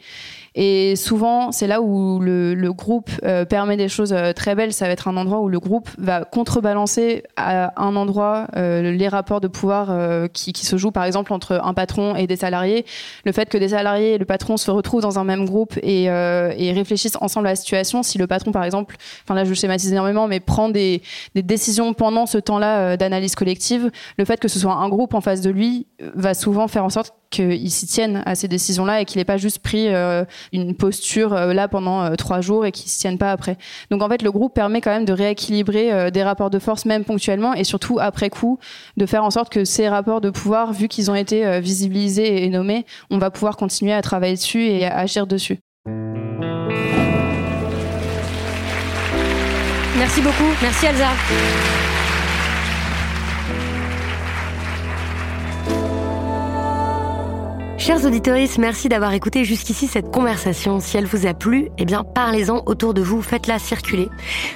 [0.61, 4.73] Et souvent, c'est là où le, le groupe euh, permet des choses euh, très belles.
[4.73, 9.07] Ça va être un endroit où le groupe va contrebalancer à un endroit euh, les
[9.07, 9.79] rapports de pouvoir
[10.33, 12.85] qui, qui, se jouent, par exemple, entre un patron et des salariés.
[13.25, 16.05] Le fait que des salariés et le patron se retrouvent dans un même groupe et,
[16.05, 18.03] et réfléchissent ensemble à la situation.
[18.03, 21.03] Si le patron, par exemple, enfin là, je schématise énormément, mais prend des,
[21.37, 25.21] des décisions pendant ce temps-là d'analyse collective, le fait que ce soit un groupe en
[25.21, 29.05] face de lui va souvent faire en sorte qu'il s'y tienne à ces décisions-là et
[29.05, 32.73] qu'il n'ait pas juste pris euh, une posture euh, là pendant euh, trois jours et
[32.73, 33.59] qu'il s'y tienne pas après.
[33.91, 37.05] Donc en fait, le groupe permet quand même de rééquilibrer des rapports de force même
[37.05, 38.59] ponctuellement et surtout après coup
[38.97, 42.49] de faire en sorte que ces rapports de pouvoir, vu qu'ils ont été visibilisés et
[42.49, 45.59] nommés, on va pouvoir continuer à travailler dessus et à agir dessus.
[49.99, 50.51] Merci beaucoup.
[50.63, 51.88] Merci Elsa.
[57.89, 60.79] Chers auditeurs, merci d'avoir écouté jusqu'ici cette conversation.
[60.79, 64.11] Si elle vous a plu, eh bien, parlez-en autour de vous, faites-la circuler.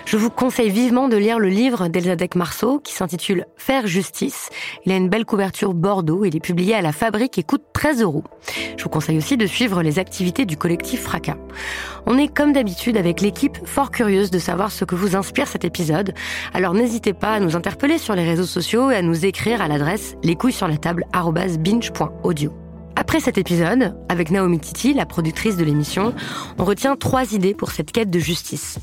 [0.04, 4.50] Je vous conseille vivement de lire le livre d'Elzadek Marceau qui s'intitule Faire justice.
[4.84, 8.02] Il a une belle couverture bordeaux, il est publié à la fabrique et coûte 13
[8.02, 8.22] euros.
[8.76, 11.38] Je vous conseille aussi de suivre les activités du collectif Fracas.
[12.04, 15.64] On est comme d'habitude avec l'équipe fort curieuse de savoir ce que vous inspire cet
[15.64, 16.12] épisode.
[16.52, 19.68] Alors n'hésitez pas à nous interpeller sur les réseaux sociaux et à nous écrire à
[19.68, 21.06] l'adresse les sur la table
[21.60, 22.61] binge.audio.
[23.03, 26.15] Après cet épisode, avec Naomi Titi, la productrice de l'émission,
[26.57, 28.79] on retient trois idées pour cette quête de justice.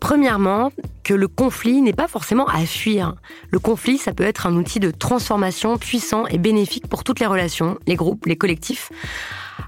[0.00, 0.72] Premièrement,
[1.04, 3.14] que le conflit n'est pas forcément à fuir.
[3.52, 7.26] Le conflit, ça peut être un outil de transformation puissant et bénéfique pour toutes les
[7.26, 8.90] relations, les groupes, les collectifs,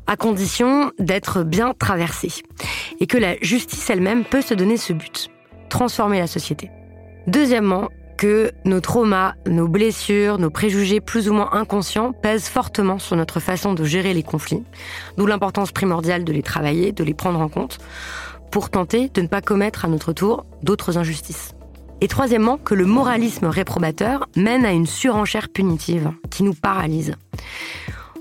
[0.09, 2.33] à condition d'être bien traversé.
[2.99, 5.31] Et que la justice elle-même peut se donner ce but,
[5.69, 6.69] transformer la société.
[7.29, 13.17] Deuxièmement, que nos traumas, nos blessures, nos préjugés plus ou moins inconscients pèsent fortement sur
[13.17, 14.65] notre façon de gérer les conflits,
[15.17, 17.79] d'où l'importance primordiale de les travailler, de les prendre en compte,
[18.51, 21.55] pour tenter de ne pas commettre à notre tour d'autres injustices.
[22.01, 27.15] Et troisièmement, que le moralisme réprobateur mène à une surenchère punitive qui nous paralyse.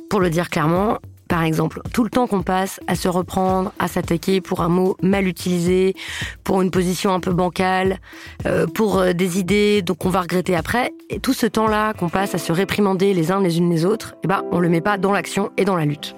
[0.10, 3.88] Pour le dire clairement, par exemple, tout le temps qu'on passe à se reprendre, à
[3.88, 5.95] s'attaquer pour un mot mal utilisé,
[6.44, 7.99] pour une position un peu bancale,
[8.45, 12.10] euh, pour euh, des idées donc on va regretter après, et tout ce temps-là qu'on
[12.10, 14.82] passe à se réprimander les uns les unes les autres, eh ben on le met
[14.82, 16.16] pas dans l'action et dans la lutte.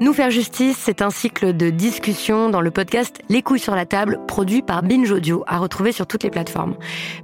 [0.00, 3.86] Nous faire justice, c'est un cycle de discussion dans le podcast Les couilles sur la
[3.86, 6.74] table, produit par Binge Audio, à retrouver sur toutes les plateformes.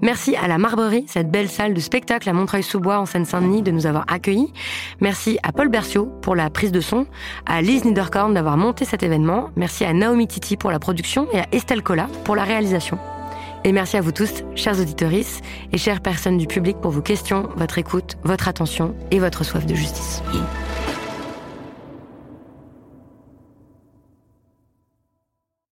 [0.02, 3.86] Merci à la Marberie, cette belle salle de spectacle à Montreuil-sous-Bois en Seine-Saint-Denis, de nous
[3.86, 4.52] avoir accueillis.
[5.00, 7.06] Merci à Paul Berciot pour la prise de son,
[7.44, 9.50] à Lise Niederkorn d'avoir monté cet événement.
[9.56, 12.98] Merci à Naomi Titi pour la production et à Estelle Cola pour la réalisation.
[13.64, 17.48] Et merci à vous tous, chers auditeurs et chères personnes du public, pour vos questions,
[17.56, 20.22] votre écoute, votre attention et votre soif de justice.